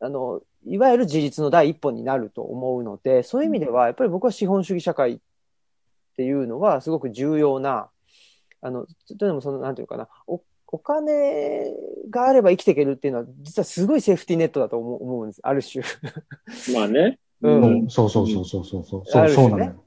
[0.00, 5.18] あの、いわゆる自立の第一歩になると思うので、そういう意味では、やっぱり僕は資本主義社会っ
[6.16, 7.90] ていうのは、すごく重要な、
[8.60, 8.86] あの、
[9.18, 11.72] というのも、その、なんていうかな、お、お金
[12.10, 15.82] があれば生きていけるっていうのは、実はすごいセーフティーネットだと思う思うんです、ある種。
[16.74, 17.18] まあね。
[17.42, 17.90] うん。
[17.90, 19.02] そうそうそうそうそうそう。
[19.06, 19.84] そう、そうなのよ。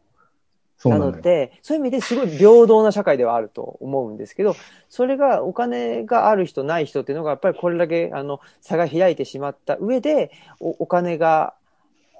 [0.89, 4.55] なので、そういう意味ですごい平等な社会ではあると思うんですけど、
[4.89, 11.53] それがお金がある人ない人っていうのがやっぱりこれだけあの差が開いてしまった上でお、お金が、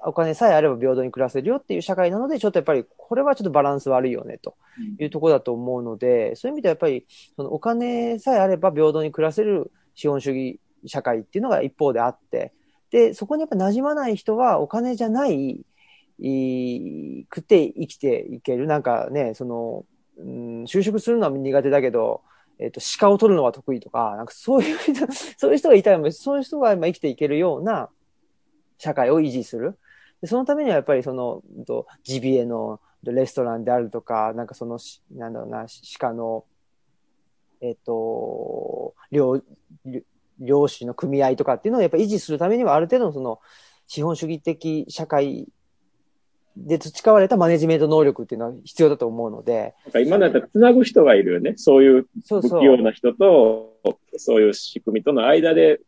[0.04, 4.54] お金さえあれば平等に暮らせるよっていう社会なので、ちょっとやっぱりこれはちょっとバランス悪いよねと
[4.98, 12.52] いうところだと思うので、そういう意味ではやっぱりそのお金さえあれば平等に暮らせる資本主義社会っていうのが一方であって、
[12.92, 15.64] で、そこにやっぱ馴染まない人はお金じゃない
[16.18, 18.66] いくて生きていける。
[18.66, 19.84] なんかね、その、
[20.18, 22.20] うん、就職するのは苦手だけど、
[22.58, 27.88] えっ、ー、と、鹿を取るのは得意とか、なんかそういう人、 そういう人がいたら、そういう人が今生きていけるような
[28.78, 29.78] 社会を維持する。
[30.20, 31.42] でそのためにはやっぱりその、
[32.04, 34.78] ジビエのレストランであるとか、なんかその、
[35.10, 35.66] なんだろうな、
[35.98, 36.44] 鹿の、
[37.62, 39.42] えっ、ー、と、漁、
[40.42, 43.40] 漁師の組合とかっていうのをやっぱ維持するためにはある程度のその、
[43.86, 45.48] 資本主義的社会
[46.56, 49.74] で培われたマネジメント能力っていうのは必要だと思うので。
[49.84, 51.54] なんか今だったら繋ぐ人がいるよね。
[51.56, 53.74] そういう不器用な人と、
[54.16, 55.80] そういう仕組みとの間で、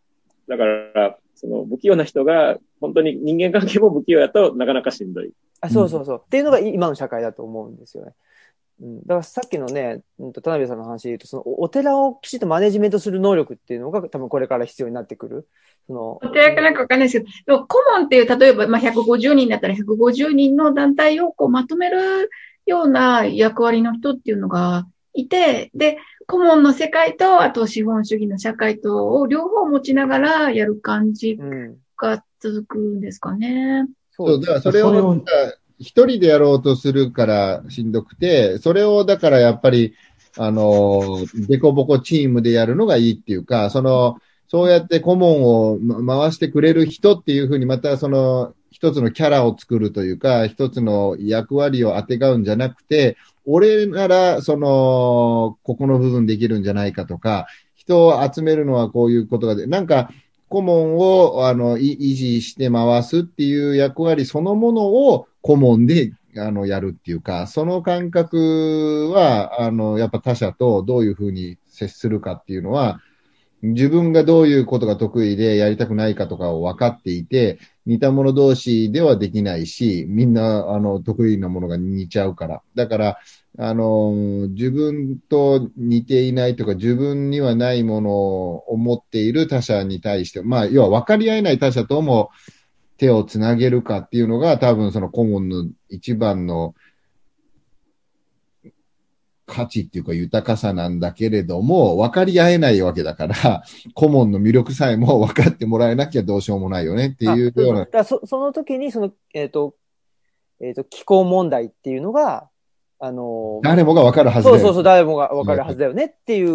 [0.49, 5.33] だから、その不器用な人が、本当に人間関係も不器用やとなかなかしんどい。
[5.61, 6.23] あそうそうそう、うん。
[6.23, 8.13] っていうのが今の社会だと思うんですよね。
[8.81, 15.49] うん、だからさっきのね、田辺さんの話で言うと、そのお寺をきちっとマネジメントする能力っていうのが多分これから必要になってくる。
[15.87, 16.19] その。
[16.23, 22.31] お寺かなんかわかんないですけど、でも顧問っていう、例えば、まあ、150人だったら150人の団体をこうまとめる
[22.67, 31.39] ような役割の人っていうのがいて、で、顧問の世界と、あと資本主義の社会とを両方持ちながらやる感じ
[31.97, 33.81] が続くんですかね。
[33.81, 35.23] うん、そう、だからそれを、
[35.79, 39.95] 一人でやろうとするからしんどくて、それをだからやっぱり、
[40.37, 41.19] あの、
[41.49, 44.19] デコボコチームでやるのがいいっていうか、その、
[44.49, 60.11] そうやって顧問を回してくれる人っていうふうに、またその、一つのキャラを作るというか、一つの役割をあてがうんじゃなくて、俺なら、その、ここの部分できるんじゃないかとか、人を集めるのはこういうことがで、なんか、
[60.49, 73.01] 顧問を、あの、維持して回すっていう役割そのものを顧問で、あの、やるっていうか、その感覚は、あの、やっぱ他者とどういうふうに接するかっていうのは、
[73.63, 82.63] 自分がどういうことが得意でやりたくないかとかを分かっていて、似た者同士ではできないし、みんな、あの、得意なものが似ちゃうから。
[82.75, 83.19] だから、
[83.59, 92.31] あの、自分と似ていないとか、自分にはないものを持っている他者に対して、まあ、要は分かり合えない他者とも
[92.97, 96.75] 手をつなげるかっていうのが、多分その顧問の一番の
[99.47, 103.63] 価値っていうか豊かさなんだけれども、分かり合えないわけだから、
[103.95, 107.85] 顧問の魅力さえも分かってもらえなきゃどうしようもないよねっていうような。
[107.85, 109.75] だそその時に、その、えっ、ー、と、
[110.61, 112.49] えっ、ー、と、気候問題っていうのが、
[113.01, 114.63] あのー、誰もが分かるはずだよ、ね。
[114.63, 116.49] そうそうそう、誰もが分かるはずだよねっていう。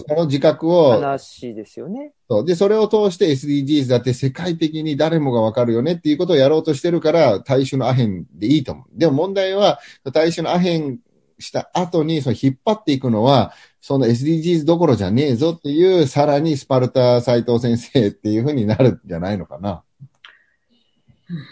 [0.00, 0.92] その自覚を。
[0.92, 2.12] 話ですよね。
[2.28, 2.44] そう。
[2.44, 8.86] で、それを通して SDGs だって世界的に誰もが分かるよねっていうことをやろうとしてるから、大衆のアヘンでいいと思う。
[8.92, 9.80] でも問題は、
[10.12, 11.00] 大衆のアヘン
[11.38, 19.82] した後に、その引っ張っていくのは、その SDGs どころじゃねえぞっていう、さらにスパルタ斎藤先生っていうふうになるんじゃないのかな。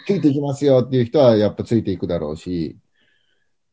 [0.07, 2.77] ついていきますよっていう人はやっぱついていくだろうし。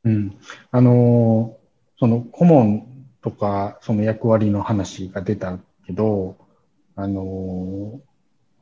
[0.06, 0.38] うん。
[0.70, 1.56] あの、
[1.98, 2.86] その顧問
[3.22, 6.36] とか、その役割の話が出たけど、
[6.94, 7.98] あのー、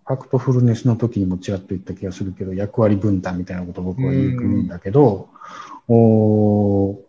[0.06, 5.28] ファクトフルネスの時にもちらっと言った気がするけど、役割分担みたいなことを僕は言うんだけど、
[5.88, 7.00] お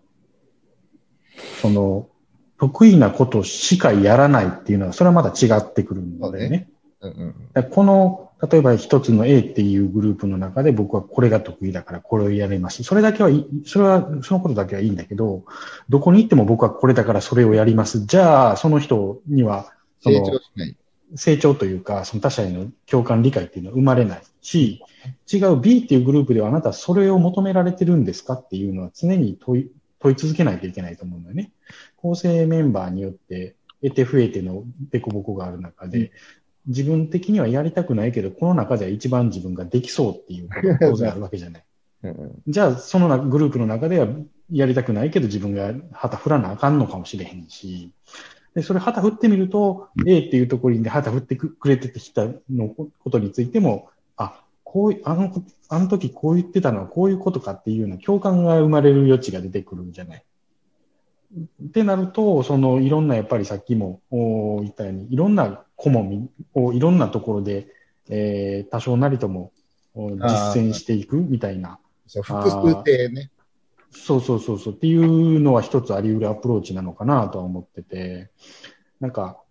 [1.62, 2.10] その、
[2.58, 6.70] 得意なことしかやらないっていうのは、それはまだ違ってくるんだよね。
[7.02, 12.84] うんうん、この、例えば一つの A っていうグループの中で僕はこれが得意だからこれをやれます。
[12.84, 15.46] それだけはいい、それは、そのことだけはいいんだけど、
[15.90, 18.06] どこに行っても僕はこれだからそれをやります。
[18.06, 20.24] じゃあ、その人には、その、
[21.16, 24.82] 成長というか、その他者への共感理解っていうのは生まれないし、
[25.32, 31.52] 違う B っていうグループではあなたはそれを求められてるんですかっていうのは常に問い、問い続けないといけないと思うんだよね。
[31.98, 36.12] 構成メンバーによって得て増えての凸凹がある中で、
[36.68, 41.66] 自分的にはやりたくないけど、この中では一番自分ができそうっていうことが当然あるわけじゃない。
[42.48, 44.08] じゃあ、そのグループの中では
[44.52, 47.92] やりたくないけど自分が旗振らなあかんのかもしれへんし、
[48.54, 55.32] で、それ旗振ってみると、A っていうところで旗振ってくれてきたのことについても、あ、こういう、あの、
[55.68, 60.24] あの時こう言ってたのはこういうことかっていうような共感が生まれる余地が出てくるんじゃない。
[61.36, 67.68] ってなると、そのいろんなやっぱりさっきも言ったように、いろんな顧問をいろんなところで、
[68.10, 69.52] えー、多少なりとも
[69.96, 71.80] 実践していくみたいな。
[72.08, 73.32] そう、複数定ね。
[73.92, 78.30] そうそうそうそうっていうのは一つあり得るアプローチなのかなとは思ってて、
[79.00, 79.42] なんか、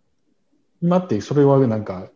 [0.83, 2.11] 今ってそれはなんか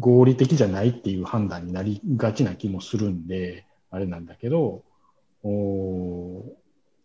[0.00, 4.84] 合理的じゃないっていう判断になりがちな気もするんで、あれなんだけど、
[5.42, 6.44] お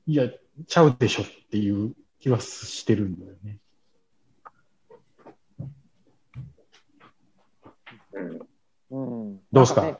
[0.07, 0.29] いや、
[0.67, 3.59] ちゃうでしょっていう気はしてるんだよね。
[8.91, 9.97] うん、どうですか、ね、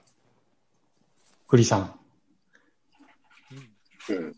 [1.48, 2.00] 栗さん。
[4.10, 4.36] うん。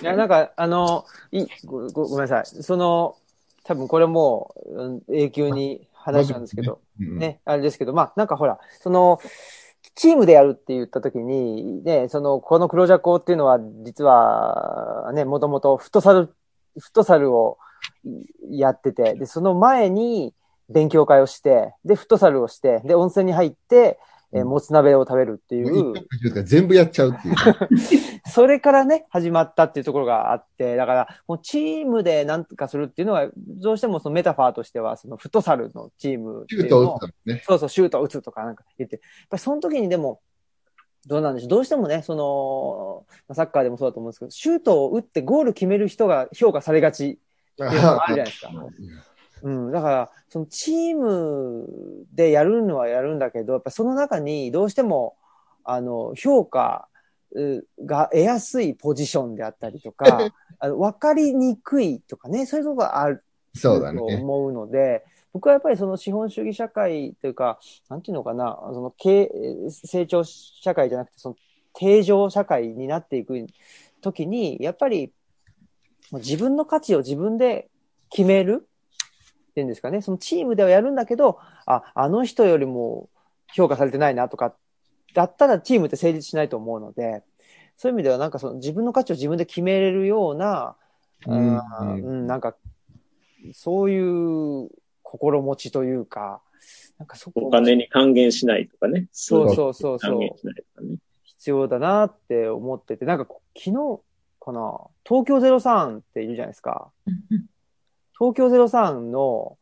[0.00, 2.62] いや、なんか、あの、いごごごめんなさい。
[2.62, 3.16] その、
[3.64, 4.54] 多分これも
[5.08, 9.18] 永久に話なんですけど、ね、ね、あれですけど、まあ、なんかほら、その、
[9.94, 16.34] チームでやるって言ったときに、ね、その、この黒ジャコっていうのは、実は、ね、もともとフットサル、フ
[16.90, 17.58] ットサルを
[18.50, 20.34] やってて、で、その前に
[20.68, 23.98] 勉強会をして、で、フットサルをして、で、温泉に入って、
[24.36, 25.94] えー、もつ鍋を食べるっていう。
[26.44, 27.34] 全部やっちゃうっていう。
[28.26, 37.42] それからね、始まったっていうところがあって、だから、もうチームで何とかするっていうのは、どうしてもそのメタファーとしては、そのフットサルのチームシュートを打つね。
[37.46, 40.20] そうそう、シュートを打つとかなんか言って、やっぱりその時にでも、
[41.06, 41.48] どうなんでしょう。
[41.50, 47.20] どうしてもね、その、サッカーでもそうだと思うんですけど、シュートを打ってゴール決める人が評価されがち
[47.60, 48.50] あるじゃないですか。
[49.42, 51.68] うん、だから、そのチーム
[52.14, 55.16] でやるのはやるんだけど、やっぱその中にどうしても、
[55.64, 56.88] あの、評価
[57.84, 60.06] が得やすいポジションであったりとか、
[60.58, 63.22] あの分かりにくいとかね、そういうとこがある。
[63.60, 69.30] と思うので、僕はやっぱりその資本主義社会というか、なんていうのかな、その経
[69.68, 71.36] 成長社会じゃなくて、その
[71.74, 73.46] 定常社会になっていく
[74.00, 75.12] ときに、やっぱり
[76.12, 77.68] 自分の価値を自分で
[78.10, 78.68] 決める？
[79.50, 83.08] っていうんですかね、そのチームではやるんだけど、あ、あの人よりも
[83.52, 84.54] 評価されてないなとか、
[85.14, 87.22] だったらチームって成立しないと思うので、
[87.76, 90.76] そういう意味ではなんかその自分の価値を自分で決めれるような、
[91.26, 92.56] うん、うん、なんか、
[93.52, 94.70] そういう
[95.02, 96.40] 心持ちというか、
[96.98, 97.42] なんかそこ。
[97.42, 99.06] お金に還元しないとかね。
[99.12, 100.18] そうそうそうそう。
[100.18, 100.32] ね、
[101.22, 103.26] 必要だなって思ってて、なんか
[103.56, 104.00] 昨日
[104.44, 106.90] かな、東京03っているじゃないですか。
[108.18, 109.56] 東京03の、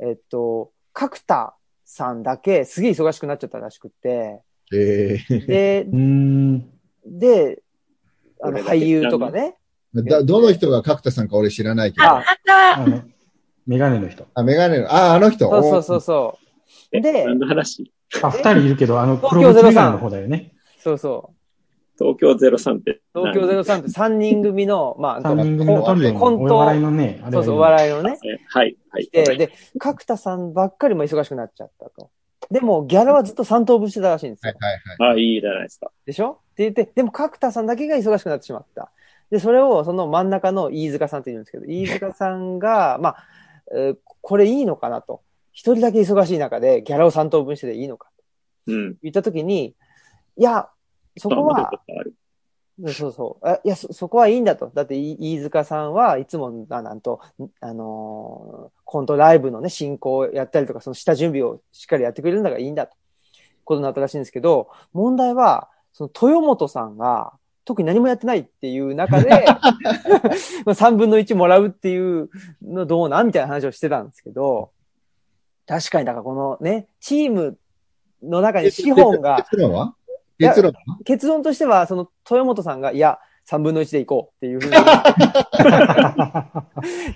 [0.00, 1.54] えっと、角田
[1.84, 4.42] さんだけすげえ忙しくなっちゃったらしくて、
[4.72, 5.86] えー、で、
[7.06, 7.62] で、
[8.42, 9.56] あの、俳優とかね。
[9.94, 12.04] だどの人が角田さんか俺知らないけど。
[12.04, 12.24] あ、
[12.76, 13.02] あの、
[13.66, 14.26] メガネの人。
[14.34, 15.48] あ、メガネの、あ、あの人。
[15.48, 16.38] そうそうそうそ
[16.92, 17.00] う。
[17.00, 17.92] で、何の話？
[18.22, 20.52] あ、二人いるけど、あの、黒縁メガネの方だよね。
[20.78, 21.43] そうそう。
[21.98, 23.00] 東京03って。
[23.14, 25.82] 東京03って3人組の、まあ、3人組の
[26.18, 26.56] コント。
[26.56, 28.18] お笑いのね、そうそう、お笑いのね。
[28.48, 29.08] はい、はい。
[29.12, 32.10] で、で、角田さんばっかりも忙しくなっちゃったと。
[32.50, 34.52] でも、ギャラはずっと3等分してたらしいんですよ。
[34.58, 35.16] はいはいはい。
[35.16, 35.90] あ、いいじゃないですか。
[36.04, 36.40] でしょ？
[36.52, 38.90] って言って、でも角田さんだけが忙しくなってしまった。
[39.30, 43.16] で、それをその真ん中の飯塚さんって言うんですけど、飯塚さんが、 まあ、
[43.74, 45.22] えー、これいいのかなと。
[45.52, 48.10] 一人だけ忙しい中でギャラを3等分してていいのか
[48.66, 48.72] と。
[48.72, 48.96] うん。
[49.02, 49.74] 言ったときに、
[50.36, 50.68] いや、
[51.16, 51.70] そこは、
[52.88, 53.48] そうそう。
[53.48, 54.70] あいやそ、そこはいいんだと。
[54.74, 57.20] だって、飯塚さんはいつも、あなんと、
[57.60, 62.96] あのー、コントライブのね、進行をやったりとか、その下準備をしっかりやってくれるんだからいいんだと。
[63.64, 67.32] ことになったらしいんですけど、問題は、その豊本さんが、
[67.64, 69.30] 特に何もやってないっていう中で、
[70.66, 72.28] 3分の1もらうっていう
[72.62, 74.70] のどうなんみたいな話をしてたんですけど、
[75.66, 77.56] 確かに、だからこのね、チーム
[78.22, 79.46] の中に資本が、
[80.38, 80.72] 結論？
[80.72, 84.76] は結論としては、その、豊本さんが、いや、3分の1でいこうっていうふうに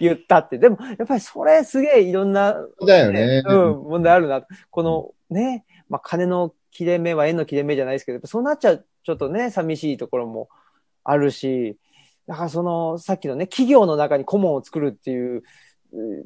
[0.01, 0.59] 言ったって。
[0.59, 3.43] でも、やっぱりそれすげえいろんな、だよね。
[3.47, 4.43] うん、問題あるな。
[4.71, 10.51] このね、まあ、金の切れ目は縁の切れ目じゃないですけど、そうなっちゃう、ちょっとね、寂しいところも
[11.03, 11.79] あるし、
[12.27, 15.43] だからその、さっきのね、企業の中に顧問を作るっていう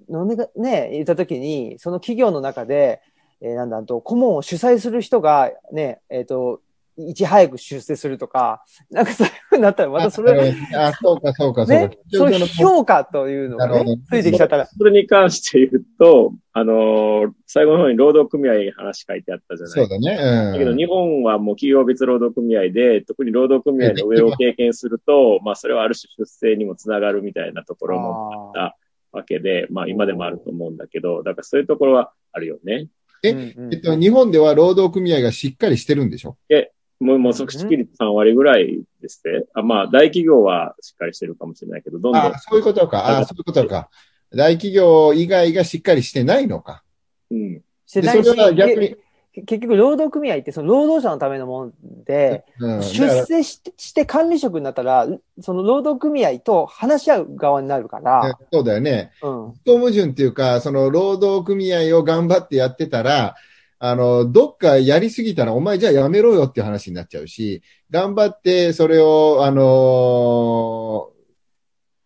[0.08, 3.00] のね、ね、言ったときに、その企業の中で、
[3.40, 6.60] えー、なんだと、顧問を主催する人が、ね、えっ、ー、と、
[7.08, 11.86] いち早く出世するとか、なんかそういうふうになったら、またそれ、あ、そうか、そうか、そうか。
[11.88, 14.66] ね、そういう評価というのがね、ついてきちゃったら。
[14.66, 20.18] それに関して言うと、あのー、最後の方に労働組合話書いてあったじゃないそうだね。
[20.20, 20.52] うん。
[20.52, 28.76] だけど日本はもう企業別労働組合で、特に労働組合の上を経験すると、まあそれはある種出世にもつながるみたいなところもあった
[29.12, 32.88] わけで、まあ今でもあると思うんだけど、だからそういうところはあるよね。
[33.24, 36.36] え、えっと、日本では労働組合がしっかりしてるんでしょ？
[36.50, 36.72] え、
[37.02, 39.44] もう、もう、即死率3割ぐらいですね。
[39.54, 42.22] あまあ、大企業はしっかりしてるかもしれないけど、どんどん。
[42.22, 43.18] あそういうことか。
[43.18, 43.90] あそういうことか。
[44.30, 46.84] 大企業以外がしっかりしてないのか。
[47.30, 47.62] うん。
[47.86, 48.96] してないし、それは逆に。
[49.34, 51.72] 結局、労働組合ってその労働者のためのもの
[52.04, 55.08] で、うん、出世して管理職になったら、
[55.40, 58.38] その労働組合と話し合う側になるから。
[58.52, 59.10] そうだよね。
[59.22, 59.54] うん。
[59.64, 63.34] 矛盾っていうか、その労働組合を頑張ってやってたら、
[63.84, 71.10] あの、どっかやりすぎたら、お前じゃあやめろよっていう話になっちゃうし、頑張ってそれを、あの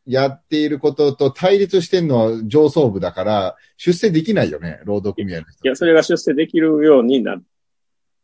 [0.08, 5.68] ー、やっていることと対立してんのは上層部だから、出世できないよね、労働組合の人。
[5.68, 7.44] いや、それが出世できるようになる。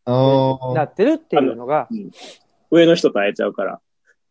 [0.06, 1.88] なってるっていうのが。
[1.90, 2.10] うん、
[2.70, 3.80] 上の人と会えちゃうから。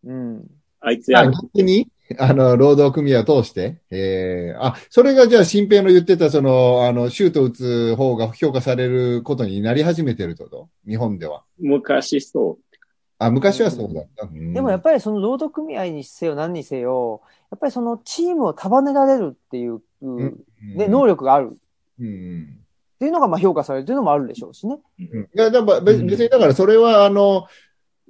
[0.04, 0.48] うん。
[0.80, 1.30] あいつや。
[1.30, 1.88] 逆に？
[2.20, 11.44] あの、労働組合を通して、ええー、あ、それがじゃあ、新平の言ってた、その、あの、シュート打つ方が評価されることになり始めてるってこと日本では。
[11.60, 12.78] 昔そう。
[13.20, 14.26] あ、昔はそうだった。
[14.26, 17.22] うん、でもやっぱりその労働組合にせよ何にせよ、
[17.52, 20.44] やっぱりそのチームを束ねられるっていう、うん、
[20.76, 21.56] ね、能力がある。
[22.00, 22.58] うん。
[22.96, 24.80] っていうのがまあ評価されるっていうのもあるでしょうしね。
[25.00, 27.48] うん、いや、だから別にだからそれはあの、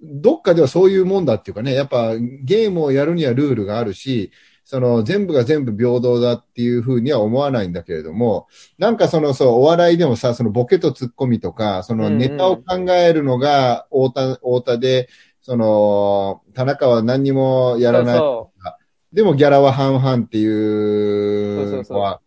[0.02, 4.32] どっかではそういうもんだっていうかね、やっぱゲームをやるにはルールがあるし、
[4.64, 8.48] その全部が全部平等だっていうふうには思わないんだけれども、
[8.78, 15.10] なんかそのそう、お笑いでもさ、そのボケとツッコミとか、そのネタを考えるのが太田、太田で、
[15.41, 18.22] その、田中は何にもやらない
[19.11, 22.22] でもギャラは半々っていうのは、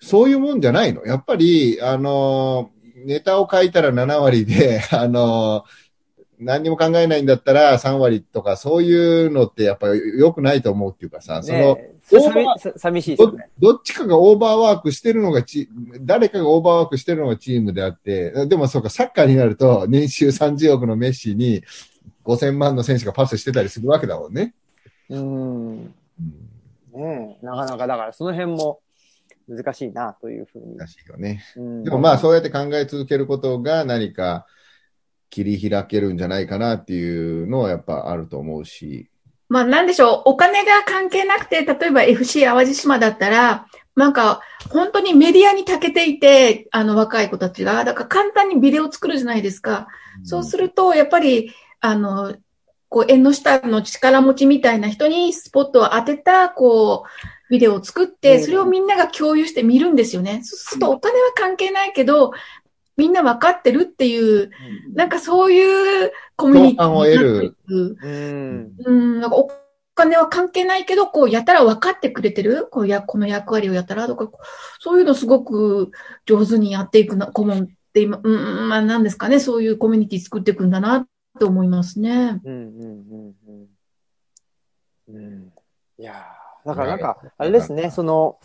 [0.00, 1.06] そういうもんじゃないの？
[1.06, 2.70] やっぱり、あの、
[3.06, 5.64] ネタを書いたら7割で、あの、
[6.40, 11.78] 何にも考えないんだったら3割とかそういうのってやっぱり良くないと思うっていうかさ、その、
[12.76, 13.72] 寂しいですねど。
[13.72, 15.68] どっちかがオーバーワークしてるのがチ
[16.00, 21.62] 誰かがオーバーワークしてるのがチームであって、でもそうか、サッカーになると年収30億のメッシに
[22.24, 24.54] 5000万の選手がパスしてたりするわけだもんね。
[25.10, 25.94] うん。
[26.94, 28.80] ねなかなかだからその辺も
[29.48, 30.76] 難しいなというふうに。
[30.76, 31.42] 難しいよね。
[31.84, 34.46] でもまあそうやって考え続けることが何か、
[35.30, 39.08] 切り開けるんじゃないかなっていうのはやっぱあると思うし。
[39.48, 43.66] まあなんでしょう、お金が関係なくて、例えば FC 淡路島だったら、
[43.96, 44.40] なんか
[44.70, 49.88] 本当にメディアに長けていて、あの若い子たちが、だから簡単にビデオ作るじゃないですか。
[50.20, 52.34] うん、そうすると、やっぱり、あの、
[52.88, 60.40] こう縁の下の力持ちみたいな人にスポットを当てた、こう、ビデオを作って、それをみんなが共有して見るんですよね。
[60.44, 62.32] そうするとお金は関係ないけど、
[63.00, 64.50] みんな分かってるっていう、
[64.88, 67.56] うん、なんかそういうコミュニティを得る。
[67.66, 68.72] うん。
[68.84, 69.50] うん、なんかお
[69.94, 74.30] 金は関係ないけど、こう、やったら分かってくれてるこうや、この役割をやったらとか、
[74.80, 75.92] そういうのすごく
[76.26, 81.06] 上手にやっていくな、顧問って今、うん、まあ何ですかね、そういうコミュニティ作っていくんだな
[81.38, 82.38] と思いますね。
[82.44, 83.66] うん、うん、うん、
[85.08, 85.16] うん。
[85.16, 85.52] うん。
[85.98, 86.26] いや
[86.66, 88.38] だからなんか、あれですね、その、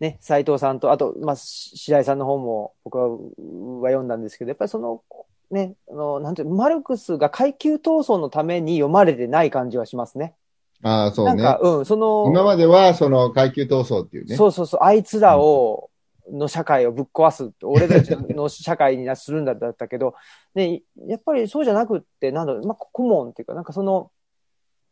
[0.00, 5.02] ね、斎藤さんと、あと、まあ、白井さんの方も僕は読んだんですけど、やっぱりその、
[5.50, 10.34] ね、あの、なんていう、マルクスが階級闘争のために読まれてない感じはしますね。
[10.82, 11.42] ああ、そうね。
[11.42, 14.36] なんか、うん、その、今までは、その階級闘争っていうね。
[14.36, 15.90] そうそうそう、あいつらを、
[16.32, 20.14] の社会をぶっ壊す、俺たちの社会にするんだったけど、
[20.54, 24.10] ね、やっぱりそうじゃなくって、なんだろう、まあ、顧問っていうか、なんかその、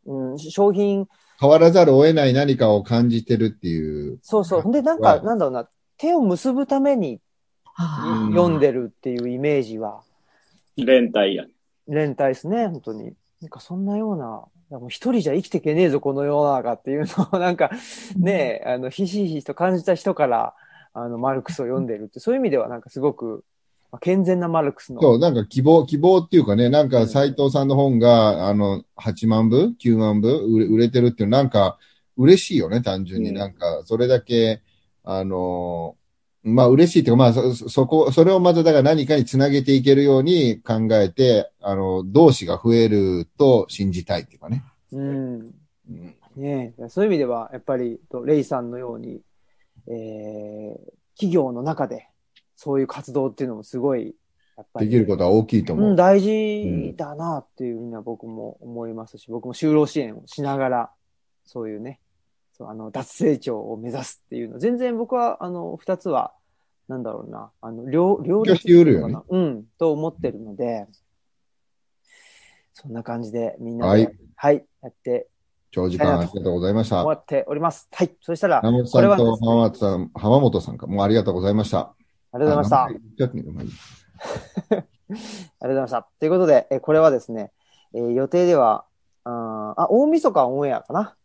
[0.05, 1.07] うん、商品、
[1.39, 4.19] 変わらざるを得ない何かを感じてるっていう。
[4.21, 4.71] そうそう。
[4.71, 7.21] で、なんか、なんだろうな、手を結ぶために
[8.31, 10.01] 読んでるっていうイメージは。
[10.75, 11.45] 連帯や。
[11.87, 13.13] 連帯ですね、本当に。
[13.41, 14.43] なんかそんなような、
[14.77, 17.71] もう一人じゃ生きていけねえぞ、この世の中っていうのを、 なんか、
[18.17, 20.55] ね、あの、ひしひしと感じた人から、
[20.93, 23.45] あの、マルクスを読んでるって、そういう意味ではなんかすごく、
[23.97, 25.01] 健全なマルクスの。
[25.01, 30.29] そう、なんか希望、希望っていうかね、なんか斎藤さんの本が、あの、8万部 ?9 万部？
[30.29, 31.79] 売れ売れてるっていう、なんか
[32.17, 33.29] 嬉しいよね、単純に。
[33.29, 34.61] うんなんか、それだけ、
[35.03, 35.95] あの、
[36.43, 44.63] まあ嬉しいっていうか、まあそ、そこ、それをまただから何かにつなげていけるように考えて、あの、同志が増えると信じたいっていうかね。
[44.91, 45.51] うん。
[45.89, 49.21] うんねえそういう意味では、やっぱり、とレイさんのように、
[49.87, 52.08] えー、企業の中で、
[52.61, 54.13] そういう活動っていうのもすごい、
[54.57, 54.87] やっぱり。
[54.87, 55.89] できることは大きいと思う。
[55.91, 60.91] うん、大事だなっていうふうには僕も思いますし、僕も就労支援をしながら、
[61.45, 62.01] そういうね、
[62.51, 66.33] そうあの、脱成長を目指すっていうの、全然僕は、あの、二つは、
[66.89, 69.23] なんだろうな、あの、両、両立っていうのかな？
[69.29, 70.85] うん、と思ってるので、
[72.73, 75.27] そんな感じでみんなで、はいはい、やって
[75.71, 77.03] 長時間ありがとうございました。
[77.03, 77.87] 終わっております。
[77.91, 78.11] はい。
[78.21, 81.93] そしたら、山本さんとね浜本さん、浜本さんか、もうありがとうございました。
[82.31, 82.83] ありがとうございました。
[82.83, 83.51] ありがとうご
[85.73, 86.07] ざいました。
[86.19, 87.51] ということで、えこれはですね、
[87.93, 88.85] えー予定では、
[89.23, 91.15] あーあ、大晦日オンエアかな？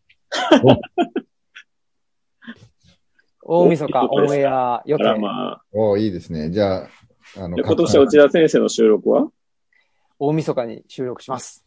[3.43, 5.21] 大晦日オンエア予あら定。
[5.21, 5.63] まあ。
[5.73, 6.51] おーいいですね。
[6.51, 6.89] じゃあ、
[7.37, 9.29] あの、で今年は内田先生の収録は？
[10.19, 11.65] 大晦日に収録します。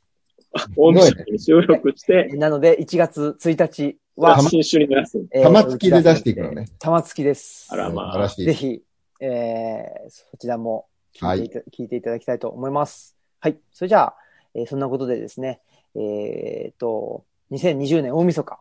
[0.76, 5.24] 大晦日に収録して、なので、1月1日は、新種に出す。
[5.32, 6.66] えー玉突きで出していくのね。
[6.80, 7.68] 玉突きです。
[7.70, 8.82] あらまあ素晴らしいぜひ、
[9.20, 13.16] えー、そちらも聞いていた,、聞いていただきたいと思います。
[13.40, 13.58] はい。
[13.72, 14.16] それじゃあ、
[14.54, 15.62] えーそんなことでですね、
[15.96, 18.60] えー、と、2020年大晦日、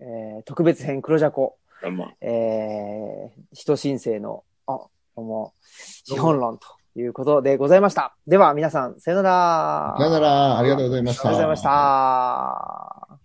[0.00, 1.56] えー、特別編黒ジャコ。
[2.20, 4.78] えー、人申請の、あ、
[5.16, 8.16] どうも、資本論ということでございました。
[8.26, 9.96] では皆さん、さよなら。
[9.98, 11.28] さよなら、ありがとうございました。
[11.28, 13.23] ありがとうございました。